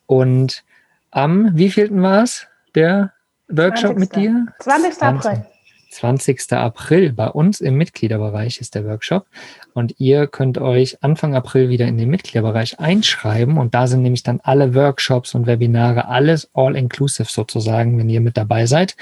Und 0.08 0.64
am 1.12 1.56
wievielten 1.56 2.02
war 2.02 2.24
es? 2.24 2.48
Der 2.76 3.12
Workshop 3.50 3.98
20. 3.98 4.00
mit 4.00 4.16
dir? 4.16 4.46
20. 4.60 5.02
April. 5.02 5.46
20. 5.92 6.54
April 6.54 7.12
bei 7.12 7.28
uns 7.28 7.60
im 7.60 7.76
Mitgliederbereich 7.76 8.60
ist 8.60 8.76
der 8.76 8.86
Workshop. 8.86 9.26
Und 9.74 9.96
ihr 10.00 10.28
könnt 10.28 10.58
euch 10.58 11.04
Anfang 11.04 11.36
April 11.36 11.70
wieder 11.70 11.88
in 11.88 11.98
den 11.98 12.10
Mitgliederbereich 12.10 12.80
einschreiben. 12.80 13.58
Und 13.58 13.74
da 13.74 13.88
sind 13.88 14.02
nämlich 14.02 14.24
dann 14.24 14.40
alle 14.44 14.74
Workshops 14.74 15.36
und 15.36 15.48
Webinare, 15.48 16.08
alles 16.08 16.50
all-inclusive 16.54 17.30
sozusagen, 17.30 17.98
wenn 17.98 18.10
ihr 18.10 18.22
mit 18.22 18.38
dabei 18.38 18.66
seid. 18.66 18.96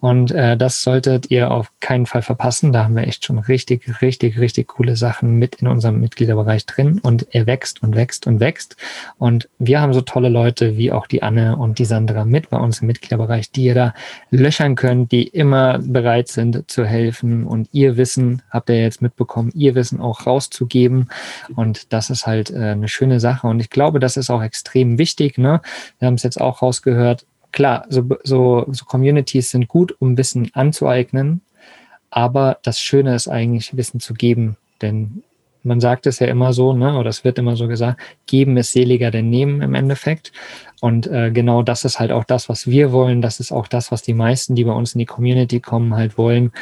Und 0.00 0.30
äh, 0.32 0.56
das 0.56 0.82
solltet 0.82 1.30
ihr 1.30 1.50
auf 1.50 1.72
keinen 1.80 2.06
Fall 2.06 2.22
verpassen. 2.22 2.72
Da 2.72 2.84
haben 2.84 2.96
wir 2.96 3.06
echt 3.06 3.24
schon 3.24 3.38
richtig, 3.38 4.02
richtig, 4.02 4.38
richtig 4.38 4.68
coole 4.68 4.96
Sachen 4.96 5.38
mit 5.38 5.56
in 5.56 5.68
unserem 5.68 6.00
Mitgliederbereich 6.00 6.66
drin. 6.66 7.00
Und 7.02 7.26
er 7.34 7.46
wächst 7.46 7.82
und 7.82 7.96
wächst 7.96 8.26
und 8.26 8.40
wächst. 8.40 8.76
Und 9.18 9.48
wir 9.58 9.80
haben 9.80 9.94
so 9.94 10.02
tolle 10.02 10.28
Leute 10.28 10.76
wie 10.76 10.92
auch 10.92 11.06
die 11.06 11.22
Anne 11.22 11.56
und 11.56 11.78
die 11.78 11.84
Sandra 11.84 12.24
mit 12.24 12.50
bei 12.50 12.58
uns 12.58 12.80
im 12.80 12.86
Mitgliederbereich, 12.86 13.50
die 13.50 13.64
ihr 13.64 13.74
da 13.74 13.94
löchern 14.30 14.74
könnt, 14.74 15.12
die 15.12 15.26
immer 15.26 15.78
bereit 15.78 16.28
sind 16.34 16.70
zu 16.70 16.84
helfen. 16.84 17.46
Und 17.46 17.68
ihr 17.72 17.96
Wissen, 17.96 18.42
habt 18.50 18.68
ihr 18.68 18.80
jetzt 18.80 19.02
mitbekommen, 19.02 19.50
ihr 19.54 19.74
Wissen 19.74 20.00
auch 20.00 20.26
rauszugeben. 20.26 21.08
Und 21.56 21.92
das 21.92 22.10
ist 22.10 22.26
halt 22.26 22.50
äh, 22.50 22.72
eine 22.72 22.88
schöne 22.88 23.20
Sache. 23.20 23.46
Und 23.46 23.60
ich 23.60 23.70
glaube, 23.70 24.00
das 24.00 24.16
ist 24.16 24.30
auch 24.30 24.42
extrem 24.42 24.98
wichtig. 24.98 25.38
Ne? 25.38 25.60
Wir 25.98 26.06
haben 26.06 26.14
es 26.14 26.22
jetzt 26.22 26.40
auch 26.40 26.62
rausgehört. 26.62 27.26
Klar, 27.52 27.86
so, 27.88 28.04
so, 28.24 28.66
so 28.68 28.84
Communities 28.84 29.50
sind 29.50 29.68
gut, 29.68 29.94
um 30.00 30.18
Wissen 30.18 30.50
anzueignen. 30.54 31.40
Aber 32.10 32.58
das 32.62 32.78
Schöne 32.80 33.14
ist 33.14 33.28
eigentlich, 33.28 33.76
Wissen 33.76 34.00
zu 34.00 34.14
geben. 34.14 34.56
Denn 34.82 35.22
man 35.64 35.80
sagt 35.80 36.06
es 36.06 36.18
ja 36.18 36.26
immer 36.26 36.52
so, 36.52 36.72
ne, 36.72 36.96
oder 36.98 37.10
es 37.10 37.24
wird 37.24 37.38
immer 37.38 37.56
so 37.56 37.68
gesagt, 37.68 38.00
geben 38.26 38.56
ist 38.56 38.72
seliger 38.72 39.10
denn 39.10 39.30
nehmen 39.30 39.62
im 39.62 39.74
Endeffekt. 39.74 40.32
Und 40.80 41.06
äh, 41.06 41.30
genau 41.30 41.62
das 41.62 41.84
ist 41.84 41.98
halt 41.98 42.12
auch 42.12 42.24
das, 42.24 42.48
was 42.48 42.66
wir 42.66 42.92
wollen. 42.92 43.22
Das 43.22 43.40
ist 43.40 43.52
auch 43.52 43.66
das, 43.66 43.90
was 43.90 44.02
die 44.02 44.14
meisten, 44.14 44.54
die 44.54 44.64
bei 44.64 44.72
uns 44.72 44.94
in 44.94 44.98
die 44.98 45.06
Community 45.06 45.60
kommen, 45.60 45.94
halt 45.94 46.18
wollen. 46.18 46.52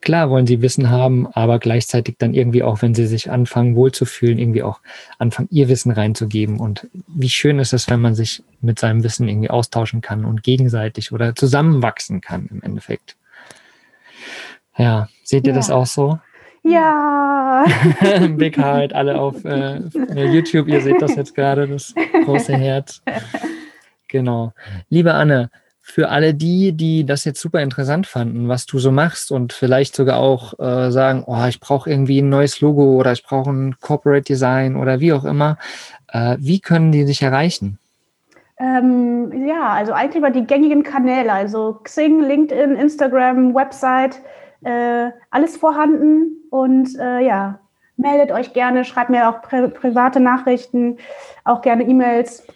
Klar 0.00 0.30
wollen 0.30 0.46
sie 0.46 0.62
Wissen 0.62 0.88
haben, 0.88 1.26
aber 1.26 1.58
gleichzeitig 1.58 2.14
dann 2.18 2.32
irgendwie 2.32 2.62
auch, 2.62 2.80
wenn 2.80 2.94
sie 2.94 3.08
sich 3.08 3.28
anfangen 3.28 3.74
wohlzufühlen, 3.74 4.38
irgendwie 4.38 4.62
auch 4.62 4.80
anfangen, 5.18 5.48
ihr 5.50 5.68
Wissen 5.68 5.90
reinzugeben. 5.90 6.60
Und 6.60 6.86
wie 7.08 7.28
schön 7.28 7.58
ist 7.58 7.72
es, 7.72 7.90
wenn 7.90 8.00
man 8.00 8.14
sich 8.14 8.44
mit 8.60 8.78
seinem 8.78 9.02
Wissen 9.02 9.28
irgendwie 9.28 9.50
austauschen 9.50 10.02
kann 10.02 10.24
und 10.24 10.44
gegenseitig 10.44 11.10
oder 11.10 11.34
zusammenwachsen 11.34 12.20
kann 12.20 12.46
im 12.52 12.62
Endeffekt. 12.62 13.16
Ja, 14.78 15.08
seht 15.24 15.46
ihr 15.46 15.54
ja. 15.54 15.56
das 15.56 15.70
auch 15.70 15.86
so? 15.86 16.20
Ja. 16.66 17.64
Big 18.30 18.58
Heart, 18.58 18.92
alle 18.92 19.20
auf 19.20 19.44
äh, 19.44 19.78
YouTube, 20.24 20.66
ihr 20.66 20.80
seht 20.80 21.00
das 21.00 21.14
jetzt 21.14 21.34
gerade, 21.34 21.68
das 21.68 21.94
große 22.24 22.56
Herz. 22.56 23.02
Genau. 24.08 24.52
Liebe 24.88 25.14
Anne, 25.14 25.50
für 25.80 26.08
alle 26.08 26.34
die, 26.34 26.72
die 26.72 27.06
das 27.06 27.24
jetzt 27.24 27.40
super 27.40 27.62
interessant 27.62 28.08
fanden, 28.08 28.48
was 28.48 28.66
du 28.66 28.80
so 28.80 28.90
machst 28.90 29.30
und 29.30 29.52
vielleicht 29.52 29.94
sogar 29.94 30.18
auch 30.18 30.58
äh, 30.58 30.90
sagen, 30.90 31.22
oh, 31.26 31.44
ich 31.48 31.60
brauche 31.60 31.88
irgendwie 31.88 32.20
ein 32.20 32.28
neues 32.28 32.60
Logo 32.60 32.96
oder 32.96 33.12
ich 33.12 33.22
brauche 33.22 33.50
ein 33.50 33.76
Corporate 33.80 34.24
Design 34.24 34.74
oder 34.74 34.98
wie 34.98 35.12
auch 35.12 35.24
immer, 35.24 35.58
äh, 36.08 36.36
wie 36.40 36.58
können 36.58 36.90
die 36.90 37.04
dich 37.04 37.22
erreichen? 37.22 37.78
Ähm, 38.58 39.46
ja, 39.46 39.68
also 39.68 39.92
eigentlich 39.92 40.16
über 40.16 40.30
die 40.30 40.46
gängigen 40.46 40.82
Kanäle, 40.82 41.32
also 41.32 41.78
Xing, 41.84 42.22
LinkedIn, 42.22 42.74
Instagram, 42.74 43.54
Website, 43.54 44.20
äh, 44.64 45.10
alles 45.30 45.56
vorhanden 45.56 46.36
und 46.50 46.98
äh, 46.98 47.20
ja, 47.20 47.60
meldet 47.96 48.32
euch 48.32 48.52
gerne, 48.52 48.84
schreibt 48.84 49.10
mir 49.10 49.28
auch 49.28 49.42
pri 49.42 49.68
private 49.68 50.18
Nachrichten, 50.20 50.98
auch 51.44 51.62
gerne 51.62 51.82
E-Mails. 51.84 52.46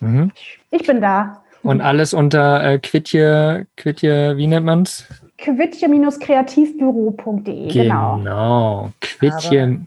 Mhm. 0.00 0.32
Ich 0.70 0.86
bin 0.86 1.00
da. 1.00 1.42
Und 1.62 1.80
alles 1.80 2.12
unter 2.12 2.62
äh, 2.62 2.78
Quitje, 2.78 3.66
Quitje, 3.76 4.36
wie 4.36 4.46
nennt 4.46 4.66
man 4.66 4.82
es? 4.82 5.06
Quitje-kreativbüro.de, 5.38 7.72
genau. 7.72 8.18
Genau, 8.18 8.92
Quitje. 9.00 9.80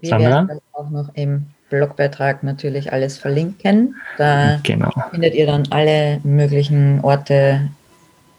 Wir 0.00 0.10
Sandra? 0.10 0.48
werden 0.48 0.60
auch 0.72 0.90
noch 0.90 1.14
im 1.14 1.46
Blogbeitrag 1.70 2.42
natürlich 2.42 2.92
alles 2.92 3.16
verlinken. 3.18 3.94
Da 4.18 4.58
genau. 4.62 4.90
findet 5.10 5.34
ihr 5.34 5.46
dann 5.46 5.64
alle 5.70 6.20
möglichen 6.22 7.00
Orte, 7.02 7.70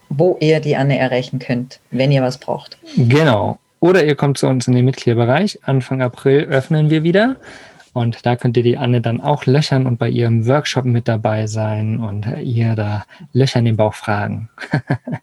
wo 0.09 0.37
ihr 0.39 0.59
die 0.59 0.75
Anne 0.75 0.97
erreichen 0.97 1.39
könnt, 1.39 1.79
wenn 1.91 2.11
ihr 2.11 2.21
was 2.21 2.37
braucht. 2.37 2.77
Genau. 2.95 3.59
Oder 3.79 4.05
ihr 4.05 4.15
kommt 4.15 4.37
zu 4.37 4.47
uns 4.47 4.67
in 4.67 4.73
den 4.73 4.85
Mitgliederbereich. 4.85 5.59
Anfang 5.63 6.01
April 6.01 6.45
öffnen 6.45 6.89
wir 6.89 7.03
wieder. 7.03 7.35
Und 7.93 8.25
da 8.25 8.35
könnt 8.35 8.57
ihr 8.57 8.63
die 8.63 8.77
Anne 8.77 9.01
dann 9.01 9.21
auch 9.21 9.45
löchern 9.45 9.87
und 9.87 9.97
bei 9.97 10.09
ihrem 10.09 10.45
Workshop 10.45 10.85
mit 10.85 11.07
dabei 11.07 11.47
sein 11.47 11.99
und 11.99 12.27
ihr 12.43 12.75
da 12.75 13.05
Löcher 13.33 13.59
in 13.59 13.65
den 13.65 13.77
Bauch 13.77 13.93
fragen. 13.95 14.49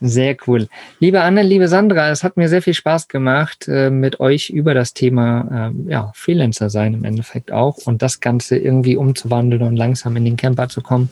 Sehr 0.00 0.36
cool. 0.46 0.68
Liebe 1.00 1.20
Anne, 1.20 1.42
liebe 1.42 1.68
Sandra, 1.68 2.10
es 2.10 2.22
hat 2.22 2.36
mir 2.36 2.48
sehr 2.48 2.62
viel 2.62 2.74
Spaß 2.74 3.08
gemacht, 3.08 3.66
äh, 3.68 3.90
mit 3.90 4.20
euch 4.20 4.50
über 4.50 4.74
das 4.74 4.92
Thema 4.94 5.72
äh, 5.88 5.90
ja, 5.90 6.12
Freelancer 6.14 6.70
sein 6.70 6.94
im 6.94 7.04
Endeffekt 7.04 7.50
auch 7.52 7.78
und 7.86 8.02
das 8.02 8.20
Ganze 8.20 8.58
irgendwie 8.58 8.96
umzuwandeln 8.96 9.62
und 9.62 9.76
langsam 9.76 10.16
in 10.16 10.24
den 10.24 10.36
Camper 10.36 10.68
zu 10.68 10.82
kommen, 10.82 11.10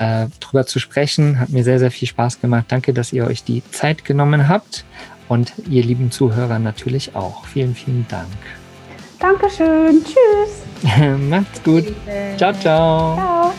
äh, 0.00 0.26
drüber 0.40 0.66
zu 0.66 0.80
sprechen. 0.80 1.38
Hat 1.38 1.50
mir 1.50 1.62
sehr, 1.62 1.78
sehr 1.78 1.90
viel 1.90 2.08
Spaß 2.08 2.40
gemacht. 2.40 2.64
Danke, 2.68 2.92
dass 2.92 3.12
ihr 3.12 3.26
euch 3.26 3.44
die 3.44 3.62
Zeit 3.70 4.04
genommen 4.04 4.48
habt 4.48 4.84
und 5.28 5.52
ihr 5.68 5.84
lieben 5.84 6.10
Zuhörer 6.10 6.58
natürlich 6.58 7.14
auch. 7.14 7.44
Vielen, 7.44 7.74
vielen 7.74 8.06
Dank. 8.08 8.26
Dankeschön. 9.20 10.02
Tschüss. 10.02 10.98
Macht's 11.28 11.62
gut. 11.62 11.84
Ciao, 12.36 12.52
ciao. 12.54 13.14
Ciao. 13.14 13.54